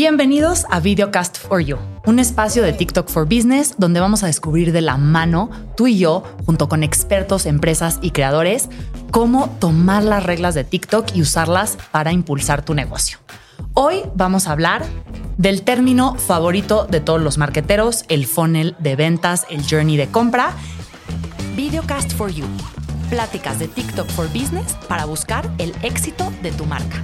Bienvenidos 0.00 0.64
a 0.70 0.78
Videocast 0.78 1.38
for 1.38 1.60
You, 1.60 1.76
un 2.06 2.20
espacio 2.20 2.62
de 2.62 2.72
TikTok 2.72 3.08
for 3.08 3.24
Business 3.24 3.74
donde 3.78 3.98
vamos 3.98 4.22
a 4.22 4.28
descubrir 4.28 4.70
de 4.70 4.80
la 4.80 4.96
mano, 4.96 5.50
tú 5.76 5.88
y 5.88 5.98
yo, 5.98 6.22
junto 6.46 6.68
con 6.68 6.84
expertos, 6.84 7.46
empresas 7.46 7.98
y 8.00 8.12
creadores, 8.12 8.68
cómo 9.10 9.50
tomar 9.58 10.04
las 10.04 10.22
reglas 10.22 10.54
de 10.54 10.62
TikTok 10.62 11.16
y 11.16 11.22
usarlas 11.22 11.76
para 11.90 12.12
impulsar 12.12 12.64
tu 12.64 12.74
negocio. 12.74 13.18
Hoy 13.74 14.02
vamos 14.14 14.46
a 14.46 14.52
hablar 14.52 14.84
del 15.36 15.62
término 15.62 16.14
favorito 16.14 16.86
de 16.88 17.00
todos 17.00 17.20
los 17.20 17.36
marqueteros, 17.36 18.04
el 18.08 18.26
funnel 18.26 18.76
de 18.78 18.94
ventas, 18.94 19.46
el 19.50 19.68
journey 19.68 19.96
de 19.96 20.06
compra. 20.06 20.52
Videocast 21.56 22.12
for 22.12 22.30
You, 22.30 22.46
pláticas 23.10 23.58
de 23.58 23.66
TikTok 23.66 24.06
for 24.10 24.28
Business 24.28 24.76
para 24.86 25.06
buscar 25.06 25.50
el 25.58 25.74
éxito 25.82 26.32
de 26.40 26.52
tu 26.52 26.66
marca. 26.66 27.02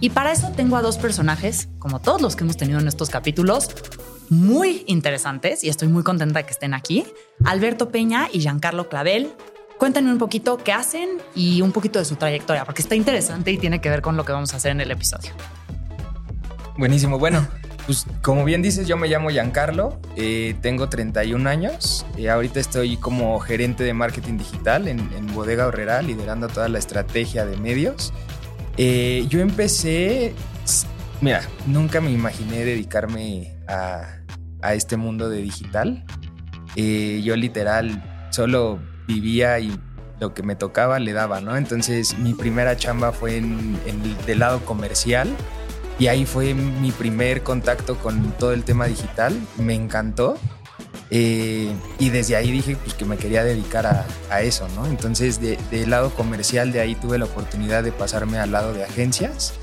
Y 0.00 0.10
para 0.10 0.30
eso 0.30 0.52
tengo 0.54 0.76
a 0.76 0.82
dos 0.82 0.96
personajes, 0.96 1.68
como 1.78 2.00
todos 2.00 2.20
los 2.20 2.36
que 2.36 2.44
hemos 2.44 2.56
tenido 2.56 2.78
en 2.78 2.86
estos 2.86 3.10
capítulos, 3.10 3.70
muy 4.28 4.84
interesantes 4.86 5.64
y 5.64 5.68
estoy 5.68 5.88
muy 5.88 6.04
contenta 6.04 6.38
de 6.38 6.44
que 6.44 6.52
estén 6.52 6.74
aquí. 6.74 7.04
Alberto 7.44 7.88
Peña 7.88 8.28
y 8.32 8.40
Giancarlo 8.40 8.88
Clavel. 8.88 9.32
Cuéntenme 9.78 10.12
un 10.12 10.18
poquito 10.18 10.58
qué 10.58 10.72
hacen 10.72 11.08
y 11.34 11.62
un 11.62 11.72
poquito 11.72 11.98
de 11.98 12.04
su 12.04 12.16
trayectoria, 12.16 12.64
porque 12.64 12.82
está 12.82 12.94
interesante 12.94 13.50
y 13.50 13.58
tiene 13.58 13.80
que 13.80 13.88
ver 13.88 14.02
con 14.02 14.16
lo 14.16 14.24
que 14.24 14.32
vamos 14.32 14.52
a 14.54 14.58
hacer 14.58 14.72
en 14.72 14.80
el 14.80 14.90
episodio. 14.90 15.30
Buenísimo. 16.76 17.18
Bueno, 17.18 17.46
pues 17.86 18.06
como 18.22 18.44
bien 18.44 18.60
dices, 18.60 18.86
yo 18.86 18.96
me 18.96 19.08
llamo 19.08 19.30
Giancarlo, 19.30 20.00
eh, 20.16 20.54
tengo 20.60 20.88
31 20.88 21.48
años, 21.48 22.04
eh, 22.16 22.28
ahorita 22.28 22.60
estoy 22.60 22.96
como 22.98 23.38
gerente 23.40 23.82
de 23.82 23.94
marketing 23.94 24.36
digital 24.36 24.88
en, 24.88 25.00
en 25.16 25.32
Bodega 25.34 25.66
Horrera, 25.66 26.02
liderando 26.02 26.48
toda 26.48 26.68
la 26.68 26.78
estrategia 26.78 27.46
de 27.46 27.56
medios. 27.56 28.12
Eh, 28.80 29.26
yo 29.28 29.40
empecé, 29.40 30.34
mira, 31.20 31.42
nunca 31.66 32.00
me 32.00 32.12
imaginé 32.12 32.64
dedicarme 32.64 33.56
a, 33.66 34.14
este 34.72 34.96
mundo 34.96 35.28
de 35.28 35.42
digital. 35.42 36.04
Eh, 36.76 37.20
yo 37.24 37.34
literal 37.34 38.28
solo 38.30 38.78
vivía 39.08 39.58
y 39.58 39.76
lo 40.20 40.32
que 40.32 40.44
me 40.44 40.54
tocaba 40.54 41.00
le 41.00 41.12
daba, 41.12 41.40
¿no? 41.40 41.56
Entonces 41.56 42.16
mi 42.18 42.34
primera 42.34 42.76
chamba 42.76 43.12
fue 43.12 43.38
en, 43.38 43.78
el 44.26 44.38
lado 44.38 44.64
comercial 44.64 45.28
y 45.98 46.06
ahí 46.06 46.24
fue 46.24 46.54
mi 46.54 46.92
primer 46.92 47.42
contacto 47.42 47.96
con 47.96 48.32
todo 48.32 48.52
el 48.52 48.62
tema 48.62 48.86
digital. 48.86 49.36
Me 49.56 49.74
encantó. 49.74 50.38
Eh, 51.10 51.74
y 51.98 52.10
desde 52.10 52.36
ahí 52.36 52.50
dije 52.50 52.76
pues, 52.76 52.94
que 52.94 53.04
me 53.04 53.16
quería 53.16 53.42
dedicar 53.42 53.86
a, 53.86 54.42
eso, 54.42 54.68
¿no? 54.74 54.86
Entonces, 54.86 55.40
del 55.40 55.90
lado 55.90 56.14
comercial, 56.14 56.72
de 56.72 56.80
ahí 56.80 56.94
tuve 56.94 57.18
la 57.18 57.24
oportunidad 57.24 57.82
de 57.82 57.92
pasarme 57.92 58.38
al 58.38 58.52
lado 58.52 58.74
de 58.74 58.84
agencias. 58.84 59.54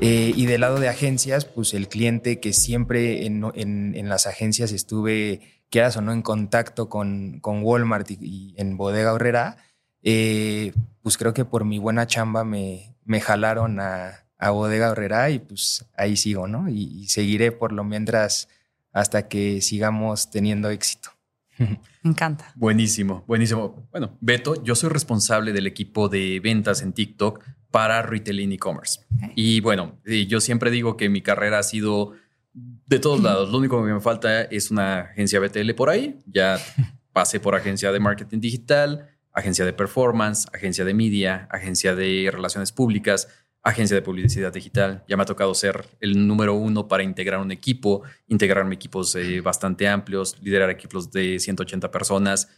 Eh, 0.00 0.32
y 0.36 0.46
del 0.46 0.60
lado 0.60 0.78
de 0.78 0.88
agencias, 0.88 1.44
pues 1.46 1.72
el 1.74 1.88
cliente 1.88 2.38
que 2.38 2.52
siempre 2.52 3.26
en, 3.26 4.08
las 4.08 4.26
agencias 4.26 4.72
estuve, 4.72 5.40
quieras 5.70 5.96
o 5.96 6.02
no, 6.02 6.12
en 6.12 6.22
contacto 6.22 6.88
con, 6.88 7.40
con 7.40 7.62
Walmart 7.62 8.10
y, 8.10 8.54
en 8.58 8.76
Bodega 8.76 9.12
Horrera, 9.12 9.56
eh, 10.02 10.72
pues 11.02 11.16
creo 11.16 11.32
que 11.34 11.44
por 11.44 11.64
mi 11.64 11.78
buena 11.78 12.06
chamba 12.06 12.44
me, 12.44 12.94
me 13.04 13.20
jalaron 13.20 13.80
a, 13.80 14.22
Bodega 14.38 14.90
Horrera 14.90 15.30
y 15.30 15.38
pues 15.38 15.86
ahí 15.96 16.16
sigo, 16.16 16.46
¿no? 16.46 16.68
Y, 16.68 16.82
y 17.00 17.08
seguiré 17.08 17.52
por 17.52 17.72
lo 17.72 17.84
mientras 17.84 18.48
hasta 18.96 19.28
que 19.28 19.60
sigamos 19.60 20.30
teniendo 20.30 20.70
éxito. 20.70 21.10
Me 21.58 21.78
encanta. 22.02 22.50
Buenísimo, 22.54 23.24
buenísimo. 23.26 23.86
Bueno, 23.90 24.16
Beto, 24.22 24.62
yo 24.64 24.74
soy 24.74 24.88
responsable 24.88 25.52
del 25.52 25.66
equipo 25.66 26.08
de 26.08 26.40
ventas 26.40 26.80
en 26.80 26.94
TikTok 26.94 27.44
para 27.70 28.00
Retailing 28.00 28.52
e-commerce. 28.52 29.00
Y 29.34 29.60
bueno, 29.60 29.98
yo 30.06 30.40
siempre 30.40 30.70
digo 30.70 30.96
que 30.96 31.10
mi 31.10 31.20
carrera 31.20 31.58
ha 31.58 31.62
sido 31.62 32.12
de 32.54 32.98
todos 32.98 33.22
lados. 33.22 33.50
Lo 33.50 33.58
único 33.58 33.84
que 33.84 33.92
me 33.92 34.00
falta 34.00 34.42
es 34.42 34.70
una 34.70 35.00
agencia 35.00 35.40
BTL 35.40 35.74
por 35.74 35.90
ahí. 35.90 36.18
Ya 36.24 36.58
pasé 37.12 37.38
por 37.38 37.54
agencia 37.54 37.92
de 37.92 38.00
marketing 38.00 38.40
digital, 38.40 39.10
agencia 39.30 39.66
de 39.66 39.74
performance, 39.74 40.46
agencia 40.54 40.86
de 40.86 40.94
media, 40.94 41.48
agencia 41.50 41.94
de 41.94 42.30
relaciones 42.32 42.72
públicas 42.72 43.28
agencia 43.66 43.96
de 43.96 44.02
publicidad 44.02 44.52
digital. 44.52 45.02
Ya 45.08 45.16
me 45.16 45.24
ha 45.24 45.26
tocado 45.26 45.52
ser 45.52 45.84
el 46.00 46.28
número 46.28 46.54
uno 46.54 46.86
para 46.86 47.02
integrar 47.02 47.40
un 47.40 47.50
equipo, 47.50 48.02
integrarme 48.28 48.76
equipos 48.76 49.16
eh, 49.16 49.40
bastante 49.40 49.88
amplios, 49.88 50.36
liderar 50.40 50.70
equipos 50.70 51.10
de 51.10 51.40
180 51.40 51.90
personas. 51.90 52.48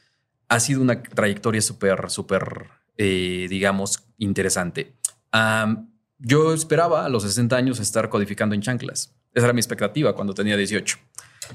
Ha 0.49 0.61
sido 0.61 0.83
una 0.83 1.03
trayectoria 1.03 1.63
súper, 1.63 2.11
súper, 2.11 2.67
eh, 2.99 3.47
digamos, 3.49 4.05
interesante. 4.19 4.97
yo 6.19 6.53
esperaba 6.53 7.07
a 7.07 7.09
los 7.09 7.23
60 7.23 7.57
años 7.57 7.81
estar 7.81 8.11
codificando 8.11 8.55
en 8.55 8.61
chanclas. 8.61 9.15
Esa 9.33 9.47
era 9.47 9.55
mi 9.55 9.61
expectativa 9.61 10.15
cuando 10.15 10.35
tenía 10.35 10.59
18. 10.59 10.99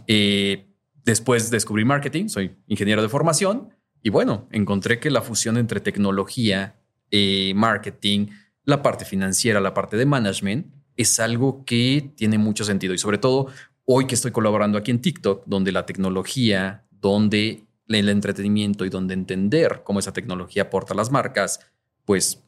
Eh, 0.07 0.65
después 1.05 1.51
descubrí 1.51 1.85
marketing, 1.85 2.27
soy 2.27 2.55
ingeniero 2.65 3.03
de 3.03 3.09
formación 3.09 3.69
y 4.01 4.09
bueno, 4.09 4.47
encontré 4.51 4.99
que 4.99 5.11
la 5.11 5.21
fusión 5.21 5.57
entre 5.57 5.79
tecnología, 5.79 6.79
marketing, 7.53 8.29
la 8.65 8.81
parte 8.81 9.05
financiera, 9.05 9.59
la 9.59 9.73
parte 9.73 9.97
de 9.97 10.05
management, 10.05 10.73
es 10.95 11.19
algo 11.19 11.65
que 11.65 12.11
tiene 12.15 12.37
mucho 12.37 12.63
sentido. 12.63 12.93
Y 12.93 12.97
sobre 12.97 13.17
todo 13.17 13.47
hoy 13.85 14.07
que 14.07 14.15
estoy 14.15 14.31
colaborando 14.31 14.77
aquí 14.77 14.91
en 14.91 15.01
TikTok, 15.01 15.43
donde 15.45 15.71
la 15.71 15.85
tecnología, 15.85 16.85
donde 16.91 17.65
el 17.87 18.09
entretenimiento 18.09 18.85
y 18.85 18.89
donde 18.89 19.13
entender 19.13 19.81
cómo 19.83 19.99
esa 19.99 20.13
tecnología 20.13 20.63
aporta 20.63 20.93
a 20.93 20.97
las 20.97 21.11
marcas, 21.11 21.59
pues 22.05 22.43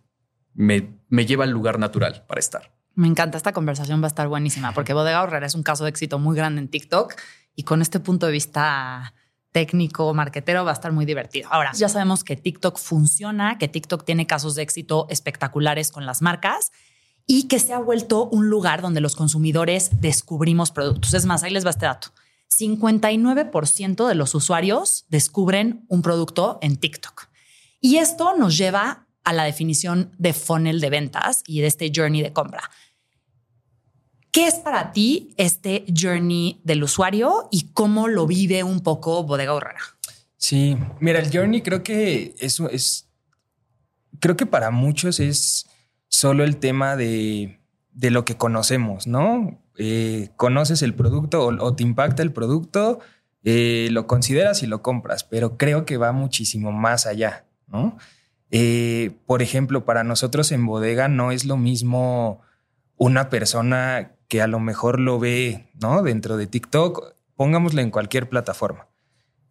me, 0.53 0.99
me 1.09 1.25
lleva 1.25 1.43
al 1.43 1.51
lugar 1.51 1.79
natural 1.79 2.23
para 2.27 2.39
estar. 2.39 2.71
Me 2.93 3.07
encanta, 3.07 3.37
esta 3.37 3.51
conversación 3.51 4.01
va 4.01 4.05
a 4.05 4.07
estar 4.07 4.27
buenísima 4.29 4.73
porque 4.73 4.93
Bodega 4.93 5.21
Horrera 5.21 5.45
es 5.45 5.55
un 5.55 5.63
caso 5.63 5.83
de 5.83 5.89
éxito 5.89 6.17
muy 6.17 6.35
grande 6.35 6.61
en 6.61 6.69
TikTok 6.69 7.13
y 7.55 7.63
con 7.63 7.81
este 7.81 7.99
punto 7.99 8.25
de 8.25 8.31
vista 8.31 9.13
técnico, 9.55 10.13
marquetero, 10.13 10.65
va 10.65 10.71
a 10.71 10.73
estar 10.73 10.91
muy 10.91 11.05
divertido. 11.05 11.47
Ahora, 11.49 11.71
ya 11.71 11.87
sabemos 11.87 12.25
que 12.25 12.35
TikTok 12.35 12.77
funciona, 12.77 13.57
que 13.57 13.69
TikTok 13.69 14.03
tiene 14.03 14.27
casos 14.27 14.55
de 14.55 14.63
éxito 14.63 15.07
espectaculares 15.09 15.93
con 15.93 16.05
las 16.05 16.21
marcas 16.21 16.73
y 17.25 17.43
que 17.43 17.59
se 17.59 17.71
ha 17.71 17.79
vuelto 17.79 18.25
un 18.25 18.49
lugar 18.49 18.81
donde 18.81 18.99
los 18.99 19.15
consumidores 19.15 20.01
descubrimos 20.01 20.71
productos. 20.71 21.13
Es 21.13 21.25
más, 21.25 21.41
ahí 21.41 21.51
les 21.51 21.65
va 21.65 21.69
este 21.69 21.85
dato. 21.85 22.09
59% 22.49 24.05
de 24.05 24.15
los 24.15 24.35
usuarios 24.35 25.05
descubren 25.07 25.85
un 25.87 26.01
producto 26.01 26.59
en 26.61 26.75
TikTok. 26.75 27.29
Y 27.79 27.95
esto 27.95 28.35
nos 28.37 28.57
lleva 28.57 29.07
a 29.23 29.31
la 29.31 29.45
definición 29.45 30.11
de 30.17 30.33
funnel 30.33 30.81
de 30.81 30.89
ventas 30.89 31.43
y 31.47 31.61
de 31.61 31.67
este 31.67 31.93
journey 31.95 32.21
de 32.21 32.33
compra. 32.33 32.69
¿Qué 34.35 34.47
es 34.47 34.55
para 34.55 34.91
ti 34.91 35.33
este 35.37 35.85
journey 35.87 36.59
del 36.65 36.83
usuario 36.83 37.47
y 37.51 37.69
cómo 37.71 38.09
lo 38.09 38.27
vive 38.27 38.65
un 38.65 38.81
poco 38.81 39.23
Bodega 39.23 39.53
Horrera? 39.53 39.79
Sí, 40.35 40.75
mira, 40.99 41.19
el 41.19 41.31
journey 41.31 41.61
creo 41.61 41.83
que 41.83 42.35
eso 42.39 42.69
es, 42.69 43.07
creo 44.19 44.35
que 44.35 44.45
para 44.45 44.71
muchos 44.71 45.21
es 45.21 45.67
solo 46.09 46.43
el 46.43 46.57
tema 46.57 46.97
de, 46.97 47.61
lo 47.93 48.25
que 48.25 48.35
conocemos, 48.35 49.07
¿no? 49.07 49.57
Eh, 49.77 50.27
conoces 50.35 50.81
el 50.81 50.95
producto 50.95 51.45
o, 51.45 51.73
te 51.73 51.83
impacta 51.83 52.21
el 52.21 52.33
producto, 52.33 52.99
eh, 53.45 53.87
lo 53.91 54.05
consideras 54.05 54.63
y 54.63 54.67
lo 54.67 54.81
compras, 54.81 55.23
pero 55.23 55.55
creo 55.55 55.85
que 55.85 55.95
va 55.95 56.11
muchísimo 56.11 56.73
más 56.73 57.05
allá, 57.05 57.45
¿no? 57.67 57.97
Eh, 58.51 59.15
por 59.27 59.41
ejemplo, 59.41 59.85
para 59.85 60.03
nosotros 60.03 60.51
en 60.51 60.65
bodega 60.65 61.07
no 61.07 61.31
es 61.31 61.45
lo 61.45 61.55
mismo 61.55 62.41
una 62.97 63.29
persona 63.29 64.14
que 64.27 64.41
a 64.41 64.47
lo 64.47 64.59
mejor 64.59 64.99
lo 64.99 65.19
ve, 65.19 65.69
¿no? 65.81 66.01
Dentro 66.01 66.37
de 66.37 66.47
TikTok, 66.47 67.13
pongámoslo 67.35 67.81
en 67.81 67.91
cualquier 67.91 68.29
plataforma. 68.29 68.87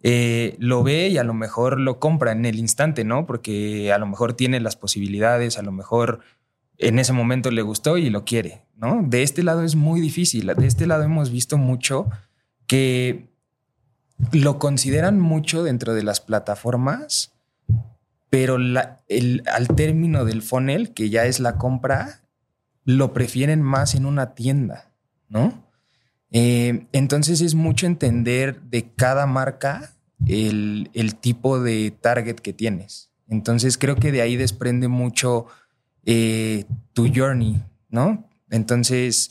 Eh, 0.02 0.56
lo 0.58 0.82
ve 0.82 1.08
y 1.08 1.18
a 1.18 1.24
lo 1.24 1.32
mejor 1.32 1.80
lo 1.80 1.98
compra 1.98 2.32
en 2.32 2.44
el 2.44 2.58
instante, 2.58 3.04
¿no? 3.04 3.24
Porque 3.26 3.92
a 3.92 3.98
lo 3.98 4.06
mejor 4.06 4.34
tiene 4.34 4.60
las 4.60 4.76
posibilidades, 4.76 5.58
a 5.58 5.62
lo 5.62 5.72
mejor 5.72 6.20
en 6.76 6.98
ese 6.98 7.12
momento 7.12 7.50
le 7.50 7.62
gustó 7.62 7.96
y 7.96 8.10
lo 8.10 8.24
quiere, 8.24 8.66
¿no? 8.76 9.02
De 9.02 9.22
este 9.22 9.42
lado 9.42 9.62
es 9.62 9.76
muy 9.76 10.00
difícil. 10.00 10.52
De 10.56 10.66
este 10.66 10.86
lado 10.86 11.04
hemos 11.04 11.30
visto 11.30 11.56
mucho 11.56 12.10
que 12.66 13.30
lo 14.32 14.58
consideran 14.58 15.20
mucho 15.20 15.62
dentro 15.62 15.94
de 15.94 16.02
las 16.02 16.20
plataformas, 16.20 17.32
pero 18.30 18.56
al 18.56 19.68
término 19.76 20.24
del 20.24 20.42
funnel, 20.42 20.92
que 20.92 21.08
ya 21.08 21.24
es 21.24 21.40
la 21.40 21.56
compra, 21.56 22.23
lo 22.84 23.12
prefieren 23.12 23.62
más 23.62 23.94
en 23.94 24.06
una 24.06 24.34
tienda, 24.34 24.92
¿no? 25.28 25.64
Eh, 26.30 26.86
entonces 26.92 27.40
es 27.40 27.54
mucho 27.54 27.86
entender 27.86 28.60
de 28.62 28.90
cada 28.94 29.26
marca 29.26 29.92
el, 30.26 30.90
tipo 31.20 31.60
de 31.60 31.92
target 31.92 32.36
que 32.36 32.52
tienes. 32.52 33.10
Entonces 33.28 33.78
creo 33.78 33.96
que 33.96 34.12
de 34.12 34.20
ahí 34.20 34.36
desprende 34.36 34.88
mucho 34.88 35.46
eh, 36.04 36.64
tu 36.92 37.08
journey, 37.14 37.62
¿no? 37.88 38.28
Entonces 38.50 39.30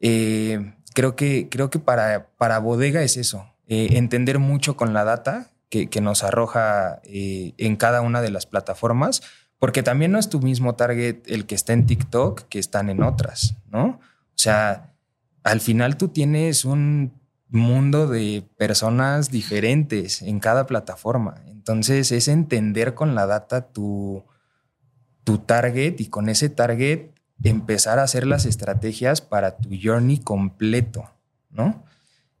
eh, 0.00 0.74
creo 0.94 1.16
que, 1.16 1.48
creo 1.50 1.70
que 1.70 1.78
para, 1.78 2.28
para 2.36 2.58
bodega 2.58 3.02
es 3.02 3.16
eso, 3.16 3.46
entender 3.66 4.38
mucho 4.38 4.76
con 4.76 4.92
la 4.92 5.04
data 5.04 5.50
que, 5.70 5.88
que 5.88 6.02
nos 6.02 6.22
arroja 6.22 7.00
en 7.04 7.76
cada 7.76 8.02
una 8.02 8.20
de 8.20 8.30
las 8.30 8.44
plataformas 8.44 9.22
porque 9.62 9.84
también 9.84 10.10
no 10.10 10.18
es 10.18 10.28
tu 10.28 10.40
mismo 10.40 10.74
target 10.74 11.18
el 11.26 11.46
que 11.46 11.54
está 11.54 11.72
en 11.72 11.86
TikTok 11.86 12.48
que 12.48 12.58
están 12.58 12.90
en 12.90 13.00
otras, 13.00 13.54
¿no? 13.70 14.00
O 14.00 14.34
sea, 14.34 14.92
al 15.44 15.60
final 15.60 15.96
tú 15.96 16.08
tienes 16.08 16.64
un 16.64 17.12
mundo 17.48 18.08
de 18.08 18.42
personas 18.56 19.30
diferentes 19.30 20.20
en 20.20 20.40
cada 20.40 20.66
plataforma. 20.66 21.44
Entonces 21.46 22.10
es 22.10 22.26
entender 22.26 22.94
con 22.94 23.14
la 23.14 23.24
data 23.26 23.68
tu, 23.68 24.24
tu 25.22 25.38
target 25.38 26.00
y 26.00 26.06
con 26.06 26.28
ese 26.28 26.48
target 26.48 27.12
empezar 27.44 28.00
a 28.00 28.02
hacer 28.02 28.26
las 28.26 28.46
estrategias 28.46 29.20
para 29.20 29.58
tu 29.58 29.68
journey 29.80 30.18
completo, 30.18 31.08
¿no? 31.50 31.84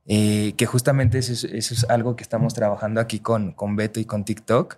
Eh, 0.06 0.54
que 0.56 0.66
justamente 0.66 1.18
eso 1.18 1.46
es, 1.46 1.86
algo 1.88 2.16
que 2.16 2.24
estamos 2.24 2.52
trabajando 2.52 3.00
aquí 3.00 3.20
con, 3.20 3.52
con 3.52 3.76
Beto 3.76 4.00
y 4.00 4.06
con 4.06 4.24
TikTok, 4.24 4.76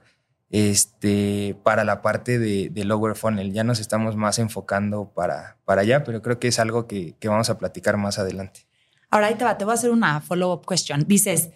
este, 0.55 1.57
para 1.65 1.83
la 1.83 2.01
parte 2.01 2.39
de, 2.39 2.71
Lower 2.85 3.17
Funnel. 3.17 3.53
Ya 3.53 3.65
nos 3.65 3.81
estamos 3.81 4.15
más 4.15 4.39
enfocando 4.39 5.11
para, 5.13 5.57
para 5.65 5.81
allá, 5.81 6.05
pero 6.05 6.23
creo 6.23 6.39
que 6.39 6.47
es 6.47 6.61
algo 6.61 6.87
que, 6.87 7.17
que 7.19 7.27
vamos 7.27 7.51
a 7.51 7.59
platicar 7.59 7.97
más 7.97 8.21
adelante. 8.21 8.61
Ahora 9.11 9.27
ahí 9.27 9.35
te 9.35 9.45
va, 9.45 9.59
te 9.59 9.65
voy 9.65 9.73
a 9.73 9.75
hacer 9.75 9.91
una 9.91 10.21
follow-up 10.21 10.65
question. 10.65 11.07
Dices, 11.09 11.51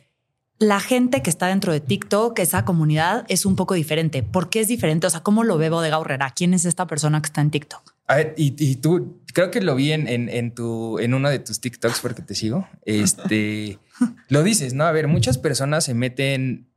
la 0.59 0.81
gente 0.81 1.23
que 1.23 1.31
está 1.31 1.47
dentro 1.47 1.73
de 1.73 1.79
TikTok, 1.79 2.37
esa 2.41 2.65
comunidad, 2.65 3.25
es 3.29 3.47
un 3.47 3.55
poco 3.55 3.75
diferente. 3.75 4.25
¿Por 4.25 4.51
qué 4.51 4.59
es 4.59 4.67
diferente? 4.67 5.07
O 5.07 5.11
sea, 5.11 5.21
¿cómo 5.21 5.45
lo 5.45 5.59
ve 5.59 5.71
de 5.71 5.91
Gaurrera? 5.91 6.33
¿Quién 6.35 6.53
es 6.53 6.65
esta 6.65 6.89
persona 6.89 7.23
que 7.23 7.27
está 7.27 7.41
en 7.41 7.53
TikTok? 7.53 7.95
A 8.09 8.17
ver, 8.17 8.35
y, 8.37 8.77
tú, 8.77 9.23
creo 9.33 9.53
que 9.53 9.61
lo 9.61 9.77
vi 9.77 9.93
en, 9.93 10.09
en, 10.09 10.55
tu, 10.57 10.99
en 10.99 11.15
uno 11.15 11.31
de 11.31 11.39
tus 11.39 11.61
TikToks 11.61 12.01
porque 12.01 12.23
te 12.23 12.35
sigo. 12.35 12.67
Este, 12.85 13.79
lo 14.29 14.43
dices, 14.43 14.75
¿no? 14.75 14.87
A 14.87 14.93
ver, 14.93 15.07
muchas 15.07 15.39
personas 15.39 15.85
se 15.85 15.95
meten 15.95 16.68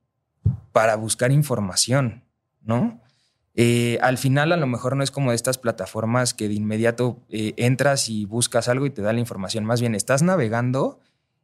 para 0.71 0.95
buscar 0.95 1.31
información, 1.31 2.23
¿no? 2.61 3.01
Eh, 3.53 3.97
al 4.01 4.17
final 4.17 4.53
a 4.53 4.57
lo 4.57 4.65
mejor 4.65 4.95
no 4.95 5.03
es 5.03 5.11
como 5.11 5.33
estas 5.33 5.57
plataformas 5.57 6.33
que 6.33 6.47
de 6.47 6.53
inmediato 6.53 7.19
eh, 7.29 7.53
entras 7.57 8.07
y 8.07 8.25
buscas 8.25 8.69
algo 8.69 8.85
y 8.85 8.91
te 8.91 9.01
da 9.01 9.11
la 9.11 9.19
información. 9.19 9.65
Más 9.65 9.81
bien 9.81 9.93
estás 9.93 10.21
navegando 10.21 10.99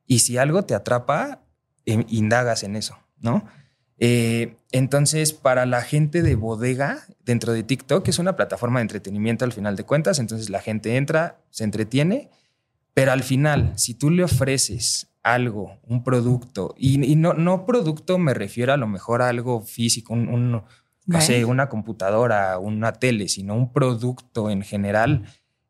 y 0.06 0.20
si 0.20 0.38
algo 0.38 0.64
te 0.64 0.74
atrapa, 0.74 1.42
em, 1.86 2.06
indagas 2.08 2.64
en 2.64 2.76
eso, 2.76 2.98
¿no? 3.20 3.46
Eh, 4.00 4.56
entonces, 4.72 5.34
para 5.34 5.66
la 5.66 5.82
gente 5.82 6.22
de 6.22 6.36
bodega 6.36 7.04
dentro 7.26 7.52
de 7.52 7.64
TikTok, 7.64 8.08
es 8.08 8.20
una 8.20 8.36
plataforma 8.36 8.80
de 8.80 8.84
entretenimiento 8.84 9.44
al 9.44 9.52
final 9.52 9.76
de 9.76 9.84
cuentas, 9.84 10.20
entonces 10.20 10.50
la 10.50 10.62
gente 10.62 10.98
entra, 10.98 11.40
se 11.50 11.64
entretiene, 11.64 12.30
pero 12.94 13.12
al 13.12 13.24
final, 13.24 13.74
si 13.76 13.96
tú 13.96 14.10
le 14.12 14.24
ofreces 14.24 15.08
algo, 15.34 15.80
un 15.84 16.04
producto, 16.04 16.76
y, 16.78 17.16
no, 17.16 17.34
no 17.34 17.66
producto 17.66 18.18
me 18.18 18.34
refiero 18.34 18.74
a 18.74 18.78
lo 18.78 18.88
mejor 18.88 19.22
a 19.22 19.30
algo 19.30 19.62
físico, 19.62 20.14
un, 20.14 20.64
no 21.06 21.22
sé, 21.22 21.46
una 21.46 21.70
computadora, 21.70 22.60
una 22.60 22.94
tele, 22.94 23.30
sino 23.30 23.56
un 23.56 23.72
producto 23.72 24.50
en 24.50 24.62
general 24.62 25.24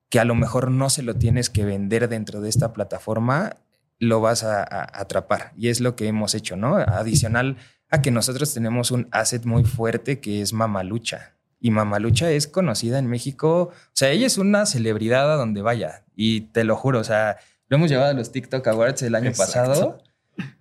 que 0.10 0.20
a 0.20 0.26
lo 0.26 0.36
mejor 0.36 0.72
no 0.72 0.90
se 0.90 1.04
lo 1.04 1.16
tienes 1.16 1.50
que 1.50 1.66
vender 1.66 2.08
dentro 2.10 2.42
de 2.42 2.50
esta 2.50 2.74
plataforma, 2.74 3.58
lo 4.00 4.22
vas 4.22 4.44
a, 4.44 4.64
atrapar. 5.00 5.54
Y 5.58 5.70
es 5.70 5.82
lo 5.82 5.96
que 5.96 6.08
hemos 6.08 6.34
hecho, 6.34 6.56
¿no? 6.56 6.78
Adicional 6.78 7.58
a 7.90 8.02
que 8.02 8.12
nosotros 8.12 8.54
tenemos 8.54 8.92
un 8.92 9.08
asset 9.12 9.46
muy 9.46 9.64
fuerte 9.64 10.20
que 10.20 10.42
es 10.42 10.54
Mamalucha. 10.54 11.34
Y 11.60 11.72
Mamalucha 11.72 12.30
es 12.32 12.48
conocida 12.48 13.00
en 13.00 13.08
México. 13.08 13.72
O 13.72 13.94
sea, 13.94 14.10
ella 14.12 14.28
es 14.28 14.38
una 14.38 14.66
celebridad 14.66 15.32
a 15.32 15.36
donde 15.36 15.62
vaya. 15.62 16.04
Y 16.16 16.42
te 16.42 16.64
lo 16.64 16.76
juro, 16.76 17.00
o 17.00 17.04
sea, 17.04 17.38
lo 17.70 17.78
hemos 17.78 17.90
llevado 17.90 18.12
a 18.12 18.14
los 18.14 18.32
TikTok 18.32 18.66
Awards 18.68 19.02
el 19.02 19.16
año 19.16 19.32
pasado. 19.36 20.00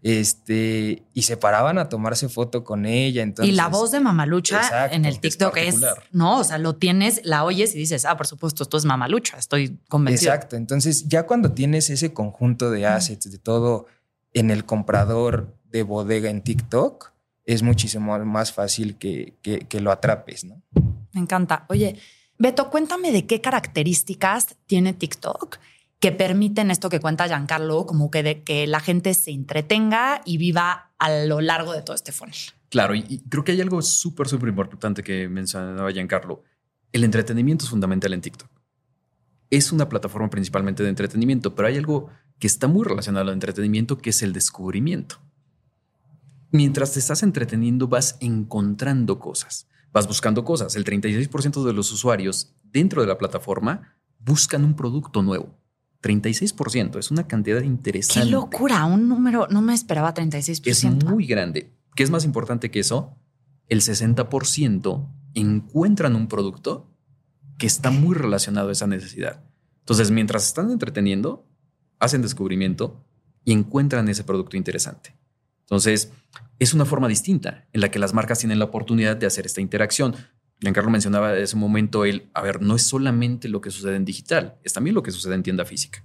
Este, 0.03 1.03
y 1.13 1.23
se 1.23 1.37
paraban 1.37 1.77
a 1.77 1.89
tomarse 1.89 2.29
foto 2.31 2.65
con 2.65 2.87
ella. 2.87 3.23
Entonces, 3.23 3.53
y 3.53 3.57
la 3.57 3.69
voz 3.69 3.91
de 3.91 4.01
Mamalucha 4.01 4.87
en 4.87 5.05
el 5.05 5.21
TikTok 5.21 5.55
es, 5.59 5.81
no, 6.13 6.39
o 6.39 6.45
sea, 6.45 6.57
lo 6.57 6.77
tienes, 6.77 7.21
la 7.25 7.45
oyes 7.45 7.75
y 7.75 7.79
dices, 7.79 8.07
ah, 8.07 8.17
por 8.17 8.27
supuesto, 8.27 8.63
esto 8.63 8.79
es 8.79 8.87
Mamalucha, 8.87 9.37
estoy 9.37 9.79
convencido. 9.89 10.33
Exacto. 10.33 10.57
Entonces, 10.57 11.09
ya 11.09 11.27
cuando 11.27 11.53
tienes 11.53 11.91
ese 11.91 12.15
conjunto 12.15 12.71
de 12.71 12.87
assets, 12.87 13.31
de 13.31 13.39
todo 13.39 13.87
en 14.33 14.51
el 14.51 14.65
comprador 14.65 15.55
de 15.71 15.83
bodega 15.83 16.31
en 16.31 16.41
TikTok, 16.41 17.13
es 17.45 17.63
muchísimo 17.63 18.19
más 18.21 18.53
fácil 18.53 18.97
que, 18.97 19.35
que 19.43 19.81
lo 19.81 19.93
atrapes, 19.93 20.45
¿no? 20.45 20.63
Me 21.13 21.21
encanta. 21.21 21.67
Oye, 21.69 21.99
Beto, 22.39 22.71
cuéntame 22.71 23.13
de 23.13 23.27
qué 23.27 23.41
características 23.41 24.57
tiene 24.67 24.93
TikTok 24.93 25.59
que 26.01 26.13
permiten 26.13 26.71
esto 26.71 26.89
que 26.89 27.01
cuenta 27.01 27.27
Giancarlo, 27.27 27.87
como 27.87 28.11
que, 28.11 28.23
de, 28.23 28.43
que 28.43 28.67
la 28.67 28.81
gente 28.81 29.15
se 29.15 29.31
entretenga 29.31 30.21
y 30.25 30.37
viva 30.37 30.93
a 30.99 31.25
lo 31.25 31.41
largo 31.41 31.73
de 31.73 31.83
todo 31.83 31.97
este 31.97 32.13
funnel. 32.13 32.37
Claro, 32.69 32.95
y, 32.95 33.23
creo 33.29 33.45
que 33.45 33.53
hay 33.53 33.61
algo 33.61 33.81
súper, 33.83 34.29
súper 34.29 34.51
importante 34.51 35.03
que 35.03 35.29
mencionaba 35.29 35.91
Giancarlo. 35.91 36.43
El 36.93 37.05
entretenimiento 37.05 37.65
es 37.65 37.71
fundamental 37.71 38.13
en 38.13 38.21
TikTok. 38.21 38.51
Es 39.49 39.73
una 39.73 39.89
plataforma 39.89 40.29
principalmente 40.29 40.83
de 40.83 40.89
entretenimiento, 40.89 41.55
pero 41.55 41.69
hay 41.69 41.77
algo 41.77 42.11
que 42.39 42.47
está 42.47 42.69
muy 42.69 42.85
relacionado 42.85 43.29
al 43.29 43.35
entretenimiento, 43.35 43.97
que 43.97 44.11
es 44.11 44.23
el 44.23 44.33
descubrimiento. 44.33 45.21
Mientras 46.51 46.93
te 46.93 46.99
estás 46.99 47.23
entreteniendo, 47.23 47.89
vas 47.89 48.19
encontrando 48.21 49.19
cosas, 49.19 49.69
vas 49.93 50.07
buscando 50.07 50.45
cosas. 50.45 50.77
El 50.77 50.85
36% 50.85 51.65
de 51.65 51.73
los 51.73 51.93
usuarios 51.93 52.55
dentro 52.65 53.01
de 53.01 53.09
la 53.09 53.19
plataforma 53.19 53.97
buscan 54.19 54.65
un 54.65 54.75
producto 54.75 55.23
nuevo 55.23 55.55
36%. 56.07 56.99
Es 56.99 57.11
una 57.11 57.27
cantidad 57.27 57.63
interesante. 57.63 58.27
Qué 58.29 58.33
locura. 58.33 58.85
Un 58.85 59.09
número, 59.09 59.49
no 59.51 59.61
me 59.63 59.75
esperaba 59.75 60.15
36%. 60.15 60.61
Es 60.67 60.85
muy 60.85 61.27
grande. 61.27 61.73
¿Qué 61.95 62.03
es 62.03 62.11
más 62.11 62.25
importante 62.25 62.71
que 62.71 62.81
eso? 62.81 63.17
El 63.69 63.81
60% 63.81 65.09
encuentran 65.35 66.15
un 66.15 66.29
producto 66.29 66.91
que 67.59 67.67
está 67.67 67.91
muy 67.91 68.15
relacionado 68.15 68.69
a 68.69 68.73
esa 68.73 68.87
necesidad. 68.87 69.45
Entonces, 69.81 70.11
mientras 70.11 70.47
están 70.47 70.71
entreteniendo, 70.71 71.49
hacen 71.99 72.23
descubrimiento 72.23 73.05
y 73.45 73.53
encuentran 73.53 74.09
ese 74.09 74.25
producto 74.25 74.57
interesante. 74.57 75.17
Entonces, 75.61 76.13
es 76.59 76.75
una 76.75 76.85
forma 76.85 77.09
distinta 77.09 77.67
en 77.73 77.81
la 77.81 77.91
que 77.91 77.99
las 77.99 78.15
marcas 78.15 78.39
tienen 78.39 78.59
la 78.59 78.67
oportunidad 78.67 79.17
de 79.17 79.27
hacer 79.27 79.47
esta 79.47 79.61
interacción. 79.61 80.15
Giancarlo 80.61 80.91
mencionaba 80.91 81.37
en 81.37 81.43
ese 81.43 81.57
momento 81.57 82.05
el, 82.05 82.31
a 82.33 82.41
ver, 82.41 82.63
no 82.63 82.77
es 82.77 82.83
solamente 82.83 83.49
lo 83.49 83.61
que 83.61 83.71
sucede 83.71 83.97
en 83.97 84.05
digital, 84.05 84.59
es 84.65 84.73
también 84.73 84.95
lo 84.95 85.03
que 85.03 85.11
sucede 85.11 85.35
en 85.35 85.43
tienda 85.43 85.65
física. 85.65 86.05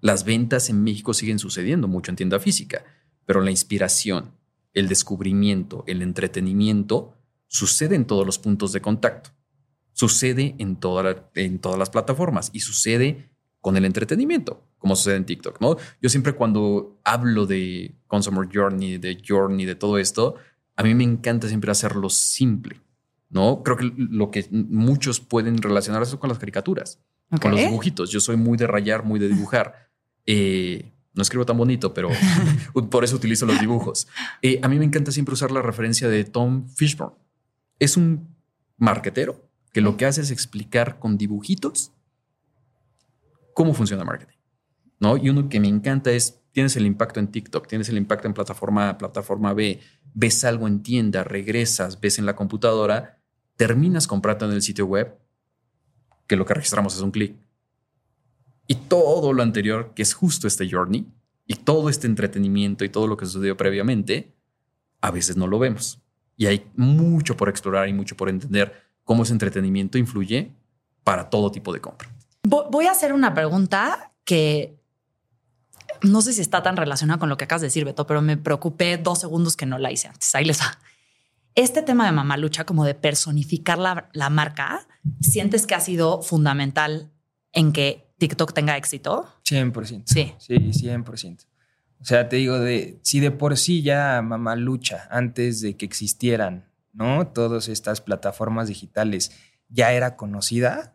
Las 0.00 0.24
ventas 0.24 0.68
en 0.70 0.82
México 0.82 1.14
siguen 1.14 1.38
sucediendo 1.38 1.86
mucho 1.86 2.10
en 2.10 2.16
tienda 2.16 2.40
física, 2.40 2.84
pero 3.24 3.40
la 3.40 3.50
inspiración, 3.50 4.32
el 4.74 4.88
descubrimiento, 4.88 5.84
el 5.86 6.02
entretenimiento 6.02 7.14
sucede 7.46 7.94
en 7.94 8.06
todos 8.06 8.26
los 8.26 8.38
puntos 8.38 8.72
de 8.72 8.80
contacto. 8.80 9.30
Sucede 9.92 10.56
en, 10.58 10.76
todas 10.76 11.78
las 11.78 11.90
plataformas 11.90 12.50
y 12.52 12.60
sucede 12.60 13.30
con 13.60 13.76
el 13.76 13.84
entretenimiento, 13.84 14.62
como 14.78 14.94
sucede 14.94 15.16
en 15.16 15.24
TikTok. 15.24 15.58
Yo 16.02 16.08
siempre 16.08 16.34
cuando 16.34 17.00
hablo 17.02 17.46
de 17.46 17.96
Consumer 18.06 18.48
Journey, 18.52 18.98
de 18.98 19.22
Journey, 19.26 19.64
de 19.64 19.74
todo 19.74 19.96
esto, 19.96 20.34
a 20.74 20.82
mí 20.82 20.94
me 20.94 21.04
encanta 21.04 21.48
siempre 21.48 21.70
hacerlo 21.70 22.10
simple 22.10 22.82
¿no? 23.28 23.62
Creo 23.62 23.76
que 23.76 23.92
lo 23.96 24.30
que 24.30 24.46
muchos 24.50 25.20
pueden 25.20 25.58
relacionar 25.58 26.02
eso 26.02 26.18
con 26.18 26.28
las 26.28 26.38
caricaturas, 26.38 27.00
con 27.40 27.52
los 27.52 27.60
dibujitos. 27.60 28.10
Yo 28.10 28.20
soy 28.20 28.36
muy 28.36 28.56
de 28.56 28.66
rayar, 28.66 29.04
muy 29.04 29.18
de 29.18 29.28
dibujar. 29.28 29.86
Eh, 30.28 30.92
no 31.14 31.22
escribo 31.22 31.46
tan 31.46 31.56
bonito, 31.56 31.94
pero 31.94 32.08
por 32.90 33.04
eso 33.04 33.14
utilizo 33.14 33.46
los 33.46 33.60
dibujos. 33.60 34.08
Eh, 34.42 34.58
a 34.60 34.66
mí 34.66 34.76
me 34.76 34.84
encanta 34.84 35.12
siempre 35.12 35.34
usar 35.34 35.52
la 35.52 35.62
referencia 35.62 36.08
de 36.08 36.24
Tom 36.24 36.68
Fishburne. 36.68 37.14
Es 37.78 37.96
un 37.96 38.34
marketero 38.76 39.48
que 39.72 39.80
lo 39.82 39.96
que 39.96 40.04
hace 40.04 40.22
es 40.22 40.32
explicar 40.32 40.98
con 40.98 41.16
dibujitos 41.16 41.92
cómo 43.54 43.72
funciona 43.72 44.02
marketing. 44.02 44.36
¿no? 45.00 45.16
Y 45.16 45.28
uno 45.28 45.48
que 45.48 45.60
me 45.60 45.68
encanta 45.68 46.10
es, 46.10 46.40
tienes 46.52 46.76
el 46.76 46.86
impacto 46.86 47.20
en 47.20 47.28
TikTok, 47.28 47.66
tienes 47.66 47.88
el 47.88 47.96
impacto 47.96 48.26
en 48.28 48.34
plataforma 48.34 48.90
A, 48.90 48.98
plataforma 48.98 49.52
B, 49.52 49.80
ves 50.16 50.44
algo 50.44 50.66
en 50.66 50.82
tienda, 50.82 51.24
regresas, 51.24 52.00
ves 52.00 52.18
en 52.18 52.24
la 52.24 52.34
computadora, 52.34 53.20
terminas 53.56 54.06
comprando 54.06 54.46
en 54.46 54.52
el 54.52 54.62
sitio 54.62 54.86
web, 54.86 55.18
que 56.26 56.36
lo 56.36 56.46
que 56.46 56.54
registramos 56.54 56.94
es 56.96 57.02
un 57.02 57.10
clic. 57.10 57.36
Y 58.66 58.76
todo 58.76 59.34
lo 59.34 59.42
anterior, 59.42 59.92
que 59.94 60.00
es 60.00 60.14
justo 60.14 60.48
este 60.48 60.68
journey, 60.68 61.06
y 61.46 61.54
todo 61.54 61.90
este 61.90 62.06
entretenimiento 62.06 62.84
y 62.84 62.88
todo 62.88 63.06
lo 63.06 63.18
que 63.18 63.26
sucedió 63.26 63.58
previamente, 63.58 64.34
a 65.02 65.10
veces 65.10 65.36
no 65.36 65.46
lo 65.46 65.58
vemos. 65.58 66.00
Y 66.34 66.46
hay 66.46 66.66
mucho 66.74 67.36
por 67.36 67.50
explorar 67.50 67.86
y 67.86 67.92
mucho 67.92 68.16
por 68.16 68.30
entender 68.30 68.72
cómo 69.04 69.22
ese 69.22 69.34
entretenimiento 69.34 69.98
influye 69.98 70.50
para 71.04 71.28
todo 71.28 71.52
tipo 71.52 71.74
de 71.74 71.80
compra. 71.82 72.08
Voy 72.42 72.86
a 72.86 72.92
hacer 72.92 73.12
una 73.12 73.34
pregunta 73.34 74.14
que 74.24 74.75
no 76.06 76.22
sé 76.22 76.32
si 76.32 76.40
está 76.40 76.62
tan 76.62 76.76
relacionada 76.76 77.18
con 77.18 77.28
lo 77.28 77.36
que 77.36 77.44
acabas 77.44 77.62
de 77.62 77.68
decir, 77.68 77.84
Beto, 77.84 78.06
pero 78.06 78.22
me 78.22 78.36
preocupé 78.36 78.96
dos 78.98 79.20
segundos 79.20 79.56
que 79.56 79.66
no 79.66 79.78
la 79.78 79.92
hice 79.92 80.08
antes. 80.08 80.34
Ahí 80.34 80.44
les 80.44 80.60
va 80.60 80.78
este 81.56 81.82
tema 81.82 82.04
de 82.04 82.12
Mamalucha, 82.12 82.64
como 82.64 82.84
de 82.84 82.94
personificar 82.94 83.78
la, 83.78 84.30
marca, 84.30 84.86
¿sientes 85.20 85.66
que 85.66 85.74
ha 85.74 85.80
sido 85.80 86.22
fundamental 86.22 87.10
en 87.52 87.72
que 87.72 88.12
TikTok 88.18 88.52
tenga 88.52 88.76
éxito? 88.76 89.26
100%. 89.44 90.02
Sí. 90.04 90.34
Sí, 90.38 90.54
100%. 90.54 91.46
O 91.98 92.04
sea, 92.04 92.28
te 92.28 92.36
digo, 92.36 92.58
de, 92.58 93.00
si 93.02 93.20
de 93.20 93.30
por 93.30 93.56
sí 93.56 93.82
ya 93.82 94.20
Mamalucha, 94.22 95.08
antes 95.10 95.62
de 95.62 95.78
que 95.78 95.86
existieran, 95.86 96.70
¿no? 96.92 97.26
Todas 97.26 97.68
estas 97.68 98.02
plataformas 98.02 98.68
digitales 98.68 99.32
ya 99.70 99.92
era 99.92 100.14
conocida, 100.14 100.94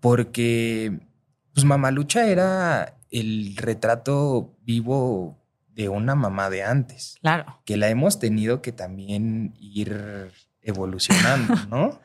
porque 0.00 1.06
pues 1.52 1.66
Mamalucha 1.66 2.26
era 2.28 2.98
el 3.12 3.56
retrato 3.56 4.56
vivo 4.62 5.38
de 5.68 5.88
una 5.88 6.14
mamá 6.14 6.50
de 6.50 6.64
antes. 6.64 7.16
Claro. 7.20 7.60
Que 7.64 7.76
la 7.76 7.88
hemos 7.88 8.18
tenido 8.18 8.62
que 8.62 8.72
también 8.72 9.54
ir 9.60 10.32
evolucionando, 10.62 11.54
¿no? 11.70 12.00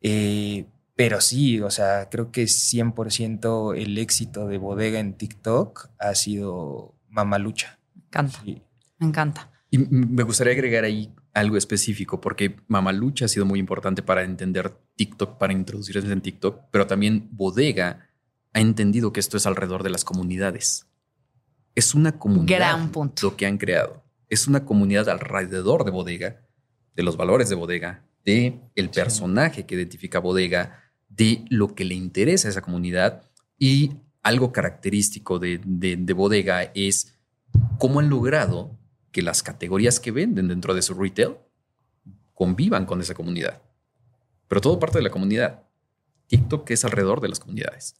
Eh, 0.00 0.66
pero 0.96 1.20
sí, 1.20 1.60
o 1.60 1.70
sea, 1.70 2.08
creo 2.10 2.30
que 2.30 2.44
100% 2.44 3.76
el 3.76 3.98
éxito 3.98 4.48
de 4.48 4.58
bodega 4.58 4.98
en 4.98 5.14
TikTok 5.14 5.88
ha 5.98 6.14
sido 6.14 6.94
Mamalucha. 7.08 7.78
Me 7.94 8.02
encanta. 8.04 8.42
Me 8.44 9.06
encanta. 9.06 9.50
Y 9.70 9.78
me 9.78 10.24
gustaría 10.24 10.52
agregar 10.52 10.84
ahí 10.84 11.14
algo 11.32 11.56
específico, 11.56 12.20
porque 12.20 12.56
Mamalucha 12.66 13.26
ha 13.26 13.28
sido 13.28 13.46
muy 13.46 13.60
importante 13.60 14.02
para 14.02 14.24
entender 14.24 14.76
TikTok, 14.96 15.38
para 15.38 15.52
introducirse 15.52 16.12
en 16.12 16.20
TikTok, 16.20 16.64
pero 16.70 16.86
también 16.86 17.28
Bodega 17.30 18.09
ha 18.52 18.60
entendido 18.60 19.12
que 19.12 19.20
esto 19.20 19.36
es 19.36 19.46
alrededor 19.46 19.82
de 19.82 19.90
las 19.90 20.04
comunidades. 20.04 20.86
Es 21.74 21.94
una 21.94 22.18
comunidad 22.18 22.58
Gran 22.58 22.90
punto. 22.90 23.26
lo 23.26 23.36
que 23.36 23.46
han 23.46 23.58
creado. 23.58 24.02
Es 24.28 24.46
una 24.46 24.64
comunidad 24.64 25.08
alrededor 25.08 25.84
de 25.84 25.90
Bodega, 25.90 26.40
de 26.94 27.02
los 27.02 27.16
valores 27.16 27.48
de 27.48 27.54
Bodega, 27.54 28.04
de 28.24 28.60
el 28.74 28.90
personaje 28.90 29.66
que 29.66 29.74
identifica 29.74 30.18
Bodega, 30.18 30.80
de 31.08 31.44
lo 31.48 31.74
que 31.74 31.84
le 31.84 31.94
interesa 31.94 32.48
a 32.48 32.50
esa 32.50 32.62
comunidad 32.62 33.22
y 33.58 33.92
algo 34.22 34.52
característico 34.52 35.38
de, 35.38 35.60
de 35.64 36.12
Bodega 36.12 36.62
es 36.74 37.14
cómo 37.78 38.00
han 38.00 38.10
logrado 38.10 38.78
que 39.12 39.22
las 39.22 39.42
categorías 39.42 39.98
que 39.98 40.12
venden 40.12 40.48
dentro 40.48 40.74
de 40.74 40.82
su 40.82 40.94
retail 40.94 41.36
convivan 42.34 42.86
con 42.86 43.00
esa 43.00 43.14
comunidad. 43.14 43.62
Pero 44.48 44.60
todo 44.60 44.78
parte 44.78 44.98
de 44.98 45.04
la 45.04 45.10
comunidad. 45.10 45.62
TikTok 46.28 46.70
es 46.70 46.84
alrededor 46.84 47.20
de 47.20 47.28
las 47.28 47.40
comunidades. 47.40 47.96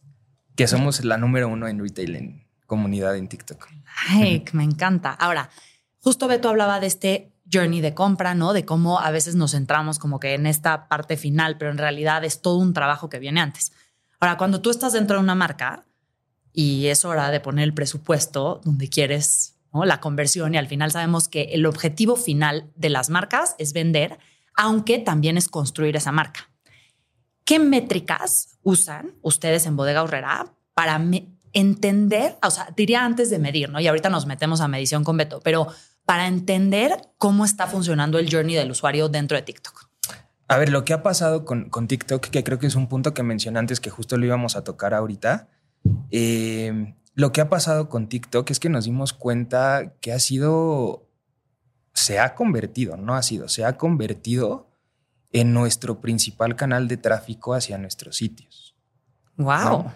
Que 0.55 0.67
somos 0.67 1.03
la 1.05 1.17
número 1.17 1.47
uno 1.47 1.67
en 1.67 1.79
retail, 1.79 2.15
en 2.15 2.47
comunidad 2.65 3.15
en 3.15 3.27
TikTok. 3.27 3.67
Ay, 4.09 4.43
me 4.53 4.63
encanta. 4.63 5.11
Ahora, 5.11 5.49
justo 5.99 6.27
Beto 6.27 6.49
hablaba 6.49 6.79
de 6.79 6.87
este 6.87 7.33
journey 7.51 7.81
de 7.81 7.93
compra, 7.93 8.33
¿no? 8.33 8.53
De 8.53 8.65
cómo 8.65 8.99
a 8.99 9.11
veces 9.11 9.35
nos 9.35 9.51
centramos 9.51 9.99
como 9.99 10.19
que 10.19 10.35
en 10.35 10.45
esta 10.45 10.87
parte 10.87 11.17
final, 11.17 11.57
pero 11.57 11.71
en 11.71 11.77
realidad 11.77 12.23
es 12.23 12.41
todo 12.41 12.57
un 12.57 12.73
trabajo 12.73 13.09
que 13.09 13.19
viene 13.19 13.41
antes. 13.41 13.71
Ahora, 14.19 14.37
cuando 14.37 14.61
tú 14.61 14.69
estás 14.69 14.93
dentro 14.93 15.17
de 15.17 15.23
una 15.23 15.35
marca 15.35 15.85
y 16.53 16.87
es 16.87 17.05
hora 17.05 17.31
de 17.31 17.39
poner 17.39 17.63
el 17.63 17.73
presupuesto 17.73 18.61
donde 18.63 18.89
quieres 18.89 19.57
la 19.73 19.99
conversión 19.99 20.53
y 20.53 20.57
al 20.57 20.67
final 20.67 20.91
sabemos 20.91 21.29
que 21.29 21.43
el 21.53 21.65
objetivo 21.65 22.15
final 22.15 22.71
de 22.75 22.89
las 22.89 23.09
marcas 23.09 23.55
es 23.57 23.73
vender, 23.73 24.19
aunque 24.53 24.99
también 24.99 25.37
es 25.37 25.47
construir 25.47 25.95
esa 25.95 26.11
marca. 26.11 26.49
¿Qué 27.45 27.57
métricas 27.57 28.50
usan 28.63 29.13
ustedes 29.21 29.65
en 29.65 29.75
Bodega 29.75 30.03
Horrera 30.03 30.53
para 30.73 31.01
entender, 31.53 32.37
o 32.43 32.51
sea, 32.51 32.69
diría 32.75 33.05
antes 33.05 33.29
de 33.29 33.39
medir, 33.39 33.69
¿no? 33.69 33.79
Y 33.79 33.87
ahorita 33.87 34.09
nos 34.09 34.25
metemos 34.25 34.61
a 34.61 34.67
medición 34.67 35.03
con 35.03 35.17
Beto, 35.17 35.41
pero 35.43 35.67
para 36.05 36.27
entender 36.27 37.09
cómo 37.17 37.45
está 37.45 37.67
funcionando 37.67 38.19
el 38.19 38.29
journey 38.31 38.55
del 38.55 38.71
usuario 38.71 39.09
dentro 39.09 39.37
de 39.37 39.43
TikTok. 39.43 39.89
A 40.47 40.57
ver, 40.57 40.69
lo 40.69 40.83
que 40.83 40.93
ha 40.93 41.01
pasado 41.01 41.45
con, 41.45 41.69
con 41.69 41.87
TikTok, 41.87 42.27
que 42.27 42.43
creo 42.43 42.59
que 42.59 42.67
es 42.67 42.75
un 42.75 42.87
punto 42.87 43.13
que 43.13 43.23
mencioné 43.23 43.59
antes, 43.59 43.79
que 43.79 43.89
justo 43.89 44.17
lo 44.17 44.25
íbamos 44.25 44.55
a 44.55 44.63
tocar 44.63 44.93
ahorita, 44.93 45.47
eh, 46.11 46.93
lo 47.13 47.31
que 47.31 47.41
ha 47.41 47.49
pasado 47.49 47.89
con 47.89 48.07
TikTok 48.07 48.49
es 48.51 48.59
que 48.59 48.69
nos 48.69 48.85
dimos 48.85 49.13
cuenta 49.13 49.93
que 50.01 50.11
ha 50.11 50.19
sido, 50.19 51.07
se 51.93 52.19
ha 52.19 52.35
convertido, 52.35 52.97
no 52.97 53.15
ha 53.15 53.23
sido, 53.23 53.47
se 53.47 53.65
ha 53.65 53.77
convertido 53.77 54.69
en 55.31 55.53
nuestro 55.53 56.01
principal 56.01 56.55
canal 56.55 56.87
de 56.87 56.97
tráfico 56.97 57.53
hacia 57.53 57.77
nuestros 57.77 58.17
sitios. 58.17 58.50
Wow. 59.37 59.91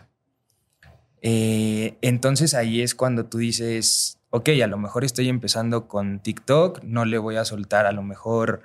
Eh, 1.22 1.98
entonces 2.02 2.54
ahí 2.54 2.82
es 2.82 2.94
cuando 2.96 3.26
tú 3.26 3.40
dices, 3.40 4.20
ok, 4.30 4.50
a 4.64 4.68
lo 4.68 4.78
mejor 4.78 5.04
estoy 5.04 5.30
empezando 5.30 5.88
con 5.88 6.20
TikTok, 6.20 6.84
no 6.84 7.06
le 7.06 7.18
voy 7.18 7.38
a 7.38 7.46
soltar 7.46 7.86
a 7.86 7.92
lo 7.92 8.04
mejor 8.04 8.62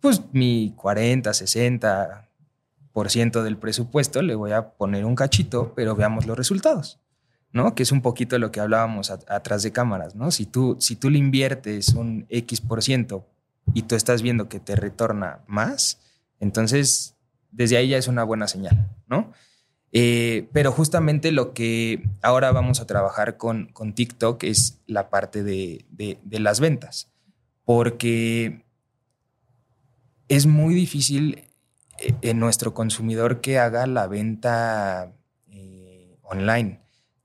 pues 0.00 0.22
mi 0.32 0.72
40, 0.76 1.34
60 1.34 2.28
por 2.92 3.10
ciento 3.10 3.42
del 3.42 3.56
presupuesto, 3.56 4.22
le 4.22 4.34
voy 4.34 4.52
a 4.52 4.70
poner 4.70 5.04
un 5.04 5.14
cachito, 5.14 5.72
pero 5.74 5.94
veamos 5.94 6.26
los 6.26 6.36
resultados. 6.36 7.00
¿no? 7.52 7.74
Que 7.74 7.82
es 7.82 7.92
un 7.92 8.02
poquito 8.02 8.38
lo 8.38 8.52
que 8.52 8.60
hablábamos 8.60 9.10
atrás 9.10 9.62
de 9.62 9.72
cámaras, 9.72 10.14
¿no? 10.14 10.30
Si 10.30 10.46
tú, 10.46 10.76
si 10.78 10.96
tú 10.96 11.10
le 11.10 11.18
inviertes 11.18 11.94
un 11.94 12.26
X 12.28 12.60
por 12.60 12.82
ciento 12.82 13.26
y 13.74 13.82
tú 13.82 13.96
estás 13.96 14.22
viendo 14.22 14.48
que 14.48 14.60
te 14.60 14.76
retorna 14.76 15.40
más, 15.46 15.98
entonces 16.38 17.16
desde 17.50 17.76
ahí 17.76 17.88
ya 17.88 17.98
es 17.98 18.06
una 18.06 18.22
buena 18.22 18.46
señal, 18.46 18.88
¿no? 19.08 19.32
Eh, 19.92 20.48
pero 20.52 20.70
justamente 20.70 21.32
lo 21.32 21.52
que 21.52 22.02
ahora 22.22 22.52
vamos 22.52 22.80
a 22.80 22.86
trabajar 22.86 23.36
con, 23.36 23.66
con 23.72 23.92
TikTok 23.92 24.44
es 24.44 24.80
la 24.86 25.10
parte 25.10 25.42
de, 25.42 25.84
las 26.30 26.60
ventas, 26.60 27.10
porque 27.64 28.64
es 30.28 30.46
muy 30.46 30.74
difícil 30.74 31.44
eh, 31.98 32.14
en 32.22 32.38
nuestro 32.38 32.72
consumidor 32.72 33.40
que 33.40 33.58
haga 33.58 33.86
la 33.86 34.06
venta 34.06 35.12
eh, 35.48 36.16
online 36.22 36.80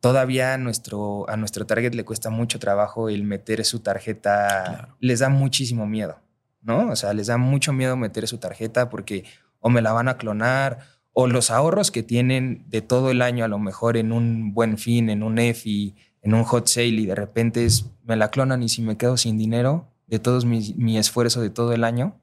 todavía 0.05 0.53
a 0.53 0.59
nuestro, 0.59 1.27
a 1.27 1.35
nuestro 1.35 1.65
target 1.65 1.95
le 1.95 2.05
cuesta 2.05 2.29
mucho 2.29 2.59
trabajo 2.59 3.09
el 3.09 3.23
meter 3.23 3.65
su 3.65 3.79
tarjeta. 3.79 4.95
Les 4.99 5.17
da 5.17 5.29
muchísimo 5.29 5.87
miedo, 5.87 6.21
¿no? 6.61 6.89
O 6.89 6.95
sea, 6.95 7.11
les 7.15 7.25
da 7.25 7.37
mucho 7.37 7.73
miedo 7.73 7.97
meter 7.97 8.27
su 8.27 8.37
tarjeta 8.37 8.91
porque 8.91 9.23
o 9.61 9.71
me 9.71 9.81
la 9.81 9.93
van 9.93 10.07
a 10.07 10.17
clonar 10.17 10.77
o 11.17 11.27
los 11.27 11.49
ahorros 11.49 11.91
que 11.91 12.03
tienen 12.03 12.65
de 12.67 12.81
todo 12.81 13.09
el 13.09 13.21
año, 13.21 13.45
a 13.45 13.47
lo 13.47 13.57
mejor 13.57 13.95
en 13.95 14.11
un 14.11 14.53
buen 14.53 14.77
fin, 14.77 15.09
en 15.09 15.23
un 15.23 15.39
EFI, 15.39 15.95
en 16.21 16.33
un 16.33 16.43
hot 16.43 16.67
sale 16.67 16.87
y 16.87 17.05
de 17.05 17.15
repente 17.15 17.65
me 18.03 18.17
la 18.17 18.31
clonan 18.31 18.61
y 18.61 18.67
si 18.67 18.81
me 18.81 18.97
quedo 18.97 19.15
sin 19.15 19.37
dinero 19.37 19.87
de 20.07 20.19
todo 20.19 20.45
mi, 20.45 20.97
esfuerzo 20.97 21.39
de 21.39 21.49
todo 21.49 21.71
el 21.71 21.85
año. 21.85 22.19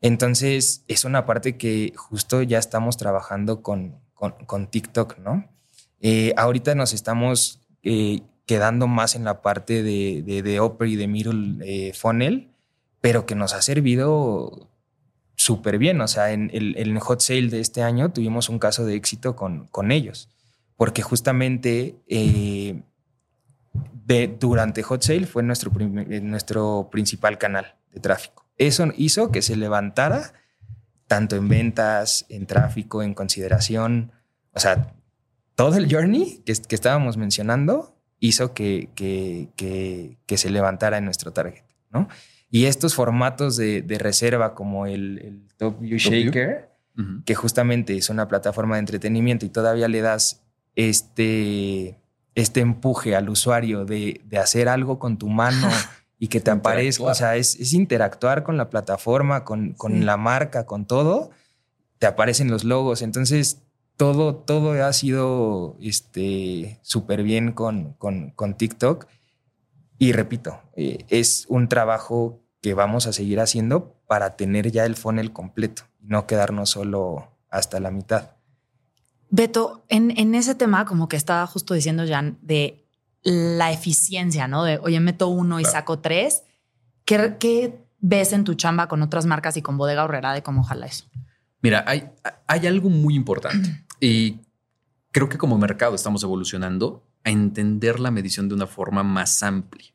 Entonces, 0.00 0.84
es 0.86 1.04
una 1.04 1.26
parte 1.26 1.56
que 1.56 1.92
justo 1.96 2.40
ya 2.42 2.58
estamos 2.58 2.96
trabajando 2.96 3.62
con, 3.62 3.96
con, 4.14 4.32
con 4.46 4.68
TikTok, 4.68 5.18
¿no? 5.18 5.44
Eh, 6.00 6.32
ahorita 6.36 6.76
nos 6.76 6.92
estamos 6.94 7.60
eh, 7.82 8.20
quedando 8.46 8.86
más 8.86 9.16
en 9.16 9.24
la 9.24 9.42
parte 9.42 9.82
de, 9.82 10.22
de, 10.22 10.60
Opera 10.60 10.88
y 10.88 10.94
de 10.94 11.08
Middle 11.08 11.58
eh, 11.66 11.92
Funnel, 11.94 12.52
pero 13.00 13.26
que 13.26 13.34
nos 13.34 13.54
ha 13.54 13.60
servido 13.60 14.69
súper 15.40 15.78
bien. 15.78 16.00
O 16.02 16.08
sea, 16.08 16.32
en 16.32 16.50
el, 16.52 16.98
hot 17.00 17.20
sale 17.20 17.48
de 17.48 17.60
este 17.60 17.82
año 17.82 18.12
tuvimos 18.12 18.50
un 18.50 18.58
caso 18.58 18.84
de 18.84 18.94
éxito 18.94 19.36
con, 19.36 19.68
con 19.68 19.90
ellos, 19.90 20.28
porque 20.76 21.00
justamente 21.02 21.96
durante 24.38 24.82
hot 24.82 25.02
sale 25.02 25.26
fue 25.26 25.42
nuestro, 25.42 25.72
nuestro 25.72 26.88
principal 26.92 27.38
canal 27.38 27.76
de 27.90 28.00
tráfico. 28.00 28.44
Eso 28.58 28.88
hizo 28.96 29.30
que 29.30 29.40
se 29.40 29.56
levantara 29.56 30.34
tanto 31.06 31.36
en 31.36 31.48
ventas, 31.48 32.26
en 32.28 32.44
tráfico, 32.46 33.02
en 33.02 33.14
consideración. 33.14 34.12
O 34.52 34.60
sea, 34.60 34.92
todo 35.54 35.78
el 35.78 35.90
journey 35.90 36.42
que, 36.44 36.52
que 36.52 36.74
estábamos 36.74 37.16
mencionando 37.16 37.96
hizo 38.18 38.52
que, 38.52 38.90
que, 38.94 39.48
que, 40.26 40.36
se 40.36 40.50
levantara 40.50 40.98
en 40.98 41.06
nuestro 41.06 41.32
target, 41.32 41.64
¿no? 41.90 42.08
Y 42.50 42.64
estos 42.64 42.94
formatos 42.94 43.56
de, 43.56 43.82
de 43.82 43.98
reserva 43.98 44.54
como 44.54 44.86
el, 44.86 45.18
el 45.18 45.42
Top 45.56 45.80
View 45.80 45.98
Shaker, 45.98 46.68
que 47.24 47.34
justamente 47.34 47.96
es 47.96 48.10
una 48.10 48.28
plataforma 48.28 48.74
de 48.74 48.80
entretenimiento 48.80 49.46
y 49.46 49.48
todavía 49.48 49.88
le 49.88 50.02
das 50.02 50.42
este, 50.76 51.98
este 52.34 52.60
empuje 52.60 53.16
al 53.16 53.30
usuario 53.30 53.86
de, 53.86 54.20
de 54.24 54.38
hacer 54.38 54.68
algo 54.68 54.98
con 54.98 55.16
tu 55.16 55.28
mano 55.28 55.68
y 56.18 56.28
que 56.28 56.40
te 56.40 56.50
aparezca, 56.50 57.04
o 57.04 57.14
sea, 57.14 57.36
es, 57.36 57.58
es, 57.58 57.72
interactuar 57.72 58.42
con 58.42 58.58
la 58.58 58.68
plataforma, 58.68 59.44
con, 59.44 59.72
con 59.72 60.04
la 60.04 60.18
marca, 60.18 60.66
con 60.66 60.84
todo, 60.84 61.30
te 61.98 62.06
aparecen 62.06 62.50
los 62.50 62.64
logos, 62.64 63.00
entonces 63.00 63.62
todo, 64.00 64.34
todo 64.34 64.72
ha 64.82 64.92
sido 64.94 65.76
este, 65.78 66.78
súper 66.80 67.22
bien 67.22 67.52
con, 67.52 67.92
con, 67.98 68.54
TikTok. 68.56 69.06
Y 70.00 70.10
repito, 70.10 70.60
eh, 70.74 71.04
es 71.10 71.46
un 71.48 71.68
trabajo 71.68 72.42
que 72.60 72.74
vamos 72.74 73.06
a 73.06 73.12
seguir 73.12 73.38
haciendo 73.38 74.02
para 74.08 74.34
tener 74.34 74.72
ya 74.72 74.84
el 74.84 74.96
funnel 74.96 75.32
completo 75.32 75.84
no 76.00 76.26
quedarnos 76.26 76.70
solo 76.70 77.36
hasta 77.50 77.80
la 77.80 77.90
mitad. 77.90 78.30
Beto, 79.30 79.84
en, 79.88 80.16
en 80.18 80.34
ese 80.34 80.54
tema, 80.54 80.84
como 80.84 81.08
que 81.08 81.16
estaba 81.16 81.46
justo 81.46 81.74
diciendo 81.74 82.04
Jan, 82.06 82.38
de 82.42 82.84
la 83.22 83.70
eficiencia, 83.70 84.48
¿no? 84.48 84.64
De, 84.64 84.78
oye, 84.78 84.98
meto 84.98 85.28
uno 85.28 85.60
y 85.60 85.64
saco 85.64 86.00
tres. 86.00 86.42
¿Qué, 87.04 87.36
¿Qué, 87.38 87.84
ves 88.00 88.32
en 88.32 88.44
tu 88.44 88.54
chamba 88.54 88.88
con 88.88 89.02
otras 89.02 89.26
marcas 89.26 89.56
y 89.56 89.62
con 89.62 89.76
Bodega 89.76 90.04
Horrera 90.04 90.32
de 90.32 90.42
cómo 90.42 90.64
jala 90.64 90.86
eso? 90.86 91.04
Mira, 91.60 91.84
hay, 91.86 92.08
hay 92.46 92.66
algo 92.66 92.88
muy 92.88 93.14
importante. 93.14 93.86
Y 94.02 94.40
creo 95.12 95.28
que 95.28 95.36
como 95.36 95.58
mercado 95.58 95.94
estamos 95.94 96.22
evolucionando 96.22 97.06
a 97.24 97.30
entender 97.30 98.00
la 98.00 98.10
medición 98.10 98.48
de 98.48 98.54
una 98.54 98.66
forma 98.66 99.02
más 99.02 99.42
amplia. 99.42 99.90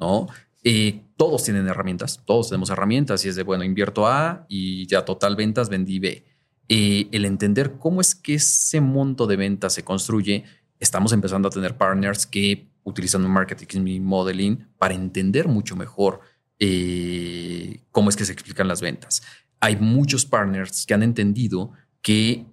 ¿no? 0.00 0.28
Y 0.62 1.02
todos 1.16 1.44
tienen 1.44 1.66
herramientas, 1.66 2.22
todos 2.24 2.48
tenemos 2.48 2.70
herramientas 2.70 3.24
y 3.24 3.28
es 3.28 3.36
de, 3.36 3.42
bueno, 3.42 3.64
invierto 3.64 4.06
A 4.06 4.44
y 4.48 4.86
ya 4.86 5.04
total 5.04 5.36
ventas 5.36 5.68
vendí 5.68 5.98
B. 5.98 6.24
Y 6.66 7.08
el 7.12 7.24
entender 7.24 7.78
cómo 7.78 8.00
es 8.00 8.14
que 8.14 8.34
ese 8.34 8.80
monto 8.80 9.26
de 9.26 9.36
ventas 9.36 9.72
se 9.72 9.84
construye 9.84 10.44
estamos 10.80 11.12
empezando 11.12 11.48
a 11.48 11.50
tener 11.50 11.76
partners 11.76 12.26
que 12.26 12.68
utilizan 12.84 13.24
un 13.24 13.30
marketing 13.30 14.00
modeling 14.00 14.68
para 14.78 14.94
entender 14.94 15.48
mucho 15.48 15.76
mejor 15.76 16.20
eh, 16.58 17.80
cómo 17.90 18.10
es 18.10 18.16
que 18.16 18.24
se 18.24 18.32
explican 18.32 18.68
las 18.68 18.80
ventas. 18.80 19.22
Hay 19.60 19.76
muchos 19.76 20.24
partners 20.24 20.86
que 20.86 20.94
han 20.94 21.02
entendido 21.02 21.72
que 22.00 22.46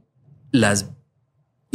las, 0.51 0.91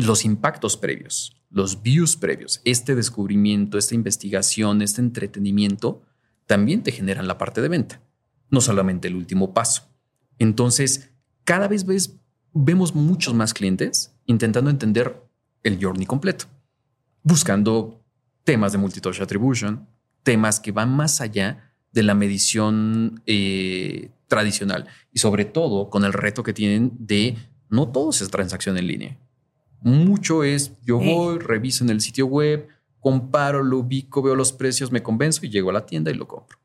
los 0.07 0.25
impactos 0.25 0.76
previos, 0.76 1.37
los 1.50 1.83
views 1.83 2.16
previos, 2.16 2.61
este 2.64 2.95
descubrimiento, 2.95 3.78
esta 3.78 3.95
investigación, 3.95 4.83
este 4.83 5.00
entretenimiento, 5.00 6.02
también 6.47 6.83
te 6.83 6.92
generan 6.92 7.28
la 7.28 7.38
parte 7.38 7.61
de 7.61 7.69
venta, 7.69 8.02
no 8.50 8.61
solamente 8.61 9.09
el 9.09 9.16
último 9.16 9.54
paso. 9.54 9.88
Entonces, 10.38 11.11
cada 11.45 11.69
vez 11.69 11.85
vemos 12.52 12.95
muchos 12.95 13.35
más 13.35 13.54
clientes 13.54 14.14
intentando 14.26 14.71
entender 14.71 15.23
el 15.62 15.83
journey 15.83 16.07
completo, 16.07 16.47
buscando 17.23 18.02
temas 18.45 18.73
de 18.73 18.78
multitouch 18.78 19.21
attribution, 19.21 19.88
temas 20.23 20.61
que 20.61 20.73
van 20.73 20.90
más 20.90 21.21
allá 21.21 21.75
de 21.92 22.02
la 22.02 22.14
medición 22.14 23.23
eh, 23.26 24.11
tradicional 24.28 24.87
y 25.12 25.19
sobre 25.19 25.45
todo 25.45 25.90
con 25.90 26.04
el 26.04 26.12
reto 26.12 26.42
que 26.42 26.52
tienen 26.52 26.92
de 26.99 27.37
no 27.69 27.88
todo 27.88 28.11
es 28.11 28.30
transacción 28.30 28.78
en 28.78 28.87
línea. 28.87 29.19
Mucho 29.82 30.44
es 30.44 30.72
yo 30.82 30.99
voy, 30.99 31.38
reviso 31.38 31.84
en 31.84 31.90
el 31.90 32.00
sitio 32.00 32.26
web, 32.26 32.68
comparo, 32.99 33.62
lo 33.62 33.78
ubico, 33.78 34.22
veo 34.22 34.34
los 34.34 34.52
precios, 34.52 34.92
me 34.92 35.02
convenzo 35.02 35.46
y 35.46 35.50
llego 35.50 35.70
a 35.70 35.72
la 35.72 35.87
tienda 35.87 36.10
y 36.10 36.14
lo 36.14 36.28
compro. 36.28 36.58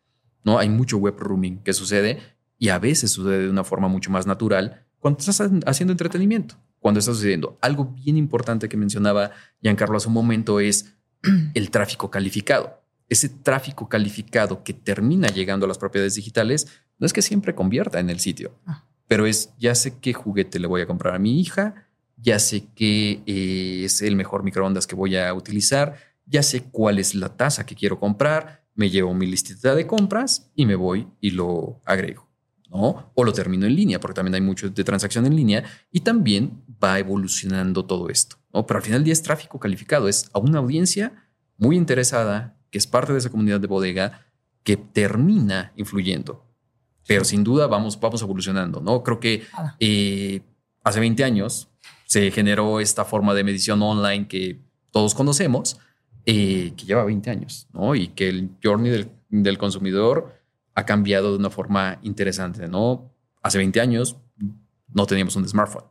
No 0.44 0.60
hay 0.60 0.70
mucho 0.70 0.98
web 0.98 1.16
rooming 1.18 1.60
que 1.60 1.74
sucede 1.74 2.20
y 2.58 2.70
a 2.70 2.80
veces 2.80 3.12
sucede 3.12 3.44
de 3.44 3.50
una 3.50 3.64
forma 3.64 3.88
mucho 3.88 4.12
más 4.12 4.28
natural 4.28 4.86
cuando 5.00 5.20
estás 5.20 5.42
haciendo 5.66 5.92
entretenimiento 5.92 6.56
cuando 6.86 7.00
está 7.00 7.14
sucediendo. 7.14 7.58
Algo 7.62 7.86
bien 7.86 8.16
importante 8.16 8.70
que 8.70 8.78
mencionaba 8.78 9.32
Giancarlo 9.60 9.98
hace 9.98 10.08
un 10.08 10.14
momento 10.14 10.60
es 10.60 10.94
el 11.56 11.72
tráfico 11.72 12.12
calificado. 12.12 12.80
Ese 13.10 13.28
tráfico 13.28 13.90
calificado 13.90 14.64
que 14.64 14.76
termina 14.76 15.30
llegando 15.30 15.66
a 15.66 15.68
las 15.68 15.80
propiedades 15.80 16.14
digitales 16.14 16.68
no 17.00 17.08
es 17.08 17.12
que 17.12 17.24
siempre 17.24 17.56
convierta 17.56 18.00
en 18.00 18.12
el 18.12 18.20
sitio, 18.20 18.52
ah. 18.68 18.86
pero 19.08 19.26
es 19.26 19.50
ya 19.58 19.74
sé 19.74 19.98
qué 20.00 20.14
juguete 20.14 20.60
le 20.60 20.68
voy 20.68 20.82
a 20.82 20.86
comprar 20.86 21.16
a 21.16 21.18
mi 21.18 21.42
hija, 21.42 21.85
ya 22.18 22.40
sé 22.40 22.68
qué 22.76 23.22
eh, 23.26 23.84
es 23.86 24.02
el 24.02 24.16
mejor 24.16 24.44
microondas 24.44 24.88
que 24.88 24.96
voy 24.96 25.16
a 25.16 25.34
utilizar, 25.34 25.96
ya 26.26 26.44
sé 26.44 26.64
cuál 26.64 27.00
es 27.00 27.16
la 27.16 27.36
tasa 27.36 27.66
que 27.66 27.76
quiero 27.76 28.00
comprar, 28.00 28.66
me 28.74 28.90
llevo 28.90 29.14
mi 29.14 29.26
listita 29.26 29.76
de 29.76 29.88
compras 29.88 30.52
y 30.56 30.66
me 30.66 30.76
voy 30.76 31.08
y 31.22 31.32
lo 31.32 31.82
agrego. 31.86 32.26
O 32.78 33.24
lo 33.24 33.32
termino 33.32 33.66
en 33.66 33.76
línea, 33.76 34.02
porque 34.02 34.16
también 34.16 34.36
hay 34.36 34.42
mucho 34.42 34.70
de 34.70 34.84
transacción 34.84 35.26
en 35.26 35.36
línea 35.36 35.64
y 35.92 36.02
también 36.02 36.62
va 36.84 37.00
evolucionando 37.00 37.86
todo 37.86 38.10
esto, 38.10 38.36
¿no? 38.54 38.66
Pero 38.66 38.80
al 38.80 38.84
final 38.84 39.00
del 39.00 39.06
día 39.06 39.14
es 39.14 39.22
tráfico 39.22 39.60
calificado, 39.60 40.10
es 40.10 40.30
a 40.34 40.40
una 40.40 40.60
audiencia 40.60 41.14
muy 41.58 41.78
interesada, 41.78 42.58
que 42.70 42.78
es 42.78 42.86
parte 42.86 43.14
de 43.14 43.20
esa 43.20 43.30
comunidad 43.30 43.62
de 43.62 43.68
bodega, 43.68 44.26
que 44.64 44.76
termina 44.76 45.72
influyendo. 45.78 46.44
Pero 47.08 47.24
sin 47.24 47.46
duda 47.46 47.68
vamos, 47.68 47.98
vamos 48.00 48.22
evolucionando, 48.22 48.82
¿no? 48.82 49.04
Creo 49.04 49.20
que 49.22 49.44
eh, 49.80 50.42
hace 50.84 51.00
20 51.00 51.24
años 51.24 51.70
se 52.06 52.32
generó 52.32 52.80
esta 52.80 53.04
forma 53.04 53.34
de 53.34 53.44
medición 53.44 53.82
online 53.82 54.28
que 54.28 54.62
todos 54.92 55.14
conocemos, 55.14 55.80
eh, 56.26 56.74
que 56.78 56.86
lleva 56.86 57.04
20 57.04 57.30
años, 57.30 57.68
¿no? 57.74 57.96
Y 57.96 58.08
que 58.10 58.30
el 58.30 58.52
journey 58.64 58.92
del, 58.92 59.12
del 59.30 59.58
consumidor 59.58 60.34
ha 60.74 60.86
cambiado 60.86 61.32
de 61.32 61.38
una 61.38 61.50
forma 61.50 62.00
interesante, 62.04 62.68
¿no? 62.68 63.12
Hace 63.42 63.58
20 63.58 63.82
años 63.82 64.18
no 64.94 65.06
teníamos 65.06 65.36
un 65.36 65.48
smartphone. 65.48 65.86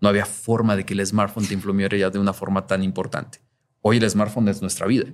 No 0.00 0.08
había 0.08 0.26
forma 0.26 0.76
de 0.76 0.84
que 0.84 0.94
el 0.94 1.06
smartphone 1.06 1.46
te 1.46 1.54
influyera 1.54 1.96
ya 1.96 2.10
de 2.10 2.18
una 2.18 2.32
forma 2.32 2.66
tan 2.66 2.82
importante. 2.82 3.40
Hoy 3.80 3.98
el 3.98 4.10
smartphone 4.10 4.48
es 4.48 4.60
nuestra 4.60 4.86
vida. 4.86 5.06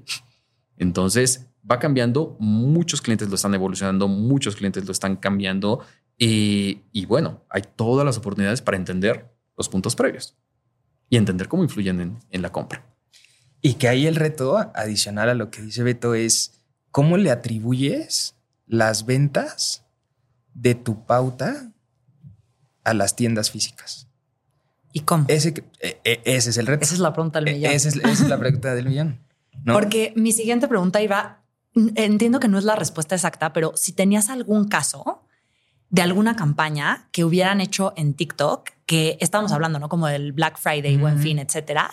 Entonces 0.77 1.49
va 1.69 1.79
cambiando, 1.79 2.37
muchos 2.41 3.03
clientes 3.03 3.29
lo 3.29 3.35
están 3.35 3.55
evolucionando, 3.55 4.09
muchos 4.09 4.57
clientes 4.57 4.85
lo 4.87 4.93
están 4.93 5.17
cambiando 5.17 5.81
y, 6.17 6.83
y 6.93 7.07
bueno, 7.07 7.45
hay 7.51 7.63
todas 7.77 8.05
las 8.05 8.19
oportunidades 8.19 8.63
para 8.63 8.77
entender 8.77 9.31
los 9.61 9.69
puntos 9.69 9.95
previos 9.95 10.35
y 11.11 11.19
entender 11.19 11.49
cómo 11.49 11.63
influyen 11.63 12.01
en, 12.01 12.19
en 12.31 12.41
la 12.41 12.51
compra. 12.51 12.83
Y 13.61 13.75
que 13.75 13.89
ahí 13.89 14.07
el 14.07 14.17
reto 14.17 14.57
adicional 14.75 15.29
a 15.29 15.35
lo 15.35 15.51
que 15.51 15.61
dice 15.61 15.83
Beto 15.83 16.15
es 16.15 16.63
cómo 16.91 17.19
le 17.19 17.31
atribuyes 17.31 18.37
las 18.67 19.05
ventas 19.05 19.85
de 20.55 20.75
tu 20.75 21.05
pauta 21.05 21.71
a 22.85 22.95
las 22.95 23.17
tiendas 23.17 23.51
físicas. 23.51 24.09
¿Y 24.93 25.01
cómo? 25.01 25.27
Ese, 25.29 25.53
e, 25.81 26.01
e, 26.05 26.23
ese 26.25 26.51
es 26.51 26.57
el 26.57 26.67
reto. 26.67 26.85
Esa 26.85 26.95
es 26.95 27.01
la 27.01 27.13
pregunta 27.13 27.41
del 27.41 27.49
e, 27.49 27.53
millón. 27.53 27.73
Esa 27.73 27.89
es, 27.89 28.21
la 28.29 28.39
pregunta 28.39 28.75
del 28.75 28.87
millón. 28.87 29.21
Porque 29.67 30.15
mi 30.17 30.33
siguiente 30.33 30.69
pregunta 30.69 31.03
iba, 31.03 31.43
entiendo 31.75 32.41
que 32.41 32.49
no 32.49 32.59
es 32.59 32.65
la 32.65 32.77
respuesta 32.77 33.15
exacta, 33.15 33.53
pero 33.53 33.73
si 33.77 33.93
tenías 33.93 34.31
algún 34.31 34.69
caso 34.69 35.23
de 35.91 36.03
alguna 36.03 36.35
campaña 36.35 37.09
que 37.13 37.25
hubieran 37.25 37.61
hecho 37.61 37.93
en 37.97 38.15
TikTok, 38.15 38.71
que 38.91 39.17
estábamos 39.21 39.53
hablando, 39.53 39.79
¿no? 39.79 39.89
Como 39.89 40.09
del 40.09 40.33
Black 40.33 40.59
Friday, 40.59 40.97
Buen 40.97 41.21
Fin, 41.21 41.39
etcétera, 41.39 41.93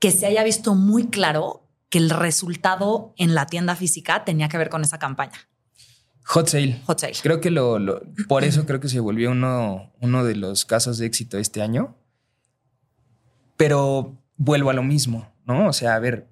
que 0.00 0.10
se 0.10 0.26
haya 0.26 0.42
visto 0.42 0.74
muy 0.74 1.06
claro 1.06 1.68
que 1.88 1.98
el 1.98 2.10
resultado 2.10 3.14
en 3.16 3.36
la 3.36 3.46
tienda 3.46 3.76
física 3.76 4.24
tenía 4.24 4.48
que 4.48 4.58
ver 4.58 4.68
con 4.68 4.82
esa 4.82 4.98
campaña. 4.98 5.38
Hot 6.24 6.48
Sale. 6.48 6.82
Hot 6.86 6.98
Sale. 6.98 7.12
Creo 7.22 7.40
que 7.40 7.52
lo, 7.52 7.78
por 8.26 8.42
eso 8.42 8.66
creo 8.66 8.80
que 8.80 8.88
se 8.88 8.98
volvió 8.98 9.30
uno, 9.30 9.92
uno 10.00 10.24
de 10.24 10.34
los 10.34 10.64
casos 10.64 10.98
de 10.98 11.06
éxito 11.06 11.38
este 11.38 11.62
año. 11.62 11.94
Pero 13.56 14.18
vuelvo 14.36 14.70
a 14.70 14.72
lo 14.72 14.82
mismo, 14.82 15.32
¿no? 15.46 15.68
O 15.68 15.72
sea, 15.72 15.94
a 15.94 16.00
ver, 16.00 16.26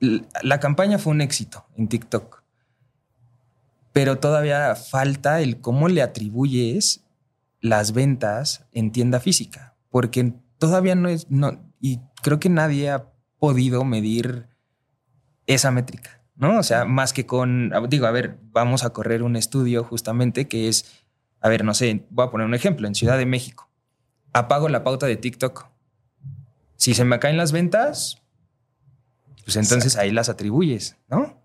la 0.00 0.58
campaña 0.58 0.98
fue 0.98 1.12
un 1.12 1.20
éxito 1.20 1.64
en 1.76 1.86
TikTok. 1.86 2.42
Pero 3.92 4.18
todavía 4.18 4.74
falta 4.74 5.40
el 5.40 5.60
cómo 5.60 5.86
le 5.86 6.02
atribuyes 6.02 7.04
las 7.60 7.92
ventas 7.92 8.66
en 8.72 8.92
tienda 8.92 9.20
física. 9.20 9.76
Porque 9.90 10.34
todavía 10.58 10.94
no 10.94 11.08
es. 11.08 11.30
No, 11.30 11.60
y 11.80 12.00
creo 12.22 12.38
que 12.38 12.48
nadie 12.48 12.90
ha 12.90 13.06
podido 13.38 13.84
medir 13.84 14.48
esa 15.46 15.70
métrica. 15.70 16.18
¿no? 16.38 16.58
O 16.58 16.62
sea, 16.62 16.84
más 16.84 17.12
que 17.12 17.26
con, 17.26 17.72
digo, 17.88 18.06
a 18.06 18.12
ver, 18.12 18.38
vamos 18.52 18.84
a 18.84 18.90
correr 18.90 19.22
un 19.22 19.36
estudio 19.36 19.84
justamente 19.84 20.46
que 20.48 20.68
es, 20.68 21.04
a 21.40 21.48
ver, 21.48 21.64
no 21.64 21.74
sé, 21.74 22.06
voy 22.10 22.26
a 22.26 22.30
poner 22.30 22.46
un 22.46 22.54
ejemplo, 22.54 22.86
en 22.86 22.94
Ciudad 22.94 23.18
de 23.18 23.26
México, 23.26 23.68
apago 24.32 24.68
la 24.68 24.84
pauta 24.84 25.06
de 25.06 25.16
TikTok. 25.16 25.66
Si 26.76 26.94
se 26.94 27.04
me 27.04 27.18
caen 27.18 27.36
las 27.36 27.50
ventas, 27.50 28.22
pues 29.44 29.56
entonces 29.56 29.96
ahí 29.96 30.12
las 30.12 30.28
atribuyes, 30.28 30.96
¿no? 31.08 31.42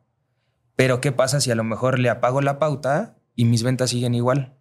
Pero 0.75 1.01
¿qué 1.01 1.11
pasa 1.11 1.41
si 1.41 1.49
a 1.49 1.55
lo 1.55 1.63
mejor 1.63 1.97
le 1.97 2.09
apago 2.09 2.41
la 2.41 2.59
pauta 2.59 3.17
y 3.35 3.45
mis 3.45 3.63
ventas 3.63 3.89
siguen 3.89 4.13
igual? 4.13 4.55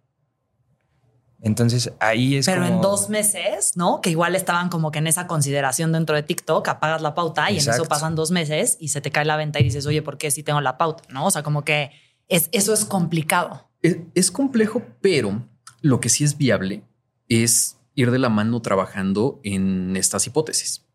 Entonces 1.43 1.91
ahí 1.99 2.37
es. 2.37 2.45
Pero 2.45 2.65
en 2.65 2.79
dos 2.79 3.09
meses, 3.09 3.75
¿no? 3.75 3.99
Que 3.99 4.09
igual 4.09 4.33
estaban 4.33 4.69
como 4.69 4.91
que 4.91 4.99
en 4.99 5.07
esa 5.07 5.27
consideración 5.27 5.91
dentro 5.91 6.15
de 6.15 6.23
TikTok, 6.23 6.65
apagas 6.69 7.01
la 7.01 7.13
pauta 7.13 7.51
y 7.51 7.59
en 7.59 7.69
eso 7.69 7.83
pasan 7.83 8.15
dos 8.15 8.31
meses 8.31 8.77
y 8.79 8.87
se 8.87 9.01
te 9.01 9.11
cae 9.11 9.25
la 9.25 9.35
venta 9.35 9.59
y 9.59 9.63
dices, 9.63 9.85
oye, 9.85 10.01
¿por 10.01 10.17
qué 10.17 10.31
si 10.31 10.41
tengo 10.41 10.61
la 10.61 10.77
pauta? 10.77 11.03
¿No? 11.09 11.25
O 11.25 11.31
sea, 11.31 11.43
como 11.43 11.65
que 11.65 11.91
es, 12.29 12.47
eso 12.53 12.73
es 12.73 12.85
complicado. 12.85 13.69
Es, 13.81 14.31
complejo, 14.31 14.81
pero 15.01 15.45
lo 15.81 15.99
que 15.99 16.07
sí 16.07 16.23
es 16.23 16.37
viable 16.37 16.85
es 17.27 17.77
ir 17.93 18.11
de 18.11 18.19
la 18.19 18.29
mano 18.29 18.61
trabajando 18.61 19.41
en 19.43 19.97
estas 19.97 20.25
hipótesis. 20.25 20.85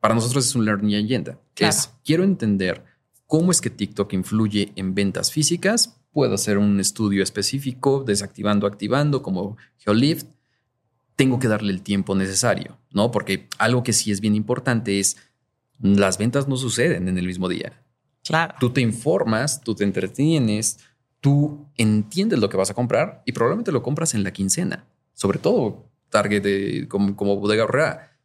Para 0.00 0.16
nosotros 0.16 0.46
es 0.46 0.54
un 0.56 0.64
learning 0.64 1.04
agenda, 1.04 1.38
que 1.54 1.68
es 1.68 1.92
quiero 2.04 2.24
entender 2.24 2.84
cómo 3.28 3.52
es 3.52 3.60
que 3.60 3.70
TikTok 3.70 4.12
influye 4.14 4.72
en 4.74 4.96
ventas 4.96 5.30
físicas 5.30 6.01
puedo 6.12 6.34
hacer 6.34 6.58
un 6.58 6.78
estudio 6.78 7.22
específico, 7.22 8.04
desactivando, 8.06 8.66
activando, 8.66 9.22
como 9.22 9.56
GeoLift. 9.78 10.26
Tengo 11.16 11.38
que 11.38 11.48
darle 11.48 11.72
el 11.72 11.82
tiempo 11.82 12.14
necesario, 12.14 12.78
¿no? 12.90 13.10
Porque 13.10 13.48
algo 13.58 13.82
que 13.82 13.92
sí 13.92 14.10
es 14.10 14.20
bien 14.20 14.34
importante 14.34 15.00
es 15.00 15.16
las 15.80 16.18
ventas 16.18 16.48
no 16.48 16.56
suceden 16.56 17.08
en 17.08 17.18
el 17.18 17.26
mismo 17.26 17.48
día. 17.48 17.82
Claro. 18.24 18.54
Tú 18.60 18.70
te 18.70 18.80
informas, 18.80 19.62
tú 19.62 19.74
te 19.74 19.84
entretienes, 19.84 20.78
tú 21.20 21.66
entiendes 21.76 22.38
lo 22.38 22.48
que 22.48 22.56
vas 22.56 22.70
a 22.70 22.74
comprar 22.74 23.22
y 23.26 23.32
probablemente 23.32 23.72
lo 23.72 23.82
compras 23.82 24.14
en 24.14 24.22
la 24.22 24.32
quincena. 24.32 24.86
Sobre 25.14 25.38
todo, 25.38 25.90
target 26.08 26.42
de, 26.42 26.86
como, 26.88 27.16
como 27.16 27.36
bodega 27.36 27.64
horrera. 27.64 28.16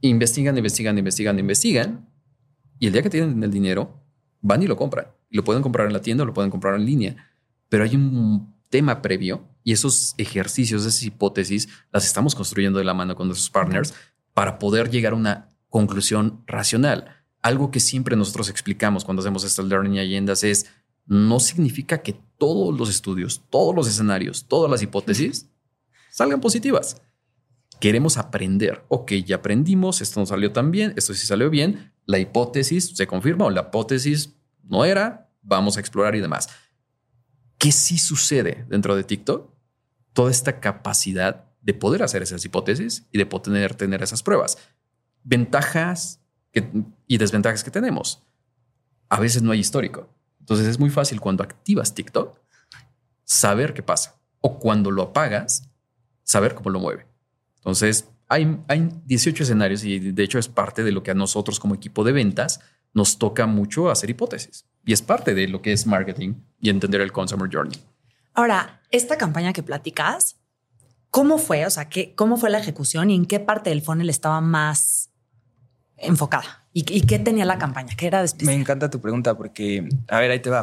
Investigan, 0.00 0.56
investigan, 0.56 0.98
investigan, 0.98 1.38
investigan. 1.38 2.08
Y 2.78 2.88
el 2.88 2.92
día 2.92 3.02
que 3.02 3.10
tienen 3.10 3.42
el 3.42 3.50
dinero, 3.50 4.02
van 4.40 4.62
y 4.62 4.66
lo 4.66 4.76
compran. 4.76 5.06
Lo 5.36 5.44
pueden 5.44 5.62
comprar 5.62 5.86
en 5.86 5.92
la 5.92 6.00
tienda 6.00 6.24
o 6.24 6.26
lo 6.26 6.34
pueden 6.34 6.50
comprar 6.50 6.74
en 6.74 6.86
línea. 6.86 7.16
Pero 7.68 7.84
hay 7.84 7.94
un 7.94 8.54
tema 8.70 9.02
previo 9.02 9.44
y 9.62 9.72
esos 9.72 10.14
ejercicios, 10.18 10.82
esas 10.82 11.02
hipótesis, 11.02 11.68
las 11.92 12.06
estamos 12.06 12.34
construyendo 12.34 12.78
de 12.78 12.84
la 12.84 12.94
mano 12.94 13.14
con 13.14 13.28
nuestros 13.28 13.50
partners 13.50 13.94
para 14.32 14.58
poder 14.58 14.90
llegar 14.90 15.12
a 15.12 15.16
una 15.16 15.50
conclusión 15.68 16.42
racional. 16.46 17.22
Algo 17.42 17.70
que 17.70 17.80
siempre 17.80 18.16
nosotros 18.16 18.48
explicamos 18.48 19.04
cuando 19.04 19.20
hacemos 19.20 19.44
estas 19.44 19.66
learning 19.66 19.98
agendas 19.98 20.42
es 20.42 20.66
no 21.06 21.38
significa 21.38 21.98
que 21.98 22.16
todos 22.38 22.76
los 22.76 22.88
estudios, 22.88 23.42
todos 23.50 23.74
los 23.74 23.88
escenarios, 23.88 24.46
todas 24.46 24.70
las 24.70 24.82
hipótesis 24.82 25.48
salgan 26.10 26.40
positivas. 26.40 27.02
Queremos 27.80 28.16
aprender. 28.16 28.84
Ok, 28.88 29.12
ya 29.24 29.36
aprendimos, 29.36 30.00
esto 30.00 30.20
no 30.20 30.26
salió 30.26 30.52
tan 30.52 30.70
bien, 30.70 30.94
esto 30.96 31.12
sí 31.14 31.26
salió 31.26 31.50
bien, 31.50 31.92
la 32.06 32.18
hipótesis 32.18 32.92
se 32.94 33.06
confirma 33.06 33.46
o 33.46 33.50
la 33.50 33.62
hipótesis 33.62 34.34
no 34.62 34.84
era, 34.84 35.25
vamos 35.46 35.76
a 35.76 35.80
explorar 35.80 36.14
y 36.14 36.20
demás. 36.20 36.48
¿Qué 37.58 37.72
sí 37.72 37.98
sucede 37.98 38.66
dentro 38.68 38.96
de 38.96 39.04
TikTok? 39.04 39.50
Toda 40.12 40.30
esta 40.30 40.60
capacidad 40.60 41.44
de 41.62 41.74
poder 41.74 42.02
hacer 42.02 42.22
esas 42.22 42.44
hipótesis 42.44 43.06
y 43.10 43.18
de 43.18 43.26
poder 43.26 43.74
tener 43.74 44.02
esas 44.02 44.22
pruebas. 44.22 44.58
Ventajas 45.22 46.20
y 47.06 47.18
desventajas 47.18 47.64
que 47.64 47.70
tenemos. 47.70 48.22
A 49.08 49.20
veces 49.20 49.42
no 49.42 49.52
hay 49.52 49.60
histórico. 49.60 50.08
Entonces 50.40 50.66
es 50.66 50.78
muy 50.78 50.90
fácil 50.90 51.20
cuando 51.20 51.42
activas 51.42 51.94
TikTok 51.94 52.40
saber 53.24 53.74
qué 53.74 53.82
pasa 53.82 54.20
o 54.40 54.58
cuando 54.58 54.90
lo 54.90 55.02
apagas 55.02 55.68
saber 56.22 56.54
cómo 56.54 56.70
lo 56.70 56.78
mueve. 56.78 57.06
Entonces 57.56 58.08
hay, 58.28 58.60
hay 58.68 58.88
18 59.04 59.42
escenarios 59.42 59.84
y 59.84 59.98
de 59.98 60.22
hecho 60.22 60.38
es 60.38 60.48
parte 60.48 60.84
de 60.84 60.92
lo 60.92 61.02
que 61.02 61.10
a 61.10 61.14
nosotros 61.14 61.58
como 61.58 61.74
equipo 61.74 62.04
de 62.04 62.12
ventas 62.12 62.60
nos 62.94 63.18
toca 63.18 63.46
mucho 63.46 63.90
hacer 63.90 64.10
hipótesis 64.10 64.66
y 64.86 64.92
es 64.92 65.02
parte 65.02 65.34
de 65.34 65.48
lo 65.48 65.60
que 65.60 65.72
es 65.72 65.86
marketing 65.86 66.34
y 66.60 66.70
entender 66.70 67.02
el 67.02 67.12
consumer 67.12 67.50
journey. 67.52 67.78
Ahora, 68.32 68.80
esta 68.90 69.18
campaña 69.18 69.52
que 69.52 69.62
platicas, 69.62 70.36
¿cómo 71.10 71.38
fue? 71.38 71.66
O 71.66 71.70
sea, 71.70 71.88
¿qué, 71.90 72.14
¿cómo 72.14 72.36
fue 72.36 72.48
la 72.48 72.58
ejecución 72.58 73.10
y 73.10 73.16
en 73.16 73.26
qué 73.26 73.40
parte 73.40 73.70
del 73.70 73.82
funnel 73.82 74.08
estaba 74.08 74.40
más 74.40 75.10
enfocada? 75.96 76.66
¿Y, 76.72 77.00
qué 77.02 77.18
tenía 77.18 77.46
la 77.46 77.58
campaña? 77.58 77.96
¿Qué 77.96 78.06
era 78.06 78.22
de 78.22 78.30
Me 78.44 78.52
encanta 78.52 78.90
tu 78.90 79.00
pregunta 79.00 79.34
porque, 79.34 79.88
a 80.08 80.20
ver, 80.20 80.30
ahí 80.30 80.40
te 80.40 80.50
va. 80.50 80.62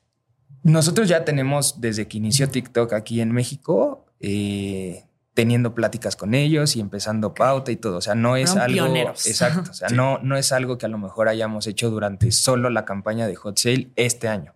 Nosotros 0.62 1.08
ya 1.08 1.24
tenemos 1.24 1.80
desde 1.80 2.06
que 2.06 2.18
inició 2.18 2.48
TikTok 2.48 2.92
aquí 2.92 3.20
en 3.20 3.32
México, 3.32 4.06
eh, 4.20 5.04
teniendo 5.34 5.74
pláticas 5.74 6.16
con 6.16 6.34
ellos 6.34 6.76
y 6.76 6.80
empezando 6.80 7.34
pauta 7.34 7.70
y 7.70 7.76
todo. 7.76 7.98
O 7.98 8.00
sea, 8.00 8.14
no 8.14 8.36
es 8.36 8.56
algo. 8.56 8.86
Exacto. 8.96 9.70
O 9.70 9.74
sea, 9.74 9.88
no, 9.88 10.18
no 10.18 10.36
es 10.36 10.52
algo 10.52 10.78
que 10.78 10.86
a 10.86 10.88
lo 10.88 10.98
mejor 10.98 11.28
hayamos 11.28 11.66
hecho 11.66 11.90
durante 11.90 12.32
solo 12.32 12.70
la 12.70 12.84
campaña 12.84 13.26
de 13.26 13.36
Hot 13.36 13.58
Sale 13.58 13.90
este 13.96 14.28
año. 14.28 14.54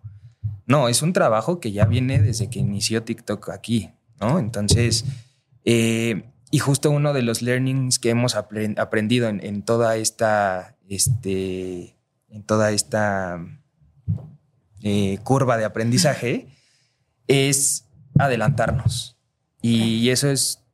No, 0.67 0.89
es 0.89 1.01
un 1.01 1.13
trabajo 1.13 1.59
que 1.59 1.71
ya 1.71 1.85
viene 1.85 2.21
desde 2.21 2.49
que 2.49 2.59
inició 2.59 3.03
TikTok 3.03 3.49
aquí, 3.49 3.91
¿no? 4.19 4.39
Entonces, 4.39 5.05
eh, 5.63 6.31
y 6.51 6.59
justo 6.59 6.89
uno 6.89 7.13
de 7.13 7.21
los 7.21 7.41
learnings 7.41 7.99
que 7.99 8.09
hemos 8.09 8.35
aprendido 8.35 9.29
en, 9.29 9.63
toda 9.63 9.95
esta, 9.97 10.75
este, 10.89 11.95
en 12.29 12.43
toda 12.43 12.71
esta 12.71 13.45
eh, 14.81 15.19
curva 15.23 15.57
de 15.57 15.65
aprendizaje 15.65 16.47
es 17.27 17.85
adelantarnos. 18.17 19.17
Y 19.61 20.09
eso 20.09 20.29
es 20.29 20.64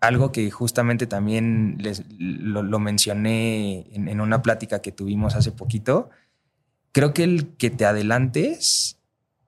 algo 0.00 0.32
que 0.32 0.50
justamente 0.50 1.06
también 1.06 1.76
les, 1.78 2.04
lo, 2.18 2.78
mencioné 2.78 3.86
en, 3.92 4.20
una 4.20 4.42
plática 4.42 4.80
que 4.80 4.92
tuvimos 4.92 5.34
hace 5.34 5.52
poquito. 5.52 6.10
Creo 6.92 7.12
que 7.12 7.24
el 7.24 7.56
que 7.56 7.70
te 7.70 7.84
adelantes 7.84 8.98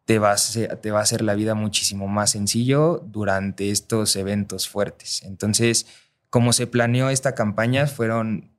te 0.05 0.19
va, 0.19 0.33
a 0.33 0.77
te 0.77 0.91
va 0.91 1.01
a 1.01 1.03
hacer 1.03 1.23
la 1.23 1.35
vida 1.35 1.55
muchísimo 1.55 2.07
más 2.07 2.33
sencillo 2.33 3.03
durante 3.07 3.71
estos 3.71 4.15
eventos 4.17 4.69
fuertes. 4.69 5.23
Entonces, 5.23 5.87
como 6.29 6.53
se 6.53 6.67
planeó 6.67 7.09
esta 7.09 7.35
campaña, 7.35 7.87
fueron 7.87 8.53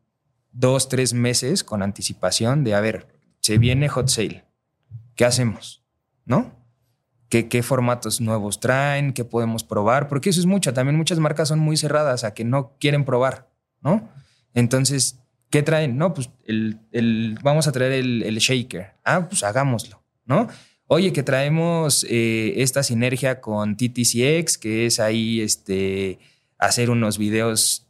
dos, 0.51 0.89
tres 0.89 1.13
meses 1.13 1.63
con 1.63 1.83
anticipación 1.83 2.63
de, 2.63 2.73
a 2.73 2.81
ver, 2.81 3.07
se 3.39 3.57
viene 3.57 3.89
hot 3.89 4.07
sale, 4.07 4.45
¿qué 5.15 5.25
hacemos? 5.25 5.83
¿No? 6.25 6.62
¿Qué, 7.29 7.63
formatos 7.63 8.21
nuevos 8.21 8.59
traen? 8.59 9.11
¿Qué 9.11 9.25
podemos 9.25 9.63
probar? 9.63 10.07
Porque 10.07 10.29
eso 10.29 10.39
es 10.39 10.45
mucho. 10.45 10.71
También 10.73 10.95
muchas 10.95 11.17
marcas 11.17 11.47
son 11.47 11.57
muy 11.57 11.77
cerradas 11.77 12.23
a 12.23 12.35
que 12.35 12.43
no 12.43 12.73
quieren 12.79 13.05
probar, 13.05 13.49
¿no? 13.81 14.07
Entonces, 14.53 15.19
¿qué 15.49 15.63
traen? 15.63 15.97
No, 15.97 16.13
pues 16.13 16.29
el, 16.45 17.39
vamos 17.41 17.67
a 17.67 17.71
traer 17.71 17.93
el, 17.93 18.37
shaker. 18.37 18.93
Ah, 19.03 19.27
pues 19.27 19.43
hagámoslo, 19.43 20.03
¿no? 20.25 20.47
Oye, 20.85 21.11
que 21.11 21.23
traemos 21.23 22.05
eh, 22.07 22.53
esta 22.57 22.83
sinergia 22.83 23.41
con 23.41 23.77
TTCX, 23.77 24.59
que 24.59 24.85
es 24.85 24.99
ahí 24.99 25.41
este, 25.41 26.19
hacer 26.59 26.91
unos 26.91 27.17
videos 27.17 27.87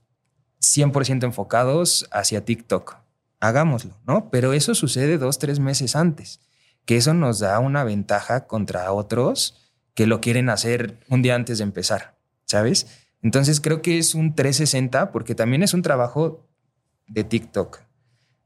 100% 0.61 1.25
enfocados 1.25 2.07
hacia 2.11 2.45
TikTok. 2.45 2.95
Hagámoslo, 3.41 3.97
¿no? 4.07 4.29
Pero 4.31 4.53
eso 4.53 4.73
sucede 4.73 5.17
dos, 5.17 5.37
tres 5.37 5.59
meses 5.59 5.97
antes 5.97 6.39
que 6.85 6.97
eso 6.97 7.13
nos 7.13 7.39
da 7.39 7.59
una 7.59 7.83
ventaja 7.83 8.45
contra 8.45 8.91
otros 8.91 9.71
que 9.93 10.07
lo 10.07 10.21
quieren 10.21 10.49
hacer 10.49 10.99
un 11.09 11.21
día 11.21 11.35
antes 11.35 11.59
de 11.59 11.63
empezar, 11.63 12.17
¿sabes? 12.45 12.87
Entonces 13.21 13.61
creo 13.61 13.81
que 13.81 13.97
es 13.97 14.15
un 14.15 14.35
360 14.35 15.11
porque 15.11 15.35
también 15.35 15.63
es 15.63 15.73
un 15.73 15.81
trabajo 15.81 16.45
de 17.07 17.23
TikTok, 17.23 17.81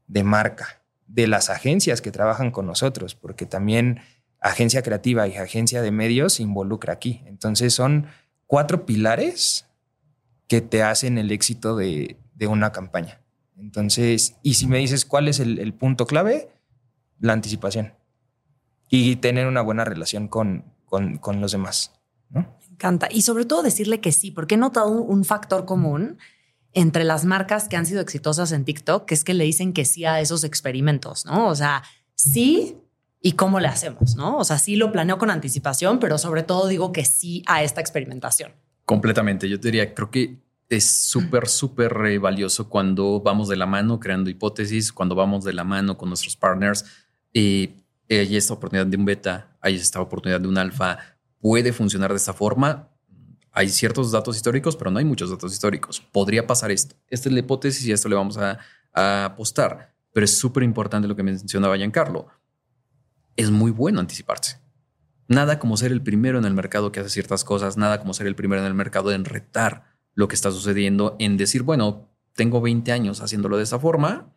de 0.08 0.23
marca, 0.23 0.84
de 1.08 1.28
las 1.28 1.50
agencias 1.50 2.02
que 2.02 2.12
trabajan 2.12 2.52
con 2.52 2.65
nosotros, 2.65 3.15
porque 3.15 3.45
también 3.45 4.02
agencia 4.39 4.84
creativa 4.84 5.28
y 5.28 5.36
agencia 5.36 5.82
de 5.82 5.91
medios 5.91 6.34
se 6.34 6.43
involucra 6.43 6.93
aquí. 6.93 7.23
Entonces 7.26 7.73
son 7.73 8.08
cuatro 8.45 8.86
pilares 8.86 9.65
que 10.47 10.62
te 10.62 10.84
hacen 10.84 11.17
el 11.17 11.32
éxito 11.32 11.76
de, 11.76 12.17
una 12.47 12.71
campaña. 12.71 13.21
Entonces, 13.58 14.36
y 14.43 14.54
si 14.54 14.67
me 14.67 14.78
dices 14.78 15.06
cuál 15.06 15.28
es 15.28 15.39
el 15.39 15.73
punto 15.73 16.06
clave, 16.06 16.50
la 17.19 17.34
anticipación 17.34 17.97
y 18.89 19.17
tener 19.17 19.47
una 19.47 19.62
buena 19.62 19.84
relación 19.86 20.28
con, 20.28 20.65
con, 20.86 21.41
los 21.41 21.52
demás. 21.52 21.93
¿no? 22.30 22.41
Me 22.41 22.73
encanta. 22.73 23.08
Y 23.12 23.21
sobre 23.21 23.45
todo 23.45 23.63
decirle 23.63 24.00
que 24.00 24.12
sí, 24.12 24.32
porque 24.32 24.56
he 24.56 24.58
notado 24.58 24.89
un, 24.89 25.26
factor 25.26 25.65
común 25.65 26.17
entre 26.73 27.04
las 27.04 27.26
marcas 27.26 27.67
que 27.67 27.76
han 27.76 27.86
sido 27.86 28.02
exitosas 28.02 28.52
en 28.52 28.65
TikTok, 28.65 29.06
que 29.06 29.13
es 29.13 29.23
que 29.23 29.34
le 29.34 29.43
dicen 29.43 29.73
que 29.73 29.86
sí 29.86 30.06
a 30.06 30.19
esos 30.19 30.43
experimentos, 30.43 31.26
¿no? 31.26 31.47
O 31.47 31.56
sea, 31.56 31.84
sí 32.15 32.78
y 33.21 33.34
cómo 33.34 33.60
le 33.60 33.67
hacemos, 33.67 34.15
¿no? 34.15 34.38
O 34.38 34.43
sea, 34.43 34.60
sí 34.60 34.76
lo 34.76 34.91
planeo 34.91 35.17
con 35.17 35.32
anticipación, 35.32 36.00
pero 36.00 36.17
sobre 36.17 36.43
todo 36.43 36.67
digo 36.67 36.91
que 36.91 37.04
sí 37.04 37.43
a 37.47 37.63
esta 37.63 37.82
experimentación. 37.82 38.52
Completamente. 38.86 39.50
Yo 39.50 39.60
te 39.60 39.69
diría, 39.69 39.93
creo 39.93 40.12
que 40.12 40.38
es 40.69 40.86
súper, 40.86 41.47
súper 41.47 41.93
eh, 42.06 42.19
valioso 42.19 42.69
cuando 42.69 43.21
vamos 43.21 43.47
de 43.47 43.56
la 43.56 43.65
mano 43.65 44.00
creando 44.00 44.30
hipótesis, 44.30 44.93
cuando 44.93 45.15
vamos 45.15 45.43
de 45.43 45.54
la 45.54 45.63
mano 45.63 45.97
con 45.97 46.10
nuestros 46.10 46.36
partners. 46.36 46.86
y 47.34 47.71
hay 48.10 48.38
esta 48.38 48.54
oportunidad 48.54 48.88
de 48.88 48.98
un 48.98 49.06
beta, 49.06 49.58
hay 49.62 49.76
esta 49.76 50.02
oportunidad 50.02 50.39
de 50.39 50.48
un 50.48 50.58
alfa, 50.58 50.98
puede 51.39 51.74
funcionar 51.74 52.12
de 52.12 52.17
esta 52.17 52.34
forma. 52.34 52.89
Hay 53.52 53.70
ciertos 53.70 54.12
datos 54.12 54.36
históricos, 54.36 54.76
pero 54.76 54.91
no 54.91 55.00
hay 55.00 55.06
muchos 55.06 55.30
datos 55.30 55.52
históricos. 55.52 56.02
Podría 56.12 56.46
pasar 56.46 56.72
esto. 56.72 56.96
Esta 57.10 57.30
es 57.30 57.34
la 57.34 57.39
hipótesis 57.39 57.86
y 57.86 57.91
esto 57.91 58.08
le 58.08 58.15
vamos 58.15 58.38
a, 58.38 58.60
apostar. 58.93 59.93
Pero 60.12 60.24
es 60.24 60.36
súper 60.36 60.63
importante 60.63 61.08
lo 61.08 61.15
que 61.15 61.22
mencionaba 61.22 61.78
Giancarlo. 61.78 62.28
Es 63.36 63.52
muy 63.52 63.70
bueno 63.70 64.00
anticiparse. 64.00 64.60
Nada 65.28 65.60
como 65.60 65.78
ser 65.78 65.91
el 65.91 66.02
primero 66.02 66.39
en 66.39 66.46
el 66.46 66.54
mercado 66.54 66.91
que 66.91 67.02
hace 67.02 67.10
ciertas 67.10 67.43
cosas, 67.43 67.78
nada 67.78 68.00
como 68.00 68.13
ser 68.13 68.26
el 68.26 68.36
primero 68.36 68.62
en 68.62 68.67
el 68.67 68.74
mercado 68.74 69.12
en 69.12 69.26
retar 69.26 69.98
lo 70.15 70.28
que 70.28 70.36
está 70.36 70.52
sucediendo, 70.52 71.15
en 71.20 71.38
decir, 71.38 71.62
bueno, 71.62 72.10
tengo 72.34 72.60
20 72.62 72.91
años 72.91 73.22
haciéndolo 73.22 73.58
de 73.58 73.63
esa 73.63 73.78
forma, 73.78 74.36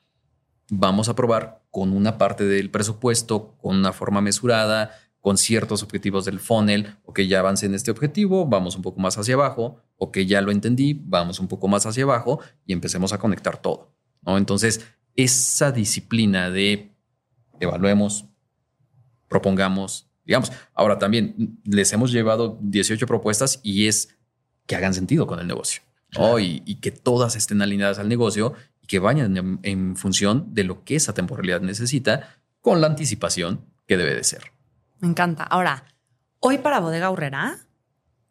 vamos 0.70 1.08
a 1.08 1.14
probar 1.14 1.62
con 1.70 1.92
una 1.92 2.16
parte 2.16 2.44
del 2.44 2.70
presupuesto, 2.70 3.56
con 3.58 3.76
una 3.76 3.92
forma 3.92 4.20
mesurada, 4.20 4.92
con 5.20 5.36
ciertos 5.36 5.82
objetivos 5.82 6.24
del 6.24 6.40
funnel, 6.40 6.96
o 7.04 7.12
que 7.12 7.28
ya 7.28 7.40
avancé 7.40 7.66
en 7.66 7.74
este 7.74 7.90
objetivo, 7.90 8.46
vamos 8.46 8.76
un 8.76 8.82
poco 8.82 9.00
más 9.00 9.18
hacia 9.18 9.34
abajo, 9.34 9.82
o 9.96 10.10
que 10.10 10.26
ya 10.26 10.40
lo 10.40 10.50
entendí, 10.50 10.98
vamos 11.04 11.40
un 11.40 11.48
poco 11.48 11.68
más 11.68 11.84
hacia 11.84 12.04
abajo 12.04 12.40
y 12.64 12.72
empecemos 12.72 13.12
a 13.12 13.18
conectar 13.18 13.60
todo. 13.60 13.92
¿no? 14.22 14.38
Entonces, 14.38 14.86
esa 15.16 15.72
disciplina 15.72 16.50
de 16.50 16.92
evaluemos, 17.58 18.24
propongamos, 19.28 20.10
digamos, 20.24 20.52
ahora 20.72 20.98
también 20.98 21.60
les 21.64 21.92
hemos 21.92 22.12
llevado 22.12 22.58
18 22.62 23.06
propuestas 23.06 23.60
y 23.62 23.88
es 23.88 24.16
que 24.66 24.76
hagan 24.76 24.94
sentido 24.94 25.26
con 25.26 25.38
el 25.38 25.46
negocio. 25.46 25.82
Y, 26.40 26.62
y, 26.66 26.80
que 26.80 26.90
todas 26.90 27.36
estén 27.36 27.62
alineadas 27.62 28.00
al 28.00 28.08
negocio 28.08 28.54
que 28.90 28.98
vayan 28.98 29.60
en, 29.62 29.94
función 29.94 30.52
de 30.52 30.64
lo 30.64 30.82
que 30.82 30.96
esa 30.96 31.14
temporalidad 31.14 31.60
necesita 31.60 32.34
con 32.60 32.80
la 32.80 32.88
anticipación 32.88 33.64
que 33.86 33.96
debe 33.96 34.16
de 34.16 34.24
ser. 34.24 34.50
Me 34.98 35.06
encanta. 35.06 35.44
Ahora, 35.44 35.84
hoy 36.40 36.58
para 36.58 36.80
Bodega 36.80 37.08
Urrera, 37.08 37.58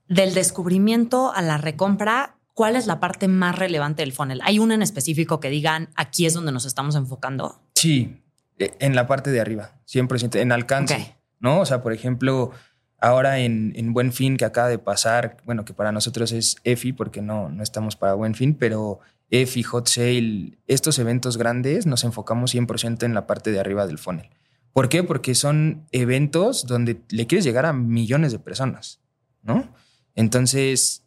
del 0.10 0.34
descubrimiento 0.34 1.32
a 1.34 1.42
la 1.42 1.58
recompra, 1.58 2.36
¿cuál 2.54 2.76
es 2.76 2.88
la 2.88 3.00
parte 3.00 3.30
más 3.30 3.58
relevante 3.58 4.02
del 4.02 4.12
funnel? 4.12 4.42
¿Hay 4.44 4.60
una 4.60 4.74
en 4.74 4.82
específico 4.82 5.40
que 5.40 5.50
digan 5.50 5.92
aquí 5.96 6.26
es 6.26 6.34
donde 6.34 6.52
nos 6.52 6.66
estamos 6.66 6.96
enfocando? 6.96 7.62
Sí, 7.76 8.22
e, 8.58 8.74
en 8.80 8.98
la 8.98 9.08
parte 9.08 9.32
de 9.32 9.40
arriba, 9.40 9.80
100%, 9.88 10.42
en 10.42 10.52
alcance. 10.52 11.16
¿No? 11.40 11.62
O 11.62 11.66
sea, 11.66 11.82
por 11.82 11.94
ejemplo, 11.94 12.52
ahora 13.00 13.40
en, 13.40 13.72
en, 13.78 13.94
Buen 13.94 14.12
Fin 14.12 14.36
que 14.36 14.44
acaba 14.44 14.68
de 14.68 14.78
pasar, 14.78 15.38
bueno, 15.46 15.64
que 15.64 15.74
para 15.74 15.94
nosotros 15.94 16.34
es 16.34 16.58
EFI 16.66 16.92
porque 16.92 17.22
no, 17.22 17.48
no 17.48 17.64
estamos 17.64 17.96
para 17.96 18.14
Buen 18.14 18.36
Fin, 18.36 18.56
pero 18.56 19.00
EFI, 19.32 19.64
Hot 19.64 19.88
Sale, 19.88 20.58
estos 20.68 21.00
eventos 21.00 21.38
grandes, 21.38 21.86
nos 21.86 22.04
enfocamos 22.04 22.54
100% 22.54 23.04
en 23.04 23.14
la 23.14 23.28
parte 23.28 23.52
de 23.52 23.60
arriba 23.60 23.86
del 23.88 23.98
funnel. 23.98 24.30
¿Por 24.74 24.90
qué? 24.90 25.04
Porque 25.04 25.36
son 25.36 25.86
eventos 25.92 26.66
donde 26.66 27.02
le 27.10 27.28
quieres 27.28 27.46
llegar 27.46 27.66
a 27.66 27.74
millones 27.74 28.32
de 28.32 28.40
personas, 28.40 29.00
¿no? 29.42 29.68
Entonces, 30.16 31.04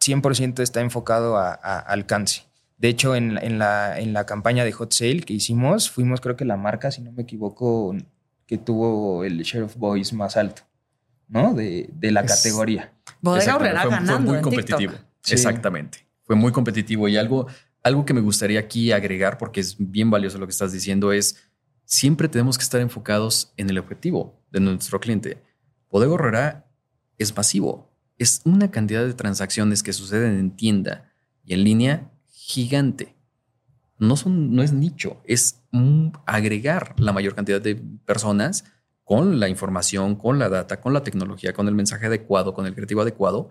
100% 0.00 0.60
está 0.60 0.80
enfocado 0.80 1.36
a, 1.36 1.52
alcance. 1.52 2.44
De 2.78 2.88
hecho, 2.88 3.14
en, 3.14 3.58
la, 3.58 3.98
en 3.98 4.12
la 4.12 4.26
campaña 4.26 4.64
de 4.64 4.72
Hot 4.72 4.92
Sale 4.92 5.20
que 5.20 5.32
hicimos, 5.32 5.90
fuimos 5.90 6.20
creo 6.20 6.36
que 6.36 6.44
la 6.44 6.56
marca, 6.56 6.90
si 6.90 7.00
no 7.00 7.12
me 7.12 7.22
equivoco, 7.22 7.94
que 8.46 8.58
tuvo 8.58 9.24
el 9.24 9.42
share 9.42 9.64
of 9.64 9.76
voice 9.76 10.14
más 10.14 10.36
alto, 10.36 10.62
¿no? 11.28 11.54
De, 11.54 11.88
la 12.00 12.26
categoría. 12.26 12.92
Bodega 13.20 13.56
Horrera 13.56 13.86
ganando. 13.86 14.12
Fue 14.12 14.20
muy 14.20 14.40
competitivo. 14.42 14.92
Exactamente. 15.26 16.06
Fue 16.32 16.38
muy 16.38 16.50
competitivo 16.50 17.08
y 17.08 17.18
algo, 17.18 17.46
algo 17.82 18.06
que 18.06 18.14
me 18.14 18.22
gustaría 18.22 18.58
aquí 18.58 18.90
agregar, 18.90 19.36
porque 19.36 19.60
es 19.60 19.76
bien 19.78 20.10
valioso 20.10 20.38
lo 20.38 20.46
que 20.46 20.52
estás 20.52 20.72
diciendo, 20.72 21.12
es 21.12 21.36
siempre 21.84 22.26
tenemos 22.26 22.56
que 22.56 22.64
estar 22.64 22.80
enfocados 22.80 23.52
en 23.58 23.68
el 23.68 23.76
objetivo 23.76 24.42
de 24.50 24.60
nuestro 24.60 24.98
cliente. 24.98 25.42
Bodega 25.90 26.14
Horrera 26.14 26.70
es 27.18 27.36
masivo. 27.36 27.92
Es 28.16 28.40
una 28.46 28.70
cantidad 28.70 29.04
de 29.04 29.12
transacciones 29.12 29.82
que 29.82 29.92
suceden 29.92 30.38
en 30.38 30.56
tienda 30.56 31.12
y 31.44 31.52
en 31.52 31.64
línea 31.64 32.10
gigante. 32.30 33.14
No, 33.98 34.16
son, 34.16 34.54
no 34.54 34.62
es 34.62 34.72
nicho, 34.72 35.20
es 35.26 35.60
agregar 36.24 36.94
la 36.98 37.12
mayor 37.12 37.34
cantidad 37.34 37.60
de 37.60 37.74
personas 37.74 38.64
con 39.04 39.38
la 39.38 39.50
información, 39.50 40.16
con 40.16 40.38
la 40.38 40.48
data, 40.48 40.80
con 40.80 40.94
la 40.94 41.02
tecnología, 41.02 41.52
con 41.52 41.68
el 41.68 41.74
mensaje 41.74 42.06
adecuado, 42.06 42.54
con 42.54 42.64
el 42.64 42.74
creativo 42.74 43.02
adecuado, 43.02 43.50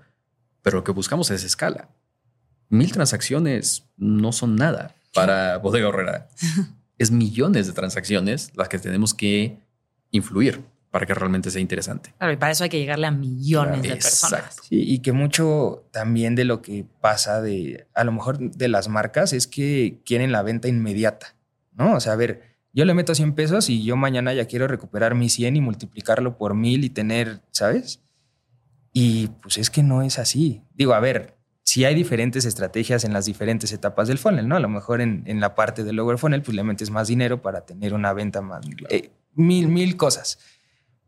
pero 0.64 0.78
lo 0.78 0.84
que 0.84 0.94
buscamos 0.94 1.30
es 1.30 1.44
escala. 1.44 1.92
Mil 2.72 2.92
transacciones 2.92 3.84
no 3.98 4.32
son 4.32 4.56
nada 4.56 4.96
para 5.14 5.58
Bodega 5.60 5.90
Horrera. 5.90 6.30
es 6.98 7.12
millones 7.12 7.68
de 7.68 7.74
transacciones 7.74 8.52
las 8.56 8.70
que 8.70 8.80
tenemos 8.80 9.14
que 9.14 9.60
influir 10.10 10.64
para 10.90 11.06
que 11.06 11.14
realmente 11.14 11.52
sea 11.52 11.62
interesante. 11.62 12.14
Claro, 12.18 12.34
y 12.34 12.38
para 12.38 12.52
eso 12.54 12.64
hay 12.64 12.70
que 12.70 12.80
llegarle 12.80 13.08
a 13.08 13.12
millones 13.12 13.82
de 13.82 13.90
personas. 13.90 14.58
Sí, 14.64 14.82
y 14.82 15.00
que 15.00 15.12
mucho 15.12 15.88
también 15.92 16.36
de 16.36 16.46
lo 16.46 16.62
que 16.62 16.86
pasa 17.00 17.42
de, 17.42 17.88
a 17.94 18.04
lo 18.04 18.14
mejor 18.14 18.40
de 18.40 18.68
las 18.68 18.88
marcas 18.88 19.34
es 19.34 19.48
que 19.48 20.02
quieren 20.06 20.32
la 20.32 20.42
venta 20.42 20.68
inmediata, 20.68 21.36
¿no? 21.74 21.96
O 21.96 22.00
sea, 22.00 22.14
a 22.14 22.18
ver, 22.18 22.58
yo 22.74 22.86
le 22.86 22.94
meto 22.94 23.14
100 23.14 23.36
pesos 23.36 23.70
y 23.70 23.84
yo 23.84 23.98
mañana 23.98 24.34
ya 24.34 24.46
quiero 24.46 24.68
recuperar 24.68 25.14
mi 25.14 25.30
100 25.30 25.58
y 25.58 25.62
multiplicarlo 25.62 26.38
por 26.38 26.56
mil 26.56 26.86
y 26.86 26.90
tener, 26.90 27.42
¿sabes? 27.52 28.02
Y 28.94 29.28
pues 29.42 29.58
es 29.58 29.70
que 29.70 29.84
no 29.84 30.02
es 30.02 30.20
así. 30.20 30.62
Digo, 30.74 30.94
a 30.94 31.00
ver, 31.00 31.38
si 31.64 31.86
hay 31.86 31.96
diferentes 31.96 32.46
estrategias 32.46 33.04
en 33.04 33.14
las 33.14 33.26
diferentes 33.26 33.72
etapas 33.72 34.08
del 34.08 34.18
funnel, 34.18 34.48
¿no? 34.48 34.56
A 34.56 34.60
lo 34.60 34.70
mejor 34.70 35.02
en, 35.02 35.24
en 35.26 35.40
la 35.40 35.56
parte 35.56 35.84
del 35.84 35.96
lower 35.96 36.18
funnel, 36.18 36.42
pues 36.42 36.56
le 36.56 36.64
metes 36.64 36.90
más 36.90 37.08
dinero 37.08 37.42
para 37.42 37.66
tener 37.66 37.94
una 37.94 38.14
venta 38.14 38.42
más, 38.42 38.66
eh, 38.90 39.12
mil, 39.34 39.68
mil 39.68 39.96
cosas. 39.98 40.40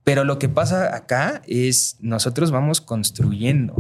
Pero 0.03 0.23
lo 0.23 0.37
que 0.37 0.49
pasa 0.49 0.95
acá 0.95 1.41
es 1.47 1.97
nosotros 1.99 2.51
vamos 2.51 2.81
construyendo 2.81 3.75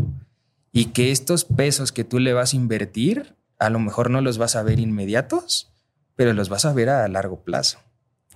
y 0.71 0.85
que 0.85 1.11
estos 1.11 1.45
pesos 1.45 1.91
que 1.91 2.03
tú 2.03 2.19
le 2.19 2.33
vas 2.33 2.53
a 2.53 2.55
invertir, 2.55 3.35
a 3.59 3.69
lo 3.69 3.79
mejor 3.79 4.09
no 4.09 4.21
los 4.21 4.37
vas 4.37 4.55
a 4.55 4.63
ver 4.63 4.79
inmediatos, 4.79 5.71
pero 6.15 6.33
los 6.33 6.49
vas 6.49 6.65
a 6.65 6.73
ver 6.73 6.89
a 6.89 7.07
largo 7.07 7.43
plazo. 7.43 7.79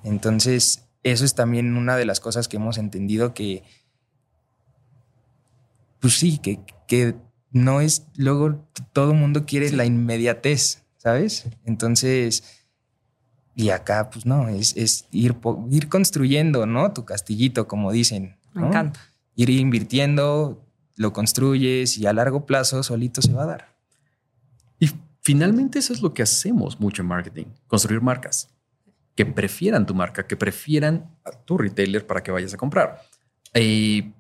Entonces, 0.04 0.88
eso 1.04 1.26
es 1.26 1.34
también 1.34 1.76
una 1.76 1.96
de 1.96 2.06
las 2.06 2.20
cosas 2.20 2.48
que 2.48 2.58
hemos 2.58 2.78
entendido 2.78 3.34
que, 3.34 3.64
pues 6.00 6.14
sí, 6.14 6.38
que, 6.38 6.60
que 6.88 7.16
no 7.52 7.82
es, 7.82 8.08
luego 8.16 8.68
todo 8.94 9.12
el 9.12 9.18
mundo 9.18 9.46
quiere 9.46 9.72
la 9.72 9.86
inmediatez, 9.86 10.84
¿sabes? 10.98 11.46
Entonces, 11.66 12.44
y 13.56 13.70
acá, 13.70 14.10
pues 14.10 14.26
no, 14.26 14.50
es, 14.50 14.76
es 14.78 15.06
ir, 15.12 15.36
ir 15.72 15.90
construyendo, 15.90 16.66
¿no? 16.66 16.94
Tu 16.94 17.06
castillito, 17.06 17.68
como 17.68 17.92
dicen. 17.92 18.38
Me 18.54 18.68
encanta. 18.68 19.00
Ir 19.36 19.50
invirtiendo, 19.50 20.66
lo 20.96 21.14
construyes 21.14 21.98
y 21.98 22.06
a 22.06 22.14
largo 22.14 22.46
plazo 22.46 22.84
solito 22.84 23.22
se 23.22 23.34
va 23.34 23.44
a 23.44 23.48
dar. 23.48 23.76
Y 24.80 24.92
finalmente 25.22 25.80
eso 25.80 25.94
es 25.94 26.02
lo 26.02 26.14
que 26.14 26.24
hacemos 26.24 26.80
mucho 26.80 27.02
en 27.02 27.08
marketing, 27.08 27.46
construir 27.68 28.02
marcas 28.02 28.50
que 29.18 29.26
prefieran 29.26 29.88
tu 29.88 29.96
marca, 29.96 30.28
que 30.28 30.38
prefieran 30.38 31.10
a 31.26 31.32
tu 31.32 31.58
retailer 31.58 32.06
para 32.06 32.22
que 32.22 32.32
vayas 32.32 32.54
a 32.54 32.58
comprar. 32.58 33.02
Y 33.54 34.14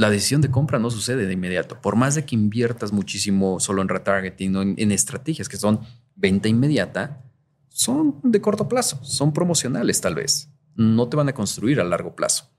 la 0.00 0.08
decisión 0.08 0.40
de 0.40 0.50
compra 0.50 0.78
no 0.78 0.90
sucede 0.90 1.26
de 1.26 1.34
inmediato. 1.34 1.78
Por 1.78 1.94
más 1.94 2.14
de 2.14 2.24
que 2.24 2.34
inviertas 2.34 2.90
muchísimo 2.90 3.60
solo 3.60 3.82
en 3.82 3.88
retargeting 3.90 4.56
o 4.56 4.62
en 4.62 4.92
estrategias 4.92 5.46
que 5.46 5.58
son 5.58 5.80
venta 6.14 6.48
inmediata, 6.48 7.22
son 7.68 8.18
de 8.22 8.40
corto 8.40 8.66
plazo, 8.66 8.98
son 9.04 9.34
promocionales 9.34 10.00
tal 10.00 10.14
vez. 10.14 10.48
No 10.74 11.10
te 11.10 11.18
van 11.18 11.28
a 11.28 11.34
construir 11.34 11.82
a 11.82 11.84
largo 11.84 12.16
plazo. 12.16 12.50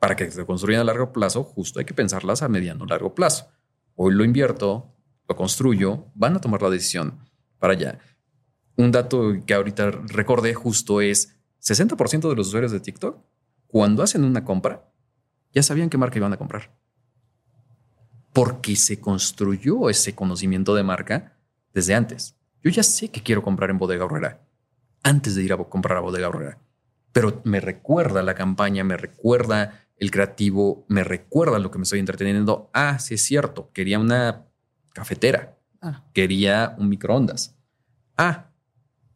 Para 0.00 0.16
que 0.16 0.24
te 0.24 0.44
construyan 0.44 0.80
a 0.80 0.84
largo 0.84 1.12
plazo, 1.12 1.44
justo 1.44 1.78
hay 1.78 1.84
que 1.84 1.94
pensarlas 1.94 2.42
a 2.42 2.48
mediano 2.48 2.84
largo 2.84 3.14
plazo. 3.14 3.46
Hoy 3.94 4.12
lo 4.12 4.24
invierto, 4.24 4.92
lo 5.28 5.36
construyo, 5.36 6.06
van 6.16 6.34
a 6.34 6.40
tomar 6.40 6.62
la 6.62 6.70
decisión 6.70 7.20
para 7.60 7.74
allá. 7.74 8.00
Un 8.76 8.90
dato 8.90 9.34
que 9.46 9.54
ahorita 9.54 9.92
recordé 9.92 10.52
justo 10.52 11.00
es 11.00 11.36
60% 11.60 12.28
de 12.28 12.34
los 12.34 12.48
usuarios 12.48 12.72
de 12.72 12.80
TikTok, 12.80 13.24
cuando 13.68 14.02
hacen 14.02 14.24
una 14.24 14.44
compra, 14.44 14.91
ya 15.52 15.62
sabían 15.62 15.90
qué 15.90 15.98
marca 15.98 16.18
iban 16.18 16.32
a 16.32 16.36
comprar. 16.36 16.74
Porque 18.32 18.76
se 18.76 19.00
construyó 19.00 19.90
ese 19.90 20.14
conocimiento 20.14 20.74
de 20.74 20.82
marca 20.82 21.36
desde 21.74 21.94
antes. 21.94 22.36
Yo 22.62 22.70
ya 22.70 22.82
sé 22.82 23.10
que 23.10 23.22
quiero 23.22 23.42
comprar 23.42 23.70
en 23.70 23.78
Bodega 23.78 24.04
Horrera 24.04 24.40
antes 25.02 25.34
de 25.34 25.42
ir 25.42 25.52
a 25.52 25.56
comprar 25.56 25.98
a 25.98 26.00
Bodega 26.00 26.28
Horrera. 26.28 26.58
Pero 27.12 27.42
me 27.44 27.60
recuerda 27.60 28.22
la 28.22 28.34
campaña, 28.34 28.84
me 28.84 28.96
recuerda 28.96 29.86
el 29.96 30.10
creativo, 30.10 30.84
me 30.88 31.04
recuerda 31.04 31.58
lo 31.58 31.70
que 31.70 31.78
me 31.78 31.84
estoy 31.84 31.98
entreteniendo. 31.98 32.70
Ah, 32.72 32.98
sí 32.98 33.14
es 33.14 33.24
cierto, 33.24 33.70
quería 33.72 33.98
una 33.98 34.46
cafetera, 34.92 35.58
ah. 35.80 36.04
quería 36.14 36.74
un 36.78 36.88
microondas. 36.88 37.56
Ah, 38.16 38.50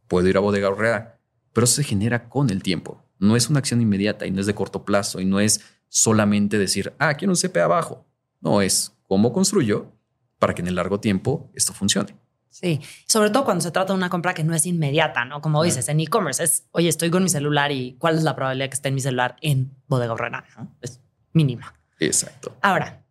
puedo 0.08 0.28
ir 0.28 0.36
a 0.36 0.40
Bodega 0.40 0.68
Horrera, 0.68 1.18
pero 1.52 1.64
eso 1.64 1.76
se 1.76 1.84
genera 1.84 2.28
con 2.28 2.50
el 2.50 2.62
tiempo. 2.62 3.02
No 3.18 3.36
es 3.36 3.48
una 3.48 3.60
acción 3.60 3.80
inmediata 3.80 4.26
y 4.26 4.30
no 4.30 4.40
es 4.40 4.46
de 4.46 4.54
corto 4.54 4.84
plazo 4.84 5.20
y 5.20 5.24
no 5.24 5.40
es 5.40 5.62
solamente 5.88 6.58
decir, 6.58 6.94
ah, 6.98 7.14
quiero 7.14 7.32
un 7.32 7.36
CP 7.36 7.60
abajo. 7.60 8.06
No 8.40 8.60
es 8.60 8.92
cómo 9.04 9.32
construyo 9.32 9.92
para 10.38 10.54
que 10.54 10.62
en 10.62 10.68
el 10.68 10.74
largo 10.74 11.00
tiempo 11.00 11.50
esto 11.54 11.72
funcione. 11.72 12.14
Sí, 12.48 12.80
sobre 13.06 13.28
todo 13.28 13.44
cuando 13.44 13.62
se 13.62 13.70
trata 13.70 13.92
de 13.92 13.98
una 13.98 14.08
compra 14.08 14.32
que 14.32 14.42
no 14.42 14.54
es 14.54 14.64
inmediata, 14.64 15.26
¿no? 15.26 15.42
Como 15.42 15.62
dices, 15.62 15.90
en 15.90 16.00
e-commerce 16.00 16.42
es, 16.42 16.64
oye, 16.70 16.88
estoy 16.88 17.10
con 17.10 17.22
mi 17.22 17.28
celular 17.28 17.70
y 17.70 17.96
cuál 17.98 18.16
es 18.16 18.22
la 18.22 18.34
probabilidad 18.34 18.70
que 18.70 18.74
esté 18.74 18.88
en 18.88 18.94
mi 18.94 19.02
celular 19.02 19.36
en 19.42 19.74
Bodega 19.88 20.14
Horrera, 20.14 20.44
¿no? 20.56 20.74
Es 20.80 21.00
mínima. 21.34 21.74
Exacto. 22.00 22.56
Ahora, 22.62 23.04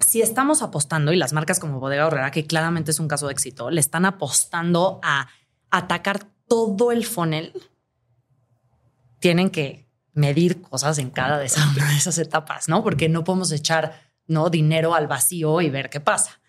si 0.00 0.20
estamos 0.20 0.60
apostando 0.60 1.14
y 1.14 1.16
las 1.16 1.32
marcas 1.32 1.60
como 1.60 1.80
Bodega 1.80 2.06
Horrera, 2.06 2.30
que 2.30 2.46
claramente 2.46 2.90
es 2.90 3.00
un 3.00 3.08
caso 3.08 3.26
de 3.26 3.32
éxito, 3.32 3.70
le 3.70 3.80
están 3.80 4.04
apostando 4.04 5.00
a 5.02 5.28
atacar 5.70 6.26
todo 6.46 6.92
el 6.92 7.06
funnel, 7.06 7.54
tienen 9.18 9.48
que 9.48 9.87
medir 10.18 10.60
cosas 10.60 10.98
en 10.98 11.10
cada 11.10 11.38
de 11.38 11.46
esas, 11.46 11.74
de 11.74 11.96
esas 11.96 12.18
etapas, 12.18 12.68
¿no? 12.68 12.82
Porque 12.82 13.08
no 13.08 13.24
podemos 13.24 13.52
echar 13.52 14.02
no 14.26 14.50
dinero 14.50 14.94
al 14.94 15.06
vacío 15.06 15.60
y 15.60 15.70
ver 15.70 15.88
qué 15.88 16.00
pasa. 16.00 16.40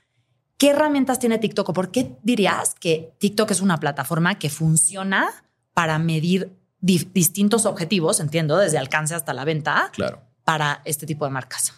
¿Qué 0.58 0.72
herramientas 0.72 1.20
tiene 1.20 1.38
TikTok 1.38 1.70
o 1.70 1.74
por 1.74 1.92
qué 1.92 2.18
dirías 2.22 2.76
que 2.76 3.14
TikTok 3.20 3.52
es 3.52 3.62
una 3.62 3.80
plataforma 3.80 4.38
que 4.38 4.50
funciona 4.50 5.30
para 5.74 5.98
medir 6.00 6.54
distintos 6.82 7.66
objetivos, 7.66 8.20
entiendo, 8.20 8.58
desde 8.58 8.78
alcance 8.78 9.16
hasta 9.16 9.34
la 9.34 9.46
venta, 9.46 9.90
claro. 9.94 10.22
para 10.44 10.82
este 10.84 11.06
tipo 11.06 11.24
de 11.24 11.32
marcas? 11.32 11.74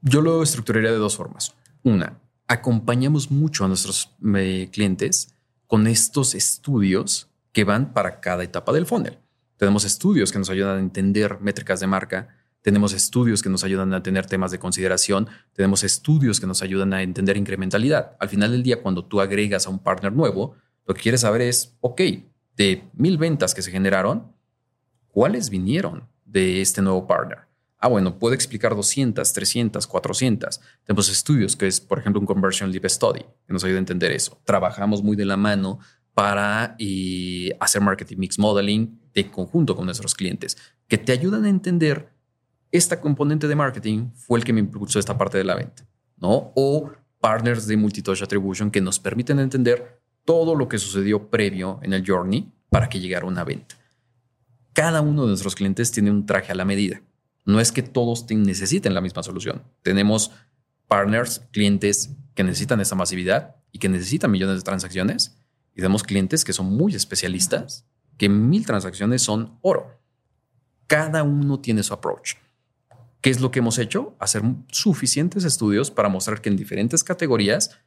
Yo 0.00 0.22
lo 0.22 0.42
estructuraría 0.42 0.90
de 0.90 0.96
dos 0.96 1.16
formas. 1.16 1.54
Una, 1.82 2.18
acompañamos 2.46 3.30
mucho 3.30 3.64
a 3.64 3.68
nuestros 3.68 4.16
eh, 4.34 4.70
clientes 4.72 5.34
con 5.66 5.86
estos 5.86 6.34
estudios 6.34 7.28
que 7.52 7.64
van 7.64 7.92
para 7.92 8.20
cada 8.20 8.44
etapa 8.44 8.72
del 8.72 8.86
funnel. 8.86 9.18
Tenemos 9.58 9.84
estudios 9.84 10.32
que 10.32 10.38
nos 10.38 10.48
ayudan 10.50 10.76
a 10.76 10.80
entender 10.80 11.40
métricas 11.40 11.80
de 11.80 11.86
marca, 11.86 12.28
tenemos 12.62 12.92
estudios 12.92 13.42
que 13.42 13.48
nos 13.48 13.64
ayudan 13.64 13.92
a 13.92 14.02
tener 14.02 14.26
temas 14.26 14.50
de 14.50 14.58
consideración, 14.58 15.28
tenemos 15.52 15.84
estudios 15.84 16.40
que 16.40 16.46
nos 16.46 16.62
ayudan 16.62 16.94
a 16.94 17.02
entender 17.02 17.36
incrementalidad. 17.36 18.16
Al 18.20 18.28
final 18.28 18.52
del 18.52 18.62
día, 18.62 18.80
cuando 18.80 19.04
tú 19.04 19.20
agregas 19.20 19.66
a 19.66 19.70
un 19.70 19.80
partner 19.80 20.12
nuevo, 20.12 20.54
lo 20.86 20.94
que 20.94 21.02
quieres 21.02 21.22
saber 21.22 21.42
es, 21.42 21.76
ok, 21.80 22.00
de 22.56 22.88
mil 22.94 23.18
ventas 23.18 23.54
que 23.54 23.62
se 23.62 23.70
generaron, 23.70 24.32
¿cuáles 25.08 25.50
vinieron 25.50 26.08
de 26.24 26.60
este 26.60 26.80
nuevo 26.80 27.06
partner? 27.06 27.38
Ah, 27.80 27.88
bueno, 27.88 28.18
puedo 28.18 28.34
explicar 28.34 28.74
200, 28.74 29.32
300, 29.32 29.86
400. 29.86 30.60
Tenemos 30.84 31.08
estudios 31.08 31.56
que 31.56 31.68
es, 31.68 31.80
por 31.80 31.98
ejemplo, 31.98 32.20
un 32.20 32.26
Conversion 32.26 32.72
Lead 32.72 32.88
Study, 32.88 33.24
que 33.46 33.52
nos 33.52 33.62
ayuda 33.62 33.78
a 33.78 33.80
entender 33.80 34.12
eso. 34.12 34.40
Trabajamos 34.44 35.02
muy 35.02 35.16
de 35.16 35.24
la 35.24 35.36
mano 35.36 35.78
para 36.12 36.74
eh, 36.80 37.56
hacer 37.60 37.80
marketing 37.80 38.16
mix 38.18 38.38
modeling 38.38 38.98
de 39.14 39.30
conjunto 39.30 39.76
con 39.76 39.86
nuestros 39.86 40.14
clientes, 40.14 40.56
que 40.86 40.98
te 40.98 41.12
ayudan 41.12 41.44
a 41.44 41.48
entender 41.48 42.12
esta 42.70 43.00
componente 43.00 43.48
de 43.48 43.54
marketing 43.54 44.10
fue 44.14 44.38
el 44.38 44.44
que 44.44 44.52
me 44.52 44.60
impulsó 44.60 44.98
esta 44.98 45.16
parte 45.16 45.38
de 45.38 45.44
la 45.44 45.54
venta, 45.54 45.86
¿no? 46.16 46.52
O 46.54 46.90
partners 47.20 47.66
de 47.66 47.76
multitouch 47.76 48.22
attribution 48.22 48.70
que 48.70 48.80
nos 48.80 48.98
permiten 48.98 49.38
entender 49.38 50.00
todo 50.24 50.54
lo 50.54 50.68
que 50.68 50.78
sucedió 50.78 51.30
previo 51.30 51.80
en 51.82 51.92
el 51.94 52.04
journey 52.06 52.52
para 52.68 52.88
que 52.88 53.00
llegara 53.00 53.26
una 53.26 53.44
venta. 53.44 53.76
Cada 54.74 55.00
uno 55.00 55.22
de 55.22 55.28
nuestros 55.28 55.54
clientes 55.54 55.90
tiene 55.90 56.10
un 56.10 56.26
traje 56.26 56.52
a 56.52 56.54
la 56.54 56.64
medida. 56.64 57.00
No 57.44 57.60
es 57.60 57.72
que 57.72 57.82
todos 57.82 58.26
necesiten 58.30 58.92
la 58.92 59.00
misma 59.00 59.22
solución. 59.22 59.62
Tenemos 59.82 60.30
partners, 60.86 61.40
clientes 61.50 62.10
que 62.34 62.44
necesitan 62.44 62.80
esa 62.80 62.94
masividad 62.94 63.56
y 63.72 63.78
que 63.78 63.88
necesitan 63.88 64.30
millones 64.30 64.56
de 64.56 64.62
transacciones. 64.62 65.38
Y 65.72 65.76
tenemos 65.76 66.02
clientes 66.02 66.44
que 66.44 66.52
son 66.52 66.66
muy 66.66 66.94
especialistas, 66.94 67.86
que 68.18 68.28
mil 68.28 68.66
transacciones 68.66 69.22
son 69.22 69.58
oro. 69.62 69.98
Cada 70.86 71.22
uno 71.22 71.60
tiene 71.60 71.82
su 71.82 71.94
approach. 71.94 72.34
¿Qué 73.20 73.30
es 73.30 73.40
lo 73.40 73.50
que 73.50 73.60
hemos 73.60 73.78
hecho? 73.78 74.14
Hacer 74.18 74.42
suficientes 74.70 75.44
estudios 75.44 75.90
para 75.90 76.08
mostrar 76.08 76.40
que 76.40 76.50
en 76.50 76.56
diferentes 76.56 77.02
categorías 77.02 77.78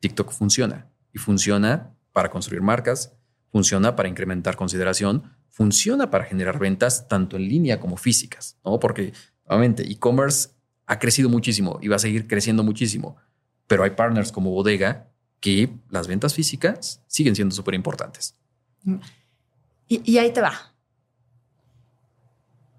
TikTok 0.00 0.30
funciona 0.30 0.88
y 1.12 1.18
funciona 1.18 1.94
para 2.12 2.30
construir 2.30 2.62
marcas, 2.62 3.14
funciona 3.50 3.96
para 3.96 4.08
incrementar 4.08 4.56
consideración, 4.56 5.24
funciona 5.48 6.10
para 6.10 6.24
generar 6.24 6.58
ventas 6.58 7.08
tanto 7.08 7.36
en 7.36 7.48
línea 7.48 7.80
como 7.80 7.96
físicas, 7.96 8.58
¿no? 8.64 8.78
Porque 8.78 9.12
obviamente 9.44 9.90
e-commerce 9.90 10.50
ha 10.86 10.98
crecido 10.98 11.28
muchísimo 11.28 11.78
y 11.82 11.88
va 11.88 11.96
a 11.96 12.00
seguir 12.00 12.26
creciendo 12.26 12.62
muchísimo, 12.62 13.16
pero 13.66 13.82
hay 13.84 13.90
partners 13.90 14.32
como 14.32 14.50
Bodega 14.50 15.10
que 15.40 15.70
las 15.90 16.06
ventas 16.06 16.34
físicas 16.34 17.02
siguen 17.06 17.34
siendo 17.34 17.54
súper 17.54 17.74
importantes. 17.74 18.36
Y, 19.88 20.10
y 20.10 20.18
ahí 20.18 20.32
te 20.32 20.40
va. 20.40 20.72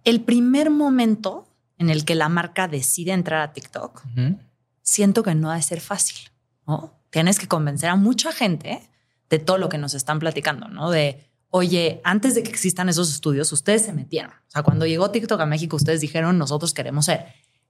El 0.03 0.21
primer 0.21 0.69
momento 0.69 1.49
en 1.79 1.89
el 1.89 2.05
que 2.05 2.13
la 2.13 2.29
marca 2.29 2.67
decide 2.67 3.13
entrar 3.13 3.41
a 3.41 3.53
TikTok, 3.53 4.03
siento 4.81 5.23
que 5.23 5.33
no 5.33 5.49
ha 5.49 5.55
de 5.55 5.61
ser 5.61 5.81
fácil, 5.81 6.29
¿no? 6.67 6.93
Tienes 7.09 7.39
que 7.39 7.47
convencer 7.47 7.89
a 7.89 7.95
mucha 7.95 8.31
gente 8.31 8.81
de 9.29 9.39
todo 9.39 9.57
lo 9.57 9.69
que 9.69 9.77
nos 9.77 9.93
están 9.93 10.19
platicando, 10.19 10.67
¿no? 10.67 10.91
De, 10.91 11.29
oye, 11.49 12.01
antes 12.03 12.35
de 12.35 12.43
que 12.43 12.49
existan 12.49 12.89
esos 12.89 13.09
estudios, 13.09 13.51
ustedes 13.51 13.83
se 13.83 13.93
metieron. 13.93 14.31
O 14.31 14.51
sea, 14.51 14.63
cuando 14.63 14.85
llegó 14.85 15.09
TikTok 15.09 15.39
a 15.39 15.45
México, 15.45 15.77
ustedes 15.77 16.01
dijeron, 16.01 16.37
nosotros 16.37 16.73
queremos 16.73 17.05
ser. 17.05 17.27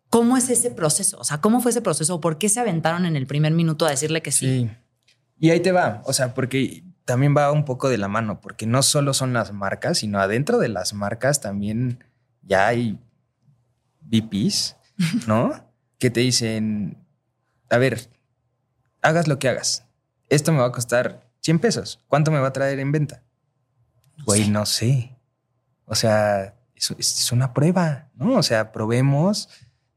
¿Cómo 0.10 0.38
es 0.38 0.50
ese 0.50 0.72
proceso? 0.72 1.20
O 1.20 1.24
sea, 1.24 1.40
¿cómo 1.40 1.62
fue 1.62 1.70
ese 1.70 1.82
proceso? 1.82 2.20
¿Por 2.20 2.40
qué 2.40 2.50
se 2.50 2.60
aventaron 2.60 3.06
en 3.06 3.16
el 3.16 3.28
primer 3.28 3.54
minuto 3.54 3.86
a 3.86 3.92
decirle 3.92 4.24
que 4.24 4.32
sí? 4.32 4.62
sí. 4.62 4.70
Y 5.40 5.52
ahí 5.52 5.60
te 5.60 5.72
va. 5.72 6.02
O 6.06 6.14
sea, 6.14 6.34
porque 6.34 6.84
también 7.10 7.36
va 7.36 7.52
un 7.52 7.66
poco 7.66 7.90
de 7.90 7.98
la 7.98 8.08
mano, 8.08 8.40
porque 8.40 8.68
no 8.68 8.84
solo 8.84 9.16
son 9.16 9.34
las 9.34 9.52
marcas, 9.52 9.98
sino 9.98 10.20
adentro 10.20 10.60
de 10.60 10.70
las 10.70 10.94
marcas 10.94 11.42
también 11.42 12.04
ya 12.44 12.68
hay 12.68 13.00
VPs, 14.02 14.76
¿no? 15.28 15.68
que 15.98 16.12
te 16.12 16.20
dicen, 16.20 17.04
a 17.68 17.80
ver, 17.80 18.12
hagas 19.02 19.28
lo 19.28 19.40
que 19.40 19.50
hagas. 19.50 19.88
Esto 20.30 20.52
me 20.52 20.60
va 20.60 20.68
a 20.68 20.72
costar 20.72 21.28
100 21.40 21.58
pesos. 21.58 22.00
¿Cuánto 22.08 22.30
me 22.30 22.38
va 22.38 22.50
a 22.50 22.54
traer 22.54 22.78
en 22.78 22.92
venta? 22.92 23.24
Güey, 24.24 24.48
no 24.48 24.68
sé. 24.68 25.18
O 25.86 25.96
sea, 25.96 26.54
es, 26.76 26.92
es, 26.92 27.32
una 27.32 27.56
prueba, 27.56 28.12
¿no? 28.14 28.38
O 28.38 28.44
sea, 28.44 28.72
probemos, 28.72 29.50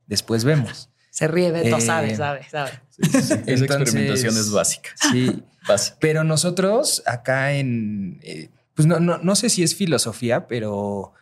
después 0.07 0.45
vemos. 0.45 0.89
Se 1.13 1.29
ríe 1.29 1.53
Beto, 1.53 1.79
sabe, 1.79 2.17
sabe, 2.17 2.43
sabe. 2.51 2.71
Esa 2.97 3.35
experimentación 3.67 4.35
es 4.35 4.51
básica. 4.51 4.91
Sí, 5.11 5.43
básica. 5.69 5.99
Pero 6.01 6.25
nosotros 6.25 7.03
acá 7.05 7.53
en, 7.53 8.19
eh, 8.23 8.49
pues 8.73 8.89
no, 8.89 8.99
no, 8.99 9.19
no 9.19 9.37
sé 9.37 9.51
si 9.51 9.63
es 9.63 9.75
filosofía, 9.75 10.47
pero 10.47 11.13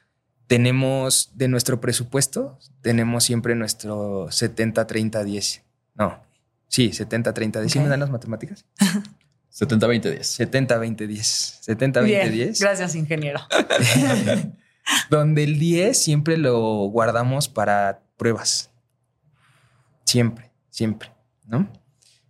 tenemos 0.46 1.32
de 1.34 1.48
nuestro 1.48 1.80
presupuesto, 1.80 2.56
tenemos 2.82 3.24
siempre 3.24 3.56
nuestro 3.56 4.30
70, 4.30 4.86
30, 4.86 5.24
10. 5.24 5.62
No, 5.96 6.22
sí, 6.68 6.92
70, 6.92 7.34
30, 7.34 7.60
10. 7.62 7.72
¿Sí 7.72 7.80
me 7.80 7.88
dan 7.88 7.98
las 7.98 8.10
matemáticas? 8.10 8.64
70, 9.48 9.88
20, 9.88 10.10
10. 10.12 10.24
70, 10.24 10.78
20, 10.78 11.06
10. 11.08 11.26
70, 11.62 12.00
20, 12.02 12.30
10. 12.30 12.60
Gracias, 12.60 12.94
ingeniero. 12.94 13.40
Donde 15.10 15.42
el 15.42 15.58
10 15.58 16.00
siempre 16.00 16.36
lo 16.36 16.86
guardamos 16.86 17.48
para 17.48 18.04
pruebas. 18.16 18.69
Siempre, 20.10 20.50
siempre, 20.70 21.12
¿no? 21.46 21.70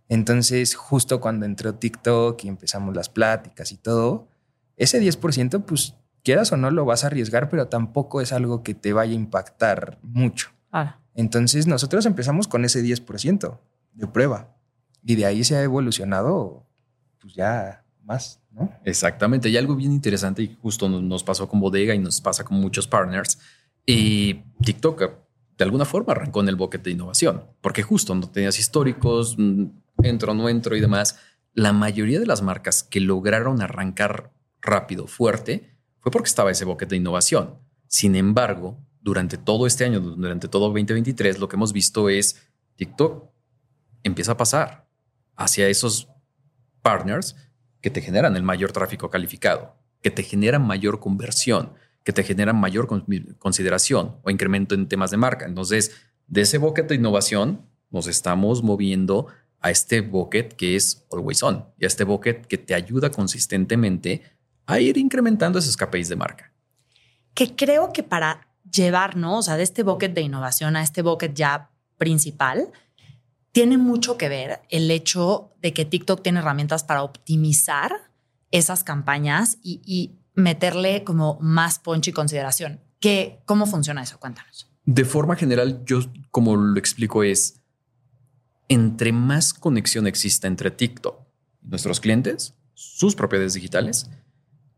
Entonces, 0.07 0.75
justo 0.75 1.19
cuando 1.19 1.47
entró 1.47 1.73
TikTok 1.73 2.43
y 2.43 2.47
empezamos 2.47 2.95
las 2.95 3.09
pláticas 3.09 3.71
y 3.71 3.77
todo, 3.77 4.27
ese 4.77 5.01
10%, 5.01 5.65
pues 5.65 5.95
quieras 6.23 6.51
o 6.51 6.57
no, 6.57 6.69
lo 6.69 6.85
vas 6.85 7.03
a 7.03 7.07
arriesgar, 7.07 7.49
pero 7.49 7.69
tampoco 7.69 8.21
es 8.21 8.33
algo 8.33 8.61
que 8.61 8.75
te 8.75 8.93
vaya 8.93 9.13
a 9.13 9.15
impactar 9.15 9.97
mucho. 10.03 10.49
Ah. 10.71 10.99
Entonces 11.15 11.65
nosotros 11.65 12.05
empezamos 12.05 12.47
con 12.47 12.65
ese 12.65 12.83
10% 12.83 13.57
de 13.93 14.07
prueba 14.07 14.55
y 15.03 15.15
de 15.15 15.25
ahí 15.25 15.43
se 15.43 15.55
ha 15.55 15.63
evolucionado 15.63 16.67
pues 17.19 17.33
ya 17.33 17.83
más, 18.03 18.41
¿no? 18.51 18.71
Exactamente. 18.85 19.49
Y 19.49 19.57
algo 19.57 19.75
bien 19.75 19.91
interesante 19.91 20.43
y 20.43 20.55
justo 20.61 20.87
nos 20.87 21.23
pasó 21.23 21.49
con 21.49 21.59
Bodega 21.59 21.95
y 21.95 21.99
nos 21.99 22.21
pasa 22.21 22.43
con 22.43 22.59
muchos 22.59 22.87
partners. 22.87 23.39
Y 23.87 24.43
TikTok 24.63 25.01
de 25.61 25.65
alguna 25.65 25.85
forma 25.85 26.13
arrancó 26.13 26.41
en 26.41 26.49
el 26.49 26.55
bucket 26.55 26.81
de 26.81 26.89
innovación, 26.89 27.45
porque 27.61 27.83
justo 27.83 28.15
no 28.15 28.27
tenías 28.27 28.57
históricos, 28.57 29.35
mm, 29.37 29.65
entro, 30.01 30.33
no 30.33 30.49
entro 30.49 30.75
y 30.75 30.81
demás. 30.81 31.19
La 31.53 31.71
mayoría 31.71 32.19
de 32.19 32.25
las 32.25 32.41
marcas 32.41 32.81
que 32.81 32.99
lograron 32.99 33.61
arrancar 33.61 34.33
rápido, 34.59 35.05
fuerte, 35.05 35.77
fue 35.99 36.11
porque 36.11 36.29
estaba 36.29 36.49
ese 36.49 36.65
boquete 36.65 36.95
de 36.95 36.97
innovación. 36.97 37.59
Sin 37.85 38.15
embargo, 38.15 38.79
durante 39.01 39.37
todo 39.37 39.67
este 39.67 39.85
año, 39.85 39.99
durante 39.99 40.47
todo 40.47 40.63
2023, 40.63 41.37
lo 41.37 41.47
que 41.47 41.57
hemos 41.57 41.73
visto 41.73 42.09
es 42.09 42.41
TikTok 42.77 43.29
empieza 44.01 44.31
a 44.31 44.37
pasar 44.37 44.87
hacia 45.35 45.67
esos 45.67 46.07
partners 46.81 47.35
que 47.81 47.91
te 47.91 48.01
generan 48.01 48.35
el 48.35 48.41
mayor 48.41 48.71
tráfico 48.71 49.11
calificado, 49.11 49.75
que 50.01 50.09
te 50.09 50.23
generan 50.23 50.65
mayor 50.65 50.99
conversión, 50.99 51.73
que 52.03 52.13
te 52.13 52.23
generan 52.23 52.59
mayor 52.59 52.87
consideración 53.37 54.17
o 54.23 54.31
incremento 54.31 54.75
en 54.75 54.87
temas 54.87 55.11
de 55.11 55.17
marca. 55.17 55.45
Entonces, 55.45 55.91
de 56.27 56.41
ese 56.41 56.57
bucket 56.57 56.87
de 56.87 56.95
innovación 56.95 57.67
nos 57.89 58.07
estamos 58.07 58.63
moviendo 58.63 59.27
a 59.59 59.69
este 59.69 60.01
bucket 60.01 60.53
que 60.53 60.75
es 60.75 61.05
always 61.11 61.43
on 61.43 61.65
y 61.77 61.85
a 61.85 61.87
este 61.87 62.03
bucket 62.03 62.47
que 62.47 62.57
te 62.57 62.73
ayuda 62.73 63.11
consistentemente 63.11 64.23
a 64.65 64.79
ir 64.79 64.97
incrementando 64.97 65.59
esos 65.59 65.77
KPIs 65.77 66.09
de 66.09 66.15
marca. 66.15 66.51
Que 67.33 67.55
creo 67.55 67.93
que 67.93 68.03
para 68.03 68.47
llevarnos 68.71 69.49
a 69.49 69.57
de 69.57 69.63
este 69.63 69.83
bucket 69.83 70.13
de 70.13 70.21
innovación 70.21 70.75
a 70.75 70.83
este 70.83 71.01
bucket 71.01 71.33
ya 71.33 71.69
principal, 71.97 72.71
tiene 73.51 73.77
mucho 73.77 74.17
que 74.17 74.29
ver 74.29 74.61
el 74.69 74.89
hecho 74.89 75.51
de 75.61 75.73
que 75.73 75.85
TikTok 75.85 76.21
tiene 76.23 76.39
herramientas 76.39 76.83
para 76.83 77.03
optimizar 77.03 77.91
esas 78.51 78.83
campañas 78.83 79.57
y, 79.61 80.17
meterle 80.33 81.03
como 81.03 81.37
más 81.41 81.79
punch 81.79 82.07
y 82.07 82.11
consideración. 82.11 82.79
¿Qué, 82.99 83.41
¿Cómo 83.45 83.65
funciona 83.65 84.03
eso? 84.03 84.19
Cuéntanos. 84.19 84.69
De 84.85 85.05
forma 85.05 85.35
general, 85.35 85.83
yo 85.85 85.99
como 86.31 86.55
lo 86.55 86.79
explico 86.79 87.23
es, 87.23 87.61
entre 88.67 89.11
más 89.11 89.53
conexión 89.53 90.07
exista 90.07 90.47
entre 90.47 90.71
TikTok 90.71 91.19
nuestros 91.61 91.99
clientes, 91.99 92.55
sus 92.73 93.15
propiedades 93.15 93.53
digitales, 93.53 94.09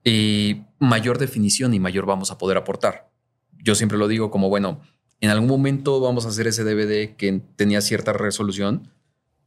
eh, 0.03 0.65
mayor 0.79 1.17
definición 1.17 1.73
y 1.73 1.79
mayor 1.79 2.05
vamos 2.05 2.31
a 2.31 2.37
poder 2.37 2.57
aportar. 2.57 3.09
Yo 3.57 3.75
siempre 3.75 3.97
lo 3.97 4.09
digo 4.09 4.31
como, 4.31 4.49
bueno, 4.49 4.81
en 5.21 5.29
algún 5.29 5.47
momento 5.47 6.01
vamos 6.01 6.25
a 6.25 6.29
hacer 6.29 6.47
ese 6.47 6.65
DVD 6.65 7.15
que 7.15 7.41
tenía 7.55 7.79
cierta 7.79 8.11
resolución. 8.11 8.91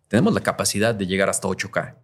Tenemos 0.09 0.33
la 0.33 0.41
capacidad 0.41 0.95
de 0.95 1.07
llegar 1.07 1.29
hasta 1.29 1.49
8K 1.49 1.97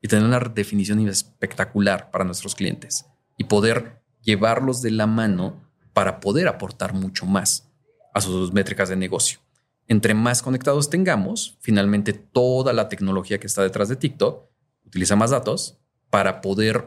y 0.00 0.08
tener 0.08 0.24
una 0.24 0.40
definición 0.40 1.06
espectacular 1.08 2.10
para 2.10 2.24
nuestros 2.24 2.56
clientes 2.56 3.06
y 3.42 3.44
poder 3.44 4.00
llevarlos 4.22 4.82
de 4.82 4.92
la 4.92 5.08
mano 5.08 5.60
para 5.92 6.20
poder 6.20 6.46
aportar 6.46 6.94
mucho 6.94 7.26
más 7.26 7.68
a 8.14 8.20
sus 8.20 8.52
métricas 8.52 8.88
de 8.88 8.94
negocio. 8.94 9.40
Entre 9.88 10.14
más 10.14 10.42
conectados 10.42 10.88
tengamos, 10.88 11.58
finalmente 11.60 12.12
toda 12.12 12.72
la 12.72 12.88
tecnología 12.88 13.40
que 13.40 13.48
está 13.48 13.62
detrás 13.62 13.88
de 13.88 13.96
TikTok 13.96 14.48
utiliza 14.86 15.16
más 15.16 15.30
datos 15.30 15.76
para 16.08 16.40
poder 16.40 16.86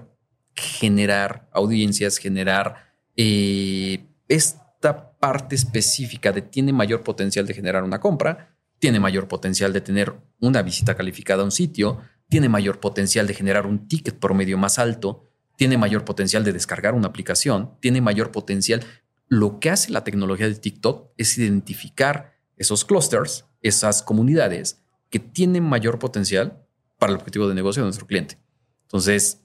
generar 0.56 1.50
audiencias, 1.52 2.20
generar 2.20 2.94
eh, 3.18 4.06
esta 4.30 5.12
parte 5.20 5.56
específica 5.56 6.32
de 6.32 6.42
tiene 6.42 6.72
mayor 6.72 7.04
potencial 7.04 7.46
de 7.46 7.54
generar 7.54 7.84
una 7.84 8.00
compra, 8.00 8.56
tiene 8.80 9.02
mayor 9.02 9.28
potencial 9.28 9.74
de 9.74 9.82
tener 9.82 10.14
una 10.40 10.62
visita 10.62 10.96
calificada 10.96 11.42
a 11.42 11.46
un 11.46 11.52
sitio, 11.52 12.00
tiene 12.30 12.48
mayor 12.48 12.80
potencial 12.80 13.28
de 13.28 13.34
generar 13.34 13.68
un 13.68 13.90
ticket 13.90 14.18
promedio 14.18 14.58
más 14.58 14.80
alto, 14.80 15.35
tiene 15.58 15.78
mayor 15.78 16.06
potencial 16.06 16.44
de 16.44 16.54
descargar 16.54 16.94
una 16.94 17.08
aplicación, 17.08 17.78
tiene 17.80 18.02
mayor 18.02 18.32
potencial. 18.32 18.84
Lo 19.28 19.60
que 19.60 19.70
hace 19.70 19.92
la 19.92 20.04
tecnología 20.04 20.48
de 20.48 20.56
TikTok 20.56 21.12
es 21.18 21.38
identificar 21.38 22.34
esos 22.58 22.86
clusters, 22.86 23.46
esas 23.62 24.04
comunidades 24.04 24.84
que 25.10 25.20
tienen 25.20 25.64
mayor 25.64 26.00
potencial 26.00 26.66
para 26.98 27.12
el 27.12 27.18
objetivo 27.18 27.48
de 27.48 27.56
negocio 27.56 27.82
de 27.82 27.88
nuestro 27.88 28.08
cliente. 28.08 28.38
Entonces, 28.84 29.42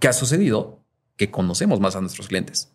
¿Qué 0.00 0.08
ha 0.08 0.12
sucedido? 0.12 0.84
Que 1.16 1.30
conocemos 1.30 1.80
más 1.80 1.96
a 1.96 2.00
nuestros 2.00 2.28
clientes. 2.28 2.72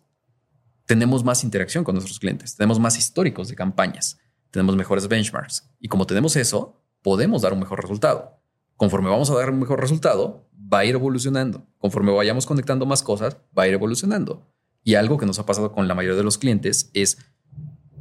Tenemos 0.86 1.22
más 1.22 1.44
interacción 1.44 1.84
con 1.84 1.94
nuestros 1.94 2.18
clientes. 2.18 2.56
Tenemos 2.56 2.80
más 2.80 2.98
históricos 2.98 3.48
de 3.48 3.54
campañas. 3.54 4.18
Tenemos 4.50 4.76
mejores 4.76 5.06
benchmarks. 5.06 5.70
Y 5.78 5.88
como 5.88 6.06
tenemos 6.06 6.34
eso, 6.36 6.82
podemos 7.02 7.42
dar 7.42 7.52
un 7.52 7.60
mejor 7.60 7.80
resultado. 7.80 8.40
Conforme 8.76 9.08
vamos 9.08 9.30
a 9.30 9.34
dar 9.34 9.50
un 9.50 9.60
mejor 9.60 9.80
resultado, 9.80 10.48
va 10.72 10.78
a 10.78 10.84
ir 10.84 10.94
evolucionando. 10.94 11.66
Conforme 11.78 12.12
vayamos 12.12 12.46
conectando 12.46 12.86
más 12.86 13.02
cosas, 13.02 13.36
va 13.56 13.64
a 13.64 13.68
ir 13.68 13.74
evolucionando. 13.74 14.46
Y 14.82 14.94
algo 14.94 15.18
que 15.18 15.26
nos 15.26 15.38
ha 15.38 15.46
pasado 15.46 15.72
con 15.72 15.86
la 15.86 15.94
mayoría 15.94 16.16
de 16.16 16.24
los 16.24 16.38
clientes 16.38 16.90
es 16.94 17.18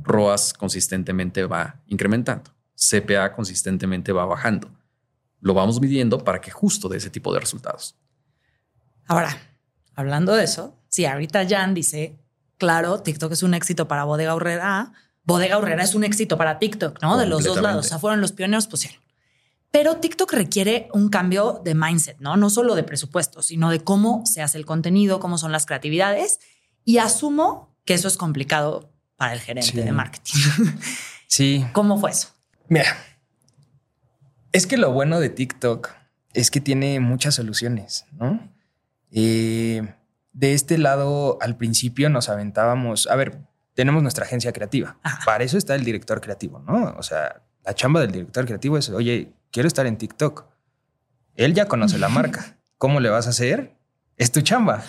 ROAS 0.03 0.53
consistentemente 0.53 1.45
va 1.45 1.82
incrementando. 1.88 2.51
CPA 2.76 3.34
consistentemente 3.34 4.11
va 4.11 4.26
bajando. 4.26 4.69
lo 5.43 5.55
vamos 5.55 5.82
midiendo 5.82 6.24
para 6.24 6.39
que 6.39 6.51
justo 6.51 6.88
de 6.88 6.97
ese 6.97 7.09
tipo 7.09 7.34
de 7.34 7.39
resultados. 7.39 7.95
Ahora, 9.07 9.36
hablando 9.95 10.36
de 10.36 10.43
eso, 10.43 10.78
si 10.88 11.05
ahorita 11.05 11.47
Jan 11.49 11.74
dice, 11.74 12.19
claro, 12.59 13.01
TikTok 13.01 13.32
es 13.32 13.41
un 13.41 13.55
éxito 13.55 13.88
para 13.88 14.03
Bodega 14.03 14.36
Horrera, 14.36 14.93
Bodega 15.24 15.57
Horrera 15.57 15.84
es 15.84 15.95
un 15.95 16.03
éxito 16.03 16.38
para 16.38 16.59
TikTok, 16.59 17.01
¿no? 17.01 17.17
De 17.17 17.26
los 17.26 17.43
dos 17.43 17.59
lados. 17.59 17.88
O 17.88 17.89
sea, 17.89 17.97
fueron 17.97 18.22
los 18.22 18.34
pioneros, 18.34 18.67
pusieron. 18.67 19.01
Pero 19.72 19.97
TikTok 19.97 20.34
requiere 20.34 20.89
un 20.93 21.09
cambio 21.09 21.61
de 21.63 21.76
mindset, 21.76 22.19
¿no? 22.19 22.36
No 22.36 22.49
solo 22.49 22.76
de 22.76 22.84
presupuesto, 22.84 23.41
sino 23.41 23.69
de 23.69 23.82
cómo 23.82 24.26
se 24.26 24.41
hace 24.41 24.57
el 24.57 24.65
contenido, 24.65 25.19
cómo 25.19 25.38
son 25.38 25.53
las 25.53 25.65
creatividades. 25.65 26.39
Y 26.84 26.97
asumo 26.97 27.74
que 27.86 27.93
eso 27.93 28.09
es 28.09 28.17
complicado 28.17 28.91
para 29.15 29.34
el 29.34 29.39
gerente 29.39 29.82
de 29.84 29.91
marketing. 29.91 30.39
Sí. 31.28 31.65
¿Cómo 31.72 31.97
fue 31.97 32.11
eso? 32.11 32.28
Mira, 32.67 32.93
es 34.51 34.67
que 34.67 34.76
lo 34.76 34.91
bueno 34.91 35.22
de 35.22 35.30
TikTok 35.30 35.89
es 36.34 36.51
que 36.51 36.59
tiene 36.59 36.99
muchas 36.99 37.36
soluciones, 37.36 38.05
¿no? 38.11 38.51
Eh, 39.11 39.93
de 40.34 40.53
este 40.53 40.78
lado, 40.78 41.38
al 41.39 41.55
principio 41.55 42.09
nos 42.09 42.28
aventábamos, 42.28 43.07
a 43.07 43.15
ver, 43.15 43.39
tenemos 43.76 44.01
nuestra 44.01 44.26
agencia 44.26 44.51
creativa. 44.51 44.97
Para 45.26 45.45
eso 45.45 45.57
está 45.57 45.76
el 45.76 45.86
director 45.86 46.19
creativo, 46.19 46.59
¿no? 46.59 46.95
O 46.97 47.03
sea, 47.03 47.41
la 47.63 47.74
chamba 47.74 48.01
del 48.01 48.11
director 48.11 48.45
creativo 48.45 48.78
es, 48.78 48.89
oye, 48.89 49.32
quiero 49.52 49.68
estar 49.68 49.86
en 49.86 49.97
TikTok. 49.97 50.45
Él 51.36 51.54
ya 51.54 51.68
conoce 51.68 51.97
la 51.97 52.10
marca. 52.10 52.58
¿Cómo 52.78 52.99
le 52.99 53.10
vas 53.10 53.28
a 53.28 53.32
hacer? 53.32 53.76
Es 54.18 54.32
tu 54.32 54.41
chamba. 54.41 54.84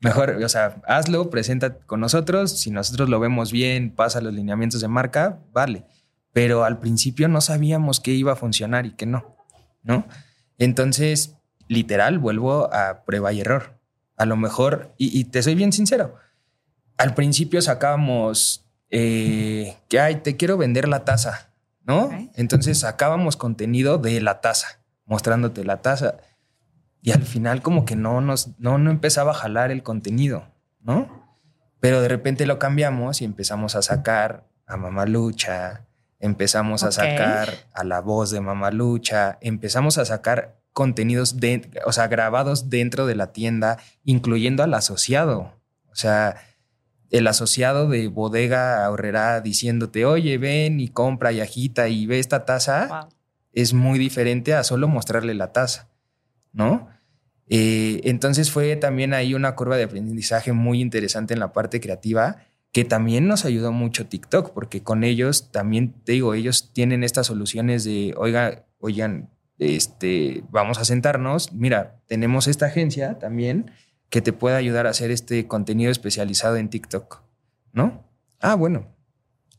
Mejor, 0.00 0.30
o 0.42 0.48
sea, 0.48 0.76
hazlo, 0.86 1.30
presenta 1.30 1.78
con 1.78 2.00
nosotros. 2.00 2.58
Si 2.58 2.70
nosotros 2.70 3.08
lo 3.08 3.20
vemos 3.20 3.52
bien, 3.52 3.90
pasa 3.90 4.20
los 4.20 4.34
lineamientos 4.34 4.80
de 4.80 4.88
marca, 4.88 5.38
vale. 5.52 5.84
Pero 6.32 6.64
al 6.64 6.78
principio 6.78 7.28
no 7.28 7.40
sabíamos 7.40 8.00
qué 8.00 8.12
iba 8.12 8.32
a 8.32 8.36
funcionar 8.36 8.84
y 8.84 8.90
qué 8.90 9.06
no, 9.06 9.36
¿no? 9.82 10.06
Entonces, 10.58 11.36
literal, 11.68 12.18
vuelvo 12.18 12.72
a 12.74 13.04
prueba 13.04 13.32
y 13.32 13.40
error. 13.40 13.78
A 14.16 14.26
lo 14.26 14.36
mejor, 14.36 14.94
y, 14.96 15.24
te 15.24 15.42
soy 15.42 15.54
bien 15.54 15.72
sincero, 15.72 16.14
al 16.96 17.14
principio 17.14 17.60
sacábamos 17.60 18.64
eh, 18.90 19.76
que, 19.88 20.00
ay, 20.00 20.16
te 20.16 20.36
quiero 20.36 20.56
vender 20.56 20.88
la 20.88 21.04
taza, 21.04 21.50
¿no? 21.86 22.10
Entonces 22.34 22.80
sacábamos 22.80 23.36
contenido 23.36 23.98
de 23.98 24.20
la 24.20 24.40
taza, 24.40 24.80
mostrándote 25.04 25.64
la 25.64 25.82
taza. 25.82 26.16
Y 27.00 27.12
al 27.12 27.22
final 27.22 27.62
como 27.62 27.84
que 27.84 27.94
no 27.94 28.20
nos, 28.20 28.58
no, 28.58 28.78
no 28.78 28.90
empezaba 28.90 29.30
a 29.30 29.34
jalar 29.34 29.70
el 29.70 29.82
contenido, 29.82 30.52
¿no? 30.80 31.24
Pero 31.80 32.00
de 32.00 32.08
repente 32.08 32.46
lo 32.46 32.58
cambiamos 32.58 33.22
y 33.22 33.24
empezamos 33.24 33.76
a 33.76 33.82
sacar 33.82 34.48
a 34.66 34.76
Mamalucha, 34.76 35.86
empezamos 36.18 36.82
a 36.82 36.90
sacar 36.90 37.50
a 37.72 37.84
la 37.84 38.00
voz 38.00 38.30
de 38.30 38.40
Mamalucha, 38.40 39.38
empezamos 39.40 39.98
a 39.98 40.04
sacar 40.04 40.58
contenidos, 40.72 41.38
de, 41.38 41.70
o 41.86 41.92
sea, 41.92 42.08
grabados 42.08 42.68
dentro 42.68 43.06
de 43.06 43.14
la 43.14 43.32
tienda, 43.32 43.78
incluyendo 44.02 44.62
al 44.62 44.74
asociado. 44.74 45.52
O 45.90 45.94
sea, 45.94 46.36
el 47.10 47.26
asociado 47.26 47.88
de 47.88 48.08
bodega 48.08 48.84
ahorrará 48.84 49.40
diciéndote, 49.40 50.04
oye, 50.04 50.38
ven 50.38 50.80
y 50.80 50.88
compra 50.88 51.32
y 51.32 51.40
agita 51.40 51.88
y 51.88 52.06
ve 52.06 52.18
esta 52.18 52.44
taza, 52.44 53.08
es 53.52 53.72
muy 53.74 53.98
diferente 53.98 54.54
a 54.54 54.64
solo 54.64 54.88
mostrarle 54.88 55.34
la 55.34 55.52
taza, 55.52 55.88
¿no? 56.52 56.88
Eh, 57.48 58.00
entonces 58.04 58.50
fue 58.50 58.74
también 58.76 59.14
ahí 59.14 59.34
una 59.34 59.54
curva 59.54 59.76
de 59.76 59.84
aprendizaje 59.84 60.52
muy 60.52 60.80
interesante 60.80 61.34
en 61.34 61.40
la 61.40 61.52
parte 61.52 61.80
creativa 61.80 62.38
que 62.72 62.84
también 62.84 63.26
nos 63.26 63.44
ayudó 63.46 63.72
mucho 63.72 64.06
TikTok, 64.06 64.52
porque 64.52 64.82
con 64.82 65.04
ellos 65.04 65.50
también 65.50 65.94
te 66.04 66.12
digo, 66.12 66.34
ellos 66.34 66.72
tienen 66.74 67.04
estas 67.04 67.28
soluciones 67.28 67.84
de, 67.84 68.12
oiga, 68.18 68.66
oigan, 68.80 69.30
este, 69.58 70.44
vamos 70.50 70.78
a 70.78 70.84
sentarnos, 70.84 71.54
mira, 71.54 72.00
tenemos 72.06 72.48
esta 72.48 72.66
agencia 72.66 73.18
también 73.18 73.70
que 74.10 74.20
te 74.20 74.32
pueda 74.32 74.56
ayudar 74.56 74.86
a 74.86 74.90
hacer 74.90 75.10
este 75.10 75.46
contenido 75.46 75.90
especializado 75.90 76.56
en 76.56 76.68
TikTok, 76.68 77.22
¿no? 77.72 78.04
Ah, 78.40 78.54
bueno, 78.54 78.86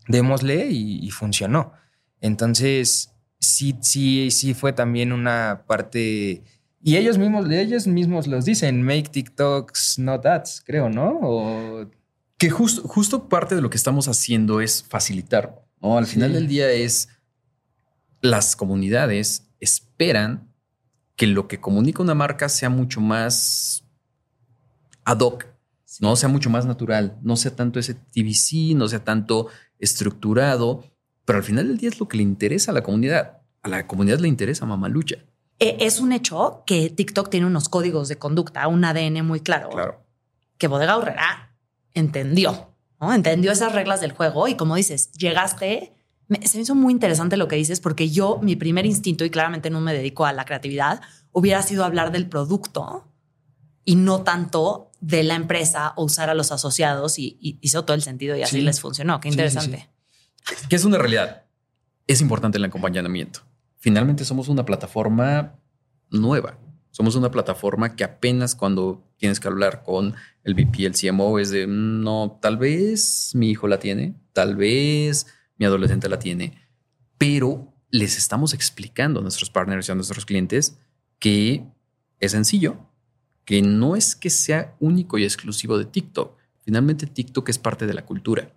démosle 0.07 0.67
y, 0.69 1.09
funcionó. 1.11 1.73
Entonces, 2.21 3.11
sí, 3.39 3.77
sí, 3.81 4.31
sí 4.31 4.53
fue 4.53 4.73
también 4.73 5.11
una 5.11 5.63
parte... 5.67 6.43
Y 6.81 6.95
ellos 6.95 7.17
mismos, 7.17 7.49
ellos 7.49 7.87
mismos 7.87 8.27
los 8.27 8.45
dicen, 8.45 8.81
make 8.81 9.09
TikToks 9.09 9.99
not 9.99 10.25
ads, 10.25 10.63
creo, 10.65 10.89
¿no? 10.89 11.89
Que 12.37 12.49
justo, 12.49 12.87
justo 12.87 13.27
parte 13.27 13.55
de 13.55 13.61
lo 13.61 13.69
que 13.69 13.77
estamos 13.77 14.07
haciendo 14.07 14.61
es 14.61 14.83
facilitar, 14.83 15.65
¿no? 15.81 15.97
Al 15.97 16.05
final 16.05 16.33
del 16.33 16.47
día 16.47 16.71
es 16.71 17.09
las 18.21 18.55
comunidades 18.55 19.47
esperan 19.59 20.53
que 21.15 21.27
lo 21.27 21.47
que 21.47 21.59
comunica 21.59 22.03
una 22.03 22.13
marca 22.13 22.47
sea 22.47 22.69
mucho 22.69 23.01
más 23.01 23.83
ad 25.07 25.19
hoc, 25.21 25.47
no 26.01 26.15
sea 26.17 26.27
mucho 26.27 26.49
más 26.49 26.65
natural, 26.65 27.17
no 27.21 27.37
sea 27.37 27.55
tanto 27.55 27.79
ese 27.79 27.93
TVC, 27.93 28.75
no 28.75 28.89
sea 28.89 29.03
tanto 29.03 29.47
estructurado, 29.79 30.83
pero 31.23 31.39
al 31.39 31.45
final 31.45 31.69
del 31.69 31.77
día 31.77 31.89
es 31.89 31.99
lo 31.99 32.09
que 32.09 32.17
le 32.17 32.23
interesa 32.23 32.71
a 32.71 32.73
la 32.73 32.83
comunidad. 32.83 33.41
A 33.63 33.69
la 33.69 33.87
comunidad 33.87 34.19
le 34.19 34.27
interesa 34.27 34.65
Mamalucha. 34.65 35.15
E, 35.59 35.77
es 35.79 36.01
un 36.01 36.11
hecho 36.11 36.63
que 36.67 36.89
TikTok 36.89 37.29
tiene 37.29 37.45
unos 37.45 37.69
códigos 37.69 38.09
de 38.09 38.17
conducta, 38.17 38.67
un 38.67 38.83
ADN 38.83 39.25
muy 39.25 39.39
claro. 39.39 39.69
Claro. 39.69 40.03
Que 40.57 40.67
Bodega 40.67 40.97
Horrera 40.97 41.55
entendió, 41.93 42.73
¿no? 42.99 43.13
Entendió 43.13 43.53
esas 43.53 43.71
reglas 43.71 44.01
del 44.01 44.11
juego 44.11 44.49
y 44.49 44.55
como 44.55 44.75
dices, 44.75 45.13
llegaste. 45.13 45.93
se 46.43 46.57
me 46.57 46.63
hizo 46.63 46.75
muy 46.75 46.91
interesante 46.91 47.37
lo 47.37 47.47
que 47.47 47.55
dices 47.55 47.79
porque 47.79 48.09
yo, 48.09 48.39
mi 48.41 48.57
primer 48.57 48.85
instinto, 48.85 49.23
y 49.23 49.29
claramente 49.29 49.69
no 49.69 49.79
me 49.79 49.93
dedico 49.93 50.25
a 50.25 50.33
la 50.33 50.43
creatividad, 50.43 51.01
hubiera 51.31 51.61
sido 51.61 51.85
hablar 51.85 52.11
del 52.11 52.27
producto 52.27 53.07
y 53.85 53.95
no 53.95 54.23
tanto 54.23 54.86
de 54.99 55.23
la 55.23 55.35
empresa 55.35 55.93
o 55.95 56.05
usar 56.05 56.29
a 56.29 56.33
los 56.33 56.51
asociados 56.51 57.19
y, 57.19 57.37
hizo 57.61 57.85
todo 57.85 57.95
el 57.95 58.01
sentido 58.01 58.35
y 58.35 58.43
así 58.43 58.61
les 58.61 58.81
funcionó. 58.81 59.19
Qué 59.19 59.29
interesante. 59.29 59.89
¿Qué 60.69 60.75
es 60.75 60.85
una 60.85 60.97
realidad? 60.97 61.43
Es 62.07 62.21
importante 62.21 62.57
el 62.57 62.65
acompañamiento. 62.65 63.41
Finalmente 63.77 64.25
somos 64.25 64.47
una 64.47 64.65
plataforma 64.65 65.55
nueva. 66.09 66.57
Somos 66.91 67.15
una 67.15 67.29
plataforma 67.29 67.95
que 67.95 68.03
apenas 68.03 68.55
cuando 68.55 69.03
tienes 69.17 69.39
que 69.39 69.47
hablar 69.47 69.83
con 69.83 70.15
el 70.43 70.55
VP, 70.55 70.85
el 70.85 70.93
CMO, 70.95 71.37
es 71.37 71.51
de, 71.51 71.67
mm, 71.67 72.01
no, 72.01 72.39
tal 72.41 72.57
vez 72.57 73.31
mi 73.35 73.51
hijo 73.51 73.67
la 73.67 73.79
tiene, 73.79 74.15
tal 74.33 74.55
vez 74.55 75.27
mi 75.57 75.65
adolescente 75.65 76.09
la 76.09 76.17
tiene, 76.17 76.59
pero 77.17 77.73
les 77.89 78.17
estamos 78.17 78.53
explicando 78.53 79.19
a 79.19 79.23
nuestros 79.23 79.49
partners 79.49 79.87
y 79.87 79.91
a 79.91 79.95
nuestros 79.95 80.25
clientes 80.25 80.79
que 81.19 81.65
es 82.19 82.31
sencillo, 82.31 82.77
que 83.47 83.61
no 83.61 83.95
es 83.95 84.17
que 84.17 84.29
sea 84.29 84.75
único 84.81 85.17
y 85.17 85.23
exclusivo 85.23 85.77
de 85.77 85.85
TikTok. 85.85 86.35
Finalmente 86.59 87.07
TikTok 87.07 87.47
es 87.47 87.57
parte 87.57 87.87
de 87.87 87.93
la 87.93 88.05
cultura. 88.05 88.53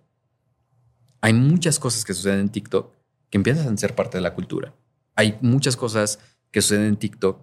Hay 1.21 1.31
muchas 1.31 1.79
cosas 1.79 2.03
que 2.03 2.13
suceden 2.13 2.41
en 2.41 2.49
TikTok 2.49 2.93
que 3.29 3.37
empiezan 3.37 3.73
a 3.73 3.77
ser 3.77 3.95
parte 3.95 4.17
de 4.17 4.21
la 4.21 4.33
cultura. 4.33 4.75
Hay 5.15 5.37
muchas 5.39 5.77
cosas 5.77 6.19
que 6.51 6.61
suceden 6.61 6.87
en 6.87 6.97
TikTok 6.97 7.39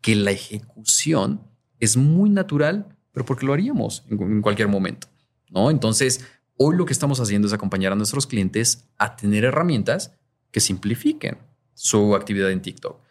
que 0.00 0.14
la 0.14 0.30
ejecución 0.30 1.42
es 1.80 1.98
muy 1.98 2.30
natural, 2.30 2.96
pero 3.12 3.26
porque 3.26 3.44
lo 3.44 3.52
haríamos 3.52 4.06
en, 4.08 4.40
cualquier 4.40 4.68
momento, 4.68 5.08
¿no? 5.50 5.70
Entonces, 5.70 6.24
hoy 6.56 6.78
lo 6.78 6.86
que 6.86 6.94
estamos 6.94 7.20
haciendo 7.20 7.46
es 7.46 7.52
acompañar 7.52 7.92
a 7.92 7.96
nuestros 7.96 8.26
clientes 8.26 8.88
a 8.96 9.16
tener 9.16 9.44
herramientas 9.44 10.12
que 10.50 10.60
simplifiquen 10.60 11.36
su 11.74 12.14
actividad 12.14 12.50
en 12.50 12.62
TikTok 12.62 13.05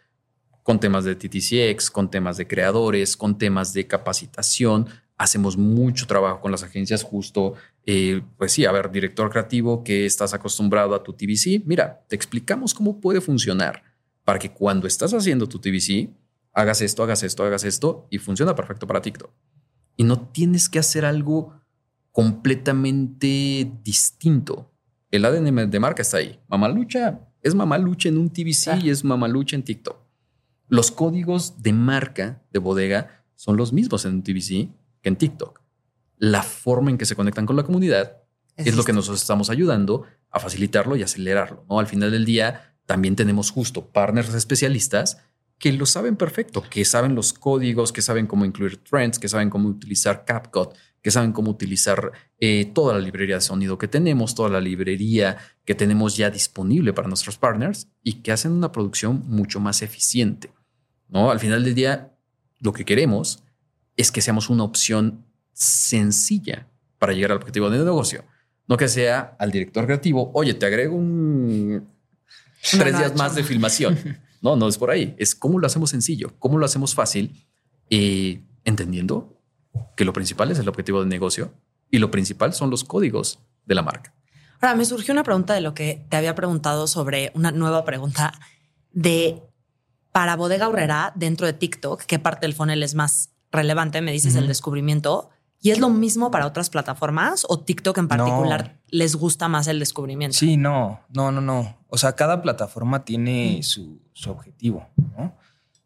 con 0.66 0.80
temas 0.80 1.04
de 1.04 1.14
TTCX, 1.14 1.92
con 1.92 2.10
temas 2.10 2.38
de 2.38 2.48
creadores, 2.48 3.16
con 3.16 3.38
temas 3.38 3.72
de 3.72 3.86
capacitación. 3.86 4.88
Hacemos 5.16 5.56
mucho 5.56 6.08
trabajo 6.08 6.40
con 6.40 6.50
las 6.50 6.64
agencias 6.64 7.04
justo, 7.04 7.54
eh, 7.84 8.20
pues 8.36 8.50
sí, 8.50 8.64
a 8.64 8.72
ver, 8.72 8.90
director 8.90 9.30
creativo 9.30 9.84
que 9.84 10.06
estás 10.06 10.34
acostumbrado 10.34 10.96
a 10.96 11.04
tu 11.04 11.12
TVC, 11.12 11.62
mira, 11.64 12.04
te 12.08 12.16
explicamos 12.16 12.74
cómo 12.74 13.00
puede 13.00 13.20
funcionar 13.20 13.84
para 14.24 14.40
que 14.40 14.50
cuando 14.50 14.88
estás 14.88 15.14
haciendo 15.14 15.48
tu 15.48 15.60
TVC, 15.60 16.10
hagas 16.52 16.80
esto, 16.80 17.04
hagas 17.04 17.22
esto, 17.22 17.44
hagas 17.44 17.62
esto 17.62 18.08
y 18.10 18.18
funciona 18.18 18.56
perfecto 18.56 18.88
para 18.88 19.00
TikTok. 19.00 19.30
Y 19.94 20.02
no 20.02 20.30
tienes 20.30 20.68
que 20.68 20.80
hacer 20.80 21.04
algo 21.04 21.62
completamente 22.10 23.70
distinto. 23.84 24.72
El 25.12 25.26
ADN 25.26 25.70
de 25.70 25.78
marca 25.78 26.02
está 26.02 26.16
ahí. 26.16 26.40
Mamalucha 26.48 27.20
es 27.40 27.54
Mamalucha 27.54 28.08
en 28.08 28.18
un 28.18 28.30
TVC 28.30 28.82
y 28.82 28.90
es 28.90 29.04
Mamalucha 29.04 29.54
en 29.54 29.62
TikTok. 29.62 30.05
Los 30.68 30.90
códigos 30.90 31.62
de 31.62 31.72
marca 31.72 32.42
de 32.52 32.58
bodega 32.58 33.24
son 33.34 33.56
los 33.56 33.72
mismos 33.72 34.04
en 34.04 34.22
TVC 34.22 34.68
que 35.02 35.08
en 35.08 35.16
TikTok. 35.16 35.60
La 36.18 36.42
forma 36.42 36.90
en 36.90 36.98
que 36.98 37.06
se 37.06 37.14
conectan 37.14 37.46
con 37.46 37.56
la 37.56 37.62
comunidad 37.62 38.22
es, 38.56 38.74
lo 38.74 38.84
que 38.84 38.92
nos 38.92 39.08
estamos 39.08 39.50
ayudando 39.50 40.04
a 40.30 40.40
facilitarlo 40.40 40.96
y 40.96 41.02
acelerarlo. 41.02 41.64
¿no? 41.68 41.78
Al 41.78 41.86
final 41.86 42.10
del 42.10 42.24
día, 42.24 42.74
también 42.86 43.14
tenemos 43.14 43.50
justo 43.50 43.86
partners 43.88 44.32
especialistas 44.34 45.18
que 45.58 45.72
lo 45.72 45.86
saben 45.86 46.16
perfecto, 46.16 46.62
que 46.68 46.84
saben 46.84 47.14
los 47.14 47.32
códigos, 47.32 47.92
que 47.92 48.02
saben 48.02 48.26
cómo 48.26 48.44
incluir 48.44 48.82
trends, 48.82 49.18
que 49.18 49.28
saben 49.28 49.50
cómo 49.50 49.68
utilizar 49.68 50.24
CapCut, 50.24 50.74
que 51.06 51.12
saben 51.12 51.30
cómo 51.30 51.52
utilizar 51.52 52.10
eh, 52.40 52.64
toda 52.74 52.92
la 52.94 52.98
librería 52.98 53.36
de 53.36 53.40
sonido 53.40 53.78
que 53.78 53.86
tenemos, 53.86 54.34
toda 54.34 54.48
la 54.48 54.60
librería 54.60 55.36
que 55.64 55.76
tenemos 55.76 56.16
ya 56.16 56.30
disponible 56.30 56.92
para 56.92 57.06
nuestros 57.06 57.38
partners 57.38 57.86
y 58.02 58.14
que 58.22 58.32
hacen 58.32 58.50
una 58.50 58.72
producción 58.72 59.22
mucho 59.28 59.60
más 59.60 59.82
eficiente. 59.82 60.50
¿no? 61.08 61.30
Al 61.30 61.38
final 61.38 61.62
del 61.62 61.76
día, 61.76 62.12
lo 62.58 62.72
que 62.72 62.84
queremos 62.84 63.44
es 63.96 64.10
que 64.10 64.20
seamos 64.20 64.50
una 64.50 64.64
opción 64.64 65.24
sencilla 65.52 66.66
para 66.98 67.12
llegar 67.12 67.30
al 67.30 67.38
objetivo 67.38 67.70
de 67.70 67.78
negocio. 67.78 68.24
No 68.66 68.76
que 68.76 68.88
sea 68.88 69.36
al 69.38 69.52
director 69.52 69.86
creativo, 69.86 70.32
oye, 70.34 70.54
te 70.54 70.66
agrego 70.66 70.96
un 70.96 71.86
tres 72.68 72.98
días 72.98 73.14
más 73.14 73.36
de 73.36 73.44
filmación. 73.44 73.96
No, 74.42 74.54
no 74.54 74.68
es 74.68 74.76
por 74.76 74.90
ahí. 74.90 75.14
Es 75.18 75.34
cómo 75.34 75.58
lo 75.58 75.66
hacemos 75.66 75.90
sencillo, 75.90 76.34
cómo 76.38 76.58
lo 76.58 76.66
hacemos 76.66 76.94
fácil, 76.94 77.46
y 77.88 78.40
entendiendo 78.64 79.35
que 79.96 80.04
lo 80.04 80.12
principal 80.12 80.50
es 80.50 80.58
el 80.58 80.68
objetivo 80.68 81.02
de 81.02 81.06
negocio 81.08 81.52
y 81.90 81.98
lo 81.98 82.10
principal 82.10 82.52
son 82.52 82.70
los 82.70 82.84
códigos 82.84 83.40
de 83.64 83.74
la 83.74 83.82
marca. 83.82 84.14
Ahora, 84.60 84.74
me 84.74 84.84
surgió 84.84 85.12
una 85.12 85.22
pregunta 85.22 85.54
de 85.54 85.60
lo 85.60 85.74
que 85.74 86.04
te 86.08 86.16
había 86.16 86.34
preguntado 86.34 86.86
sobre 86.86 87.30
una 87.34 87.50
nueva 87.50 87.84
pregunta 87.84 88.32
de 88.92 89.42
para 90.12 90.34
Bodega 90.34 90.68
Horrera 90.68 91.12
dentro 91.14 91.46
de 91.46 91.52
TikTok, 91.52 92.02
¿qué 92.04 92.18
parte 92.18 92.46
del 92.46 92.54
funnel 92.54 92.82
es 92.82 92.94
más 92.94 93.34
relevante? 93.52 94.00
Me 94.00 94.12
dices 94.12 94.34
el 94.34 94.46
descubrimiento. 94.46 95.28
¿Y 95.60 95.72
es 95.72 95.78
lo 95.78 95.90
mismo 95.90 96.30
para 96.30 96.46
otras 96.46 96.70
plataformas 96.70 97.44
o 97.48 97.60
TikTok 97.60 97.98
en 97.98 98.08
particular 98.08 98.78
les 98.88 99.14
gusta 99.14 99.48
más 99.48 99.66
el 99.66 99.78
descubrimiento? 99.78 100.34
Sí, 100.34 100.56
no, 100.56 101.00
no, 101.10 101.32
no, 101.32 101.42
no. 101.42 101.76
O 101.88 101.98
sea, 101.98 102.14
cada 102.14 102.40
plataforma 102.40 103.04
tiene 103.04 103.62
su, 103.62 104.00
objetivo, 104.26 104.88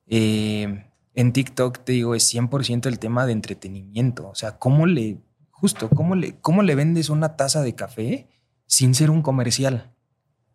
eh, 0.06 0.89
en 1.20 1.32
TikTok, 1.32 1.84
te 1.84 1.92
digo, 1.92 2.14
es 2.14 2.32
100% 2.34 2.86
el 2.86 2.98
tema 2.98 3.26
de 3.26 3.32
entretenimiento. 3.32 4.28
O 4.28 4.34
sea, 4.34 4.58
¿cómo 4.58 4.86
le, 4.86 5.18
justo, 5.50 5.88
cómo 5.90 6.14
le, 6.14 6.38
cómo 6.40 6.62
le 6.62 6.74
vendes 6.74 7.10
una 7.10 7.36
taza 7.36 7.62
de 7.62 7.74
café 7.74 8.28
sin 8.66 8.94
ser 8.94 9.10
un 9.10 9.22
comercial? 9.22 9.92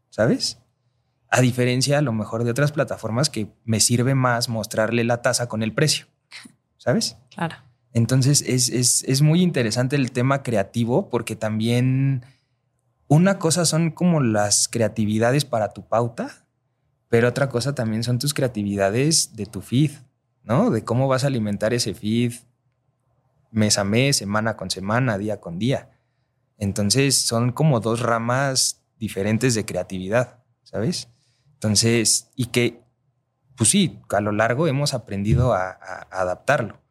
¿Sabes? 0.10 0.60
A 1.30 1.42
diferencia, 1.42 2.00
a 2.00 2.02
lo 2.02 2.14
mejor, 2.14 2.44
de 2.44 2.52
otras 2.52 2.72
plataformas 2.72 3.30
que 3.30 3.54
me 3.64 3.80
sirve 3.80 4.16
más 4.16 4.50
mostrarle 4.50 5.04
la 5.04 5.22
taza 5.22 5.48
con 5.48 5.62
el 5.62 5.74
precio. 5.74 6.08
¿Sabes? 6.78 7.18
Claro. 7.34 7.56
Entonces 7.96 8.42
es, 8.42 9.22
muy 9.22 9.42
interesante 9.42 9.96
el 9.96 10.12
tema 10.12 10.44
creativo 10.44 11.10
porque 11.10 11.38
también 11.38 12.26
una 13.08 13.40
cosa 13.40 13.64
son 13.64 13.90
como 13.90 14.20
las 14.20 14.68
creatividades 14.68 15.46
para 15.46 15.70
tu 15.70 15.88
pauta, 15.88 16.46
pero 17.08 17.30
otra 17.30 17.48
cosa 17.48 17.74
también 17.74 18.04
son 18.04 18.20
tus 18.20 18.34
creatividades 18.34 19.38
de 19.38 19.46
tu 19.46 19.62
feed, 19.62 19.92
¿no? 20.46 20.70
De 20.70 20.84
cómo 20.84 21.08
vas 21.08 21.24
a 21.24 21.28
alimentar 21.28 21.74
ese 21.74 21.94
feed 21.94 22.34
mes 23.52 23.78
a 23.78 23.84
mes, 23.84 24.18
semana 24.18 24.58
con 24.58 24.70
semana, 24.70 25.18
día 25.18 25.40
con 25.40 25.60
día. 25.60 25.90
Entonces 26.58 27.22
son 27.22 27.52
como 27.52 27.80
dos 27.80 28.02
ramas 28.02 28.84
diferentes 28.98 29.56
de 29.56 29.66
creatividad, 29.66 30.44
¿sabes? 30.64 31.10
Entonces, 31.54 32.32
y 32.36 32.48
que, 32.48 32.82
pues 33.58 33.70
sí, 33.70 34.00
a 34.10 34.22
lo 34.22 34.32
largo 34.32 34.68
hemos 34.68 34.94
aprendido 34.94 35.54
a 35.54 35.72
adaptarlo. 36.12 36.86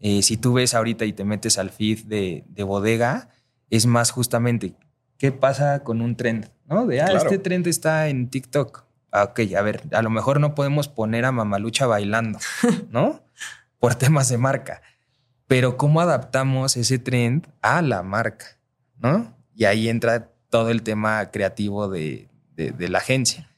Eh, 0.00 0.22
si 0.22 0.38
tú 0.38 0.54
ves 0.54 0.74
ahorita 0.74 1.04
y 1.04 1.12
te 1.12 1.24
metes 1.24 1.58
al 1.58 1.70
feed 1.70 2.06
de, 2.06 2.64
bodega, 2.64 3.28
es 3.68 3.84
más 3.84 4.10
justamente 4.10 4.74
qué 5.18 5.30
pasa 5.30 5.84
con 5.84 6.00
un 6.00 6.16
trend, 6.16 6.50
¿no? 6.64 6.86
De, 6.86 7.02
ah, 7.02 7.12
este 7.12 7.38
trend 7.38 7.66
está 7.66 8.08
en 8.08 8.30
TikTok. 8.30 8.86
Ah, 9.12 9.24
ok, 9.24 9.40
a 9.56 9.62
ver, 9.62 9.82
a 9.92 10.02
lo 10.02 10.10
mejor 10.10 10.40
no 10.40 10.54
podemos 10.54 10.88
poner 10.88 11.24
a 11.24 11.32
Mamalucha 11.32 11.86
bailando, 11.86 12.38
¿no? 12.90 13.22
Por 13.78 13.94
temas 13.94 14.28
de 14.28 14.38
marca. 14.38 14.82
Pero 15.46 15.76
cómo 15.76 16.00
adaptamos 16.00 16.76
ese 16.76 16.98
trend 16.98 17.48
a 17.60 17.82
la 17.82 18.02
marca, 18.02 18.58
¿no? 18.98 19.34
Y 19.54 19.64
ahí 19.64 19.88
entra 19.88 20.30
todo 20.48 20.70
el 20.70 20.82
tema 20.82 21.30
creativo 21.30 21.88
de, 21.88 22.28
de 22.54 22.88
la 22.88 22.98
agencia. 22.98 23.48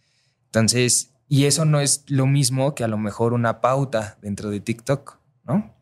Entonces, 0.46 1.12
y 1.28 1.46
eso 1.46 1.64
no 1.64 1.80
es 1.80 2.04
lo 2.08 2.26
mismo 2.26 2.74
que 2.74 2.84
a 2.84 2.88
lo 2.88 2.98
mejor 2.98 3.32
una 3.32 3.62
pauta 3.62 4.18
dentro 4.20 4.50
de 4.50 4.60
TikTok, 4.60 5.18
¿no? 5.44 5.74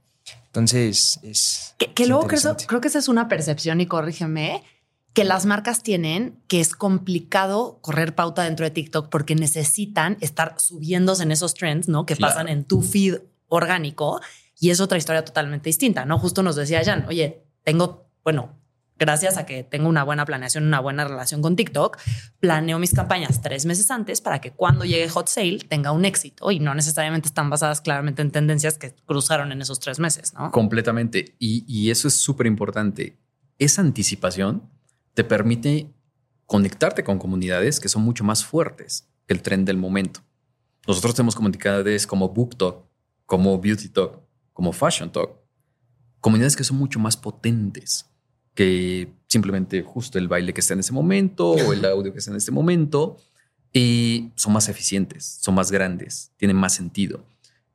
Entonces, 0.47 1.19
es. 1.25 1.75
Que, 1.77 2.07
luego 2.07 2.27
creo, 2.29 2.57
creo, 2.69 2.81
que 2.81 2.87
esa 2.87 3.01
es 3.01 3.09
una 3.09 3.29
percepción, 3.29 3.81
y 3.81 3.87
corrígeme, 3.87 4.63
que 5.13 5.25
las 5.25 5.47
marcas 5.47 5.83
tienen 5.83 6.39
que 6.47 6.61
es 6.61 6.75
complicado 6.75 7.79
correr 7.83 8.15
pauta 8.15 8.45
dentro 8.45 8.65
de 8.65 8.71
TikTok 8.71 9.09
porque 9.09 9.35
necesitan 9.35 10.17
estar 10.21 10.55
subiéndose 10.59 11.25
en 11.25 11.33
esos 11.33 11.55
trends, 11.55 11.89
¿no? 11.89 12.07
Que 12.07 12.17
pasan 12.17 12.49
en 12.49 12.65
tu 12.65 12.83
feed 12.83 13.19
orgánico. 13.49 14.21
Y 14.59 14.71
es 14.71 14.81
otra 14.81 14.99
historia 14.99 15.25
totalmente 15.25 15.69
distinta, 15.69 16.05
¿no? 16.05 16.19
Justo 16.19 16.43
nos 16.43 16.55
decía 16.55 16.85
Jan, 16.85 17.07
oye, 17.09 17.43
tengo, 17.65 18.09
bueno, 18.23 18.61
gracias 19.01 19.39
a 19.39 19.47
que 19.47 19.65
tengo 19.65 19.89
una 19.89 20.05
buena 20.05 20.25
planeación, 20.25 20.65
una 20.65 20.79
buena 20.79 21.05
relación 21.05 21.43
con 21.43 21.57
TikTok, 21.57 21.99
planeo 22.39 22.79
mis 22.79 22.93
campañas 22.93 23.41
tres 23.41 23.65
meses 23.65 23.91
antes 23.91 24.21
para 24.21 24.41
que 24.41 24.53
cuando 24.53 24.85
llegue 24.85 25.09
Hot 25.09 25.27
Sale 25.27 25.59
tenga 25.67 25.91
un 25.91 26.05
éxito 26.05 26.53
y 26.53 26.61
no 26.61 26.75
necesariamente 26.75 27.27
están 27.27 27.51
basadas 27.51 27.81
claramente 27.81 28.23
en 28.23 28.31
tendencias 28.31 28.79
que 28.79 28.95
cruzaron 29.07 29.51
en 29.51 29.63
esos 29.63 29.81
tres 29.81 29.99
meses, 29.99 30.35
¿no? 30.35 30.53
Completamente. 30.53 31.35
Y, 31.39 31.91
eso 31.91 32.07
es 32.07 32.15
súper 32.15 32.47
importante. 32.47 33.19
Esa 33.59 33.81
anticipación 33.81 34.71
te 35.21 35.25
permite 35.25 35.93
conectarte 36.47 37.05
con 37.05 37.19
comunidades 37.19 37.79
que 37.79 37.91
son 37.91 38.01
mucho 38.01 38.25
más 38.25 38.43
fuertes 38.43 39.07
que 39.27 39.35
el 39.35 39.43
tren 39.43 39.67
del 39.67 39.77
momento. 39.77 40.21
Nosotros 40.89 41.15
tenemos 41.15 41.35
comunidades 41.35 42.07
como 42.07 42.31
BookTok, 42.31 42.87
como 43.27 43.61
Beauty 43.61 43.91
Talk, 43.91 44.19
como 44.55 44.73
Fashion 44.73 45.13
Talk, 45.13 45.33
comunidades 46.21 46.57
que 46.57 46.65
son 46.65 46.79
mucho 46.79 46.99
más 46.99 47.19
potentes 47.19 48.07
que 48.55 49.13
simplemente 49.27 49.83
justo 49.83 50.17
el 50.17 50.27
baile 50.27 50.55
que 50.55 50.63
está 50.63 50.73
en 50.73 50.81
ese 50.81 50.95
momento 50.95 51.51
o 51.51 51.75
el 51.75 51.85
audio 51.97 52.15
que 52.15 52.21
está 52.21 52.31
en 52.31 52.39
este 52.39 52.51
momento. 52.51 53.19
Y 53.75 54.31
son 54.37 54.55
más 54.55 54.71
eficientes, 54.71 55.39
son 55.43 55.55
más 55.55 55.71
grandes, 55.71 56.33
tienen 56.39 56.57
más 56.57 56.75
sentido. 56.75 57.27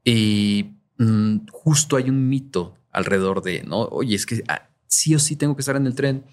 Y 0.03 0.79
mm, 0.97 1.45
justo 1.51 1.95
hay 1.95 2.09
un 2.09 2.27
mito 2.27 2.75
alrededor 2.89 3.43
de, 3.43 3.61
¿no? 3.61 3.81
Oye, 3.83 4.15
es 4.15 4.25
que 4.25 4.43
ah, 4.47 4.67
sí 4.87 5.13
o 5.13 5.19
sí 5.19 5.35
tengo 5.35 5.55
que 5.55 5.61
estar 5.61 5.75
en 5.75 5.85
el 5.85 5.93
tren. 5.93 6.25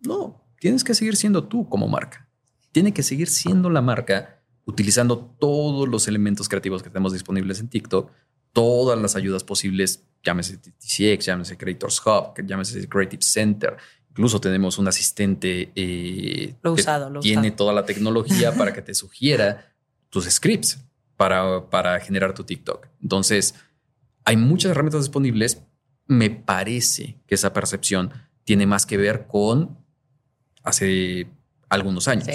No, 0.00 0.39
tienes 0.60 0.84
que 0.84 0.94
seguir 0.94 1.16
siendo 1.16 1.42
tú 1.48 1.68
como 1.68 1.88
marca. 1.88 2.28
Tiene 2.70 2.94
que 2.94 3.02
seguir 3.02 3.28
siendo 3.28 3.68
la 3.68 3.82
marca 3.82 4.44
utilizando 4.64 5.18
todos 5.18 5.88
los 5.88 6.06
elementos 6.06 6.48
creativos 6.48 6.84
que 6.84 6.90
tenemos 6.90 7.12
disponibles 7.12 7.58
en 7.58 7.66
TikTok, 7.68 8.12
todas 8.52 8.96
las 9.00 9.16
ayudas 9.16 9.42
posibles 9.42 10.04
llámese 10.22 10.58
TCX, 10.58 11.26
llámese 11.26 11.56
Creators 11.56 12.00
Hub, 12.04 12.34
llámese 12.46 12.88
Creative 12.88 13.22
Center. 13.22 13.76
Incluso 14.10 14.40
tenemos 14.40 14.78
un 14.78 14.88
asistente 14.88 15.72
eh, 15.74 16.54
que 16.62 16.84
tiene 17.20 17.50
toda 17.52 17.72
la 17.72 17.84
tecnología 17.84 18.52
para 18.56 18.72
que 18.72 18.82
te 18.82 18.94
sugiera 18.94 19.72
tus 20.10 20.24
scripts 20.24 20.84
para, 21.16 21.68
para 21.70 21.98
generar 22.00 22.34
tu 22.34 22.44
TikTok. 22.44 22.88
Entonces, 23.02 23.54
hay 24.24 24.36
muchas 24.36 24.72
herramientas 24.72 25.02
disponibles. 25.02 25.62
Me 26.06 26.30
parece 26.30 27.20
que 27.26 27.36
esa 27.36 27.52
percepción 27.52 28.12
tiene 28.44 28.66
más 28.66 28.84
que 28.84 28.96
ver 28.96 29.26
con 29.26 29.78
hace 30.62 31.28
algunos 31.68 32.08
años. 32.08 32.28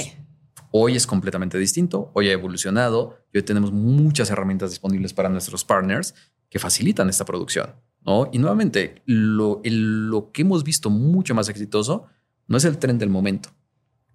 Hoy 0.71 0.95
es 0.95 1.07
completamente 1.07 1.57
distinto, 1.57 2.11
hoy 2.13 2.29
ha 2.29 2.33
evolucionado 2.33 3.17
y 3.31 3.37
hoy 3.37 3.43
tenemos 3.43 3.71
muchas 3.71 4.29
herramientas 4.29 4.71
disponibles 4.71 5.13
para 5.13 5.29
nuestros 5.29 5.63
partners 5.63 6.15
que 6.49 6.59
facilitan 6.59 7.09
esta 7.09 7.25
producción. 7.25 7.75
¿no? 8.05 8.29
Y 8.31 8.39
nuevamente, 8.39 9.01
lo, 9.05 9.61
lo 9.63 10.31
que 10.31 10.41
hemos 10.41 10.63
visto 10.63 10.89
mucho 10.89 11.33
más 11.33 11.49
exitoso 11.49 12.07
no 12.47 12.57
es 12.57 12.65
el 12.65 12.77
tren 12.77 12.97
del 12.97 13.09
momento, 13.09 13.49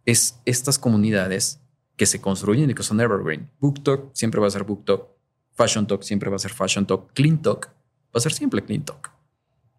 es 0.05 0.41
estas 0.45 0.79
comunidades 0.79 1.61
que 1.97 2.07
se 2.07 2.21
construyen 2.21 2.71
y 2.71 2.75
que 2.75 2.83
son 2.83 3.01
evergreen. 3.01 3.51
BookTok 3.61 4.11
siempre 4.15 4.41
va 4.41 4.47
a 4.47 4.51
ser 4.51 4.65
BookTok, 4.65 5.09
Fashion 5.53 5.87
Talk 5.87 6.03
siempre 6.03 6.31
va 6.31 6.37
a 6.37 6.39
ser 6.39 6.53
Fashion 6.53 6.87
Talk, 6.87 7.13
Clean 7.13 7.41
Talk 7.41 7.67
va 7.67 8.19
a 8.19 8.21
ser 8.21 8.33
siempre 8.33 8.65
Clean 8.65 8.83
Talk. 8.83 9.11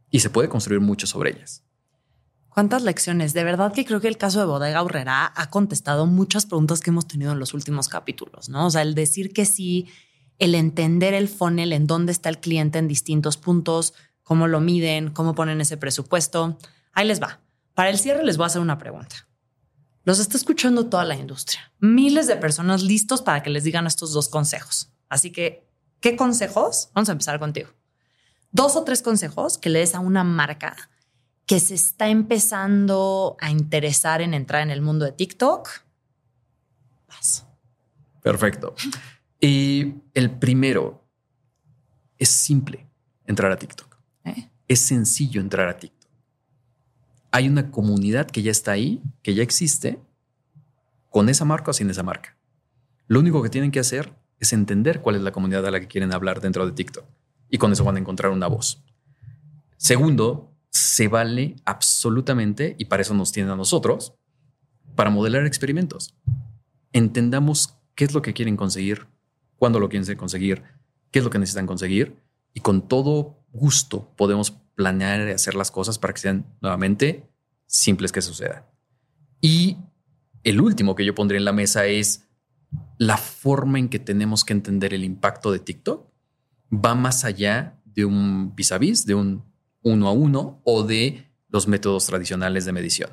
Y 0.10 0.20
se 0.20 0.30
puede 0.30 0.50
construir 0.50 0.82
mucho 0.82 1.08
sobre 1.08 1.32
ellas. 1.32 1.64
¿Cuántas 2.54 2.84
lecciones? 2.84 3.34
De 3.34 3.46
verdad 3.46 3.72
que 3.74 3.86
creo 3.86 4.02
que 4.02 4.10
el 4.10 4.18
caso 4.18 4.40
de 4.40 4.46
Bodega 4.46 4.84
Urrera 4.84 5.32
ha 5.34 5.50
contestado 5.50 6.06
muchas 6.06 6.46
preguntas 6.46 6.82
que 6.82 6.90
hemos 6.90 7.08
tenido 7.08 7.32
en 7.32 7.40
los 7.40 7.54
últimos 7.54 7.88
capítulos, 7.88 8.50
¿no? 8.50 8.68
O 8.68 8.70
sea, 8.70 8.82
el 8.82 8.94
decir 8.94 9.32
que 9.32 9.46
sí 9.46 9.88
el 10.42 10.56
entender 10.56 11.14
el 11.14 11.30
funnel, 11.30 11.72
en 11.72 11.86
dónde 11.86 12.12
está 12.12 12.28
el 12.28 12.40
cliente 12.40 12.80
en 12.80 12.88
distintos 12.88 13.38
puntos, 13.38 13.94
cómo 14.24 14.48
lo 14.48 14.60
miden, 14.60 15.12
cómo 15.12 15.36
ponen 15.36 15.62
ese 15.62 15.78
presupuesto. 15.78 16.58
Ahí 16.94 17.08
les 17.08 17.22
va. 17.22 17.42
Para 17.76 17.92
el 17.92 18.00
cierre 18.00 18.24
les 18.24 18.38
voy 18.38 18.46
a 18.46 18.48
hacer 18.48 18.60
una 18.60 18.80
pregunta. 18.80 19.28
Los 20.04 20.18
está 20.18 20.38
escuchando 20.38 20.88
toda 20.88 21.06
la 21.06 21.16
industria. 21.16 21.72
Miles 21.80 22.26
de 22.26 22.38
personas 22.38 22.82
listos 22.82 23.22
para 23.22 23.44
que 23.44 23.52
les 23.52 23.64
digan 23.64 23.86
estos 23.86 24.14
dos 24.14 24.30
consejos. 24.30 24.92
Así 25.10 25.32
que, 25.32 25.70
¿qué 26.00 26.16
consejos? 26.16 26.90
Vamos 26.96 27.10
a 27.10 27.12
empezar 27.12 27.40
contigo. 27.40 27.70
Dos 28.52 28.76
o 28.76 28.84
tres 28.84 29.04
consejos 29.04 29.60
que 29.60 29.70
le 29.70 29.78
des 29.78 29.94
a 29.94 30.00
una 30.00 30.24
marca 30.24 30.76
que 31.46 31.60
se 31.60 31.76
está 31.76 32.08
empezando 32.08 33.36
a 33.40 33.52
interesar 33.52 34.22
en 34.22 34.34
entrar 34.34 34.62
en 34.62 34.72
el 34.72 34.82
mundo 34.82 35.06
de 35.06 35.12
TikTok. 35.12 35.70
Vas. 37.08 37.46
Perfecto. 38.22 38.76
Y 39.40 39.96
el 40.14 40.32
primero 40.32 41.04
es 42.18 42.30
simple 42.30 42.88
entrar 43.26 43.52
a 43.52 43.58
TikTok. 43.58 43.98
¿Eh? 44.26 44.50
Es 44.68 44.80
sencillo 44.80 45.42
entrar 45.42 45.68
a 45.68 45.78
TikTok. 45.78 46.10
Hay 47.32 47.48
una 47.48 47.72
comunidad 47.72 48.28
que 48.28 48.44
ya 48.44 48.52
está 48.52 48.72
ahí, 48.72 49.02
que 49.24 49.34
ya 49.34 49.42
existe, 49.42 50.00
con 51.10 51.30
esa 51.30 51.46
marca 51.46 51.72
o 51.72 51.74
sin 51.74 51.90
esa 51.90 52.04
marca. 52.04 52.38
Lo 53.08 53.20
único 53.20 53.42
que 53.42 53.50
tienen 53.50 53.72
que 53.72 53.80
hacer 53.80 54.14
es 54.40 54.54
entender 54.54 55.02
cuál 55.02 55.16
es 55.16 55.22
la 55.22 55.32
comunidad 55.32 55.66
a 55.66 55.72
la 55.72 55.80
que 55.80 55.88
quieren 55.88 56.14
hablar 56.14 56.42
dentro 56.42 56.66
de 56.66 56.72
TikTok. 56.74 57.06
Y 57.50 57.58
con 57.58 57.72
eso 57.72 57.84
van 57.84 57.98
a 57.98 58.00
encontrar 58.00 58.32
una 58.32 58.48
voz. 58.48 58.84
Segundo, 59.78 60.51
se 60.72 61.08
vale 61.10 61.58
absolutamente, 61.66 62.76
y 62.80 62.86
para 62.86 63.02
eso 63.02 63.14
nos 63.14 63.32
tienen 63.32 63.52
a 63.52 63.56
nosotros, 63.56 64.16
para 64.96 65.10
modelar 65.10 65.46
experimentos. 65.46 66.16
Entendamos 66.94 67.78
qué 67.94 68.06
es 68.06 68.14
lo 68.14 68.22
que 68.22 68.34
quieren 68.34 68.58
conseguir, 68.58 69.08
cuándo 69.58 69.80
lo 69.80 69.90
quieren 69.90 70.16
conseguir, 70.16 70.64
qué 71.12 71.20
es 71.20 71.26
lo 71.26 71.30
que 71.30 71.40
necesitan 71.40 71.68
conseguir, 71.68 72.18
y 72.54 72.62
con 72.62 72.88
todo 72.88 73.46
gusto 73.52 74.14
podemos 74.16 74.52
planear 74.76 75.28
y 75.28 75.32
hacer 75.32 75.56
las 75.56 75.72
cosas 75.72 76.00
para 76.00 76.14
que 76.14 76.22
sean 76.22 76.46
nuevamente 76.62 77.30
simples 77.68 78.12
que 78.12 78.22
sucedan. 78.22 78.64
Y 79.42 79.78
el 80.44 80.62
último 80.62 80.96
que 80.96 81.06
yo 81.06 81.14
pondría 81.14 81.38
en 81.38 81.46
la 81.46 81.54
mesa 81.54 81.86
es 81.86 82.28
la 82.98 83.18
forma 83.18 83.78
en 83.80 83.90
que 83.90 84.00
tenemos 84.00 84.46
que 84.46 84.54
entender 84.54 84.94
el 84.94 85.04
impacto 85.04 85.52
de 85.52 85.60
TikTok 85.60 86.10
va 86.74 86.96
más 86.96 87.26
allá 87.26 87.82
de 87.84 88.06
un 88.06 88.56
vis 88.56 88.72
a 88.72 88.78
vis, 88.78 89.06
de 89.06 89.16
un 89.16 89.51
uno 89.84 90.08
a 90.08 90.12
uno 90.12 90.62
o 90.64 90.84
de 90.84 91.28
los 91.50 91.68
métodos 91.68 92.06
tradicionales 92.06 92.66
de 92.66 92.72
medición. 92.72 93.12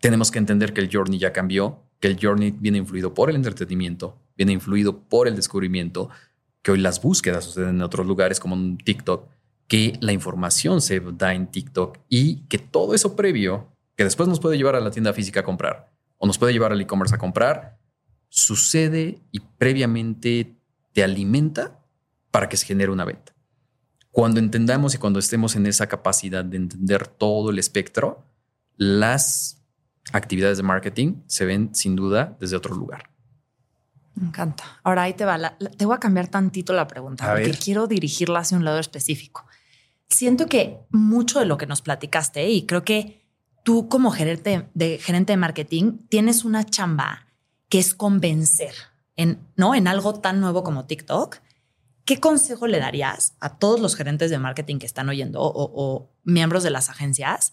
Tenemos 0.00 0.30
que 0.30 0.38
entender 0.38 0.72
que 0.72 0.80
el 0.80 0.90
journey 0.92 1.18
ya 1.18 1.32
cambió, 1.32 1.82
que 2.00 2.08
el 2.08 2.18
journey 2.20 2.50
viene 2.50 2.78
influido 2.78 3.14
por 3.14 3.30
el 3.30 3.36
entretenimiento, 3.36 4.18
viene 4.36 4.52
influido 4.52 5.00
por 5.00 5.28
el 5.28 5.36
descubrimiento, 5.36 6.10
que 6.62 6.72
hoy 6.72 6.78
las 6.78 7.00
búsquedas 7.02 7.44
suceden 7.44 7.76
en 7.76 7.82
otros 7.82 8.06
lugares 8.06 8.40
como 8.40 8.54
en 8.54 8.78
TikTok, 8.78 9.28
que 9.66 9.98
la 10.00 10.12
información 10.12 10.80
se 10.80 11.00
da 11.00 11.34
en 11.34 11.46
TikTok 11.46 11.98
y 12.08 12.46
que 12.46 12.58
todo 12.58 12.94
eso 12.94 13.16
previo, 13.16 13.68
que 13.96 14.04
después 14.04 14.28
nos 14.28 14.40
puede 14.40 14.56
llevar 14.56 14.76
a 14.76 14.80
la 14.80 14.90
tienda 14.90 15.12
física 15.12 15.40
a 15.40 15.44
comprar 15.44 15.92
o 16.18 16.26
nos 16.26 16.38
puede 16.38 16.52
llevar 16.52 16.72
al 16.72 16.80
e-commerce 16.80 17.14
a 17.14 17.18
comprar, 17.18 17.78
sucede 18.28 19.20
y 19.30 19.40
previamente 19.40 20.56
te 20.92 21.04
alimenta 21.04 21.84
para 22.30 22.48
que 22.48 22.56
se 22.56 22.66
genere 22.66 22.90
una 22.90 23.04
venta. 23.04 23.33
Cuando 24.14 24.38
entendamos 24.38 24.94
y 24.94 24.98
cuando 24.98 25.18
estemos 25.18 25.56
en 25.56 25.66
esa 25.66 25.88
capacidad 25.88 26.44
de 26.44 26.56
entender 26.56 27.08
todo 27.08 27.50
el 27.50 27.58
espectro, 27.58 28.24
las 28.76 29.60
actividades 30.12 30.56
de 30.56 30.62
marketing 30.62 31.16
se 31.26 31.44
ven 31.44 31.74
sin 31.74 31.96
duda 31.96 32.36
desde 32.38 32.54
otro 32.54 32.76
lugar. 32.76 33.10
Me 34.14 34.28
encanta. 34.28 34.62
Ahora 34.84 35.02
ahí 35.02 35.14
te 35.14 35.24
va. 35.24 35.56
te 35.58 35.84
voy 35.84 35.96
a 35.96 35.98
cambiar 35.98 36.28
tantito 36.28 36.72
la 36.72 36.86
pregunta 36.86 37.28
porque 37.28 37.58
quiero 37.58 37.88
dirigirla 37.88 38.38
hacia 38.38 38.56
un 38.56 38.64
lado 38.64 38.78
específico. 38.78 39.46
Siento 40.08 40.46
que 40.46 40.78
mucho 40.90 41.40
de 41.40 41.46
lo 41.46 41.58
que 41.58 41.66
nos 41.66 41.82
platicaste 41.82 42.48
y 42.48 42.66
creo 42.66 42.84
que 42.84 43.20
tú 43.64 43.88
como 43.88 44.12
gerente 44.12 44.68
de, 44.74 44.98
gerente 44.98 45.32
de 45.32 45.38
marketing 45.38 45.98
tienes 46.08 46.44
una 46.44 46.62
chamba 46.62 47.26
que 47.68 47.80
es 47.80 47.94
convencer 47.94 48.76
en, 49.16 49.40
¿no? 49.56 49.74
en 49.74 49.88
algo 49.88 50.14
tan 50.20 50.40
nuevo 50.40 50.62
como 50.62 50.86
TikTok 50.86 51.38
¿qué 52.04 52.20
consejo 52.20 52.66
le 52.66 52.78
darías 52.78 53.34
a 53.40 53.56
todos 53.56 53.80
los 53.80 53.96
gerentes 53.96 54.30
de 54.30 54.38
marketing 54.38 54.78
que 54.78 54.86
están 54.86 55.08
oyendo 55.08 55.40
o, 55.42 56.10
miembros 56.24 56.62
de 56.62 56.70
las 56.70 56.88
agencias 56.88 57.52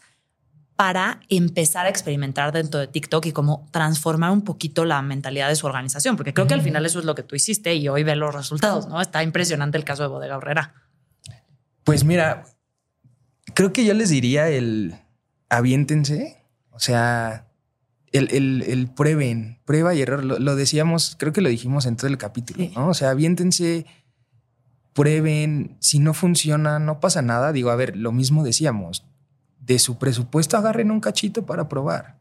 para 0.75 1.19
empezar 1.29 1.85
a 1.85 1.89
experimentar 1.89 2.51
dentro 2.51 2.79
de 2.79 2.87
TikTok 2.87 3.25
y 3.27 3.31
cómo 3.33 3.67
transformar 3.71 4.31
un 4.31 4.41
poquito 4.43 4.85
la 4.85 5.01
mentalidad 5.01 5.49
de 5.49 5.55
su 5.55 5.67
organización? 5.67 6.17
Porque 6.17 6.33
creo 6.33 6.47
que 6.47 6.53
al 6.53 6.61
final 6.61 6.85
eso 6.85 6.99
es 6.99 7.05
lo 7.05 7.15
que 7.15 7.23
tú 7.23 7.35
hiciste 7.35 7.75
y 7.75 7.87
hoy 7.87 8.03
ve 8.03 8.15
los 8.15 8.33
resultados, 8.33 8.87
¿no? 8.87 8.99
Está 9.01 9.23
impresionante 9.23 9.77
el 9.77 9.83
caso 9.83 10.03
de 10.03 10.09
Bodega 10.09 10.37
Horrera. 10.37 10.73
Pues 11.83 12.03
mira, 12.03 12.45
creo 13.53 13.73
que 13.73 13.85
yo 13.85 13.93
les 13.93 14.09
diría 14.09 14.49
el 14.49 14.95
aviéntense, 15.49 16.41
o 16.71 16.79
sea, 16.79 17.47
el, 18.11 18.89
prueben, 18.95 19.59
prueba 19.65 19.93
y 19.93 20.01
error. 20.01 20.23
Lo, 20.23 20.55
decíamos, 20.55 21.15
creo 21.17 21.33
que 21.33 21.41
lo 21.41 21.49
dijimos 21.49 21.85
en 21.85 21.95
todo 21.95 22.07
el 22.07 22.17
capítulo, 22.17 22.69
¿no? 22.75 22.89
O 22.89 22.93
sea, 22.93 23.11
aviéntense 23.11 23.85
prueben, 24.93 25.77
si 25.79 25.99
no 25.99 26.13
funciona, 26.13 26.79
no 26.79 26.99
pasa 26.99 27.21
nada. 27.21 27.51
Digo, 27.51 27.69
a 27.69 27.75
ver, 27.75 27.95
lo 27.95 28.11
mismo 28.11 28.43
decíamos, 28.43 29.05
de 29.59 29.79
su 29.79 29.97
presupuesto 29.97 30.57
agarren 30.57 30.91
un 30.91 30.99
cachito 30.99 31.45
para 31.45 31.69
probar. 31.69 32.19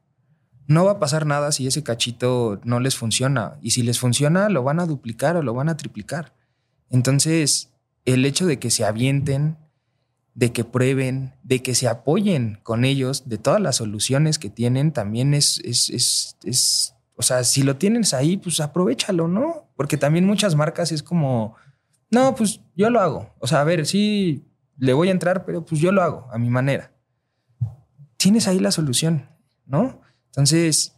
No 0.67 0.85
va 0.85 0.93
a 0.93 0.99
pasar 1.01 1.27
nada 1.27 1.51
si 1.51 1.67
ese 1.67 1.83
cachito 1.83 2.61
no 2.65 2.79
les 2.79 2.97
funciona. 2.97 3.59
Y 3.61 3.73
si 3.73 3.83
les 3.83 3.99
funciona, 3.99 4.49
lo 4.49 4.63
van 4.63 4.79
a 4.79 4.87
duplicar 4.87 5.37
o 5.37 5.43
lo 5.43 5.55
van 5.55 5.69
a 5.69 5.77
triplicar. 5.77 6.33
Entonces, 6.91 7.71
el 8.05 8.25
hecho 8.25 8.47
de 8.47 8.59
que 8.59 8.71
se 8.71 8.85
avienten, 8.85 9.57
de 10.35 10.53
que 10.53 10.65
prueben, 10.65 11.35
de 11.43 11.61
que 11.63 11.75
se 11.75 11.89
apoyen 11.89 12.61
con 12.63 12.85
ellos, 12.85 13.29
de 13.29 13.39
todas 13.39 13.61
las 13.61 13.77
soluciones 13.77 14.39
que 14.39 14.49
tienen, 14.49 14.93
también 14.93 15.35
es, 15.35 15.61
es, 15.65 15.91
es, 15.91 16.37
es 16.45 16.95
o 17.17 17.23
sea, 17.23 17.43
si 17.43 17.63
lo 17.63 17.77
tienes 17.77 18.15
ahí, 18.15 18.37
pues 18.37 18.61
aprovechalo, 18.61 19.29
¿no? 19.29 19.69
Porque 19.77 19.97
también 19.97 20.25
muchas 20.25 20.55
marcas 20.55 20.93
es 20.93 21.03
como, 21.03 21.57
no, 22.11 22.35
pues 22.35 22.61
yo 22.75 22.91
lo 22.91 23.01
hago. 23.01 23.35
O 23.39 23.47
sea, 23.47 23.61
a 23.61 23.65
ver, 23.65 23.87
sí, 23.87 24.45
le 24.77 24.93
voy 24.93 25.09
a 25.09 25.13
entrar, 25.13 25.45
pero 25.45 25.65
pues 25.65 25.81
yo 25.81 25.93
lo 25.93 26.03
hago 26.03 26.29
a 26.33 26.39
mi 26.39 26.51
manera. 26.51 26.93
Tienes 28.17 28.49
ahí 28.49 28.59
la 28.59 28.73
solución, 28.73 29.29
¿no? 29.67 30.01
Entonces, 30.27 30.97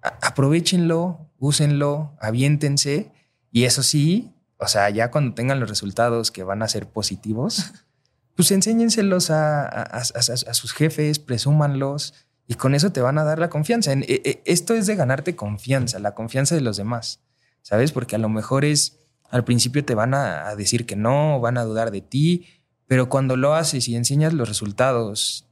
aprovechenlo, 0.00 1.30
úsenlo, 1.38 2.16
aviéntense 2.20 3.12
y 3.50 3.64
eso 3.64 3.82
sí, 3.82 4.34
o 4.58 4.66
sea, 4.66 4.90
ya 4.90 5.10
cuando 5.10 5.34
tengan 5.34 5.60
los 5.60 5.68
resultados 5.68 6.30
que 6.30 6.42
van 6.42 6.62
a 6.62 6.68
ser 6.68 6.88
positivos, 6.88 7.72
pues 8.36 8.50
enséñenselos 8.50 9.30
a, 9.30 9.66
a, 9.66 10.04
sus 10.04 10.72
jefes, 10.72 11.18
presúmanlos 11.18 12.14
y 12.46 12.54
con 12.54 12.74
eso 12.74 12.92
te 12.92 13.00
van 13.00 13.18
a 13.18 13.24
dar 13.24 13.38
la 13.38 13.50
confianza. 13.50 13.92
E, 13.92 14.04
e, 14.08 14.42
esto 14.46 14.74
es 14.74 14.86
de 14.86 14.96
ganarte 14.96 15.36
confianza, 15.36 15.98
la 15.98 16.14
confianza 16.14 16.54
de 16.54 16.60
los 16.60 16.76
demás, 16.76 17.20
¿sabes? 17.62 17.92
Porque 17.92 18.16
a 18.16 18.18
lo 18.18 18.28
mejor 18.28 18.64
es 18.64 18.97
al 19.30 19.44
principio 19.44 19.84
te 19.84 19.94
van 19.94 20.14
a, 20.14 20.54
decir 20.56 20.86
que 20.86 20.96
no, 20.96 21.40
van 21.40 21.58
a 21.58 21.64
dudar 21.64 21.90
de 21.90 22.00
ti, 22.00 22.46
pero 22.86 23.08
cuando 23.08 23.36
lo 23.36 23.54
haces 23.54 23.88
y 23.88 23.96
enseñas 23.96 24.32
los 24.32 24.48
resultados 24.48 25.46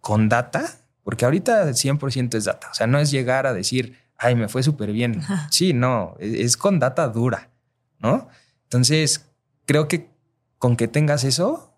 con 0.00 0.28
data, 0.28 0.64
porque 1.02 1.24
ahorita 1.24 1.68
100% 1.68 2.34
es 2.34 2.44
data, 2.44 2.68
o 2.70 2.74
sea, 2.74 2.86
no 2.86 2.98
es 2.98 3.10
llegar 3.10 3.46
a 3.46 3.52
decir, 3.52 3.98
ay, 4.16 4.36
me 4.36 4.48
fue 4.48 4.62
súper 4.62 4.92
bien. 4.92 5.20
Sí, 5.50 5.72
no, 5.72 6.14
e, 6.20 6.42
es, 6.42 6.56
con 6.56 6.78
data 6.78 7.08
dura, 7.08 7.50
¿no? 7.98 8.28
Entonces, 8.64 9.26
creo 9.64 9.88
que 9.88 10.10
con 10.58 10.76
que 10.76 10.88
tengas 10.88 11.24
eso, 11.24 11.74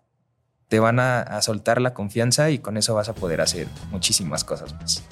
te 0.67 0.79
van 0.79 0.99
a, 0.99 1.21
a, 1.21 1.41
soltar 1.41 1.81
la 1.81 1.93
confianza 1.93 2.49
y 2.49 2.59
con 2.59 2.77
eso 2.77 2.93
vas 2.95 3.09
a 3.09 3.13
poder 3.13 3.41
hacer 3.41 3.67
muchísimas 3.89 4.43
cosas 4.43 4.73
más. 4.75 5.03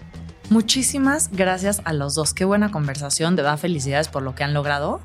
Muchísimas 0.50 1.30
gracias 1.32 1.82
a 1.84 1.94
los 1.94 2.16
dos. 2.16 2.34
Qué 2.34 2.46
buena 2.46 2.72
conversación. 2.72 3.36
De 3.36 3.44
verdad, 3.44 3.60
felicidades 3.60 4.08
por 4.08 4.24
lo 4.24 4.34
que 4.34 4.44
han 4.44 4.54
logrado. 4.54 5.02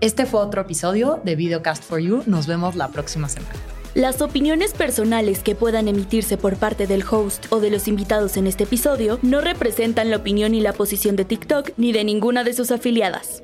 Este 0.00 0.24
fue 0.24 0.40
otro 0.40 0.62
episodio 0.62 1.20
de 1.24 1.36
Videocast 1.36 1.84
for 1.84 2.00
You. 2.00 2.22
Nos 2.24 2.46
vemos 2.46 2.74
la 2.74 2.88
próxima 2.88 3.28
semana. 3.28 3.54
Las 3.94 4.22
opiniones 4.22 4.72
personales 4.72 5.40
que 5.40 5.54
puedan 5.54 5.88
emitirse 5.88 6.38
por 6.38 6.56
parte 6.56 6.86
del 6.86 7.04
host 7.04 7.46
o 7.50 7.60
de 7.60 7.70
los 7.70 7.86
invitados 7.86 8.38
en 8.38 8.46
este 8.46 8.64
episodio 8.64 9.18
no 9.20 9.42
representan 9.42 10.08
la 10.08 10.16
opinión 10.16 10.54
y 10.54 10.60
la 10.60 10.72
posición 10.72 11.16
de 11.16 11.26
TikTok 11.26 11.72
ni 11.76 11.92
de 11.92 12.04
ninguna 12.04 12.44
de 12.44 12.54
sus 12.54 12.70
afiliadas. 12.70 13.42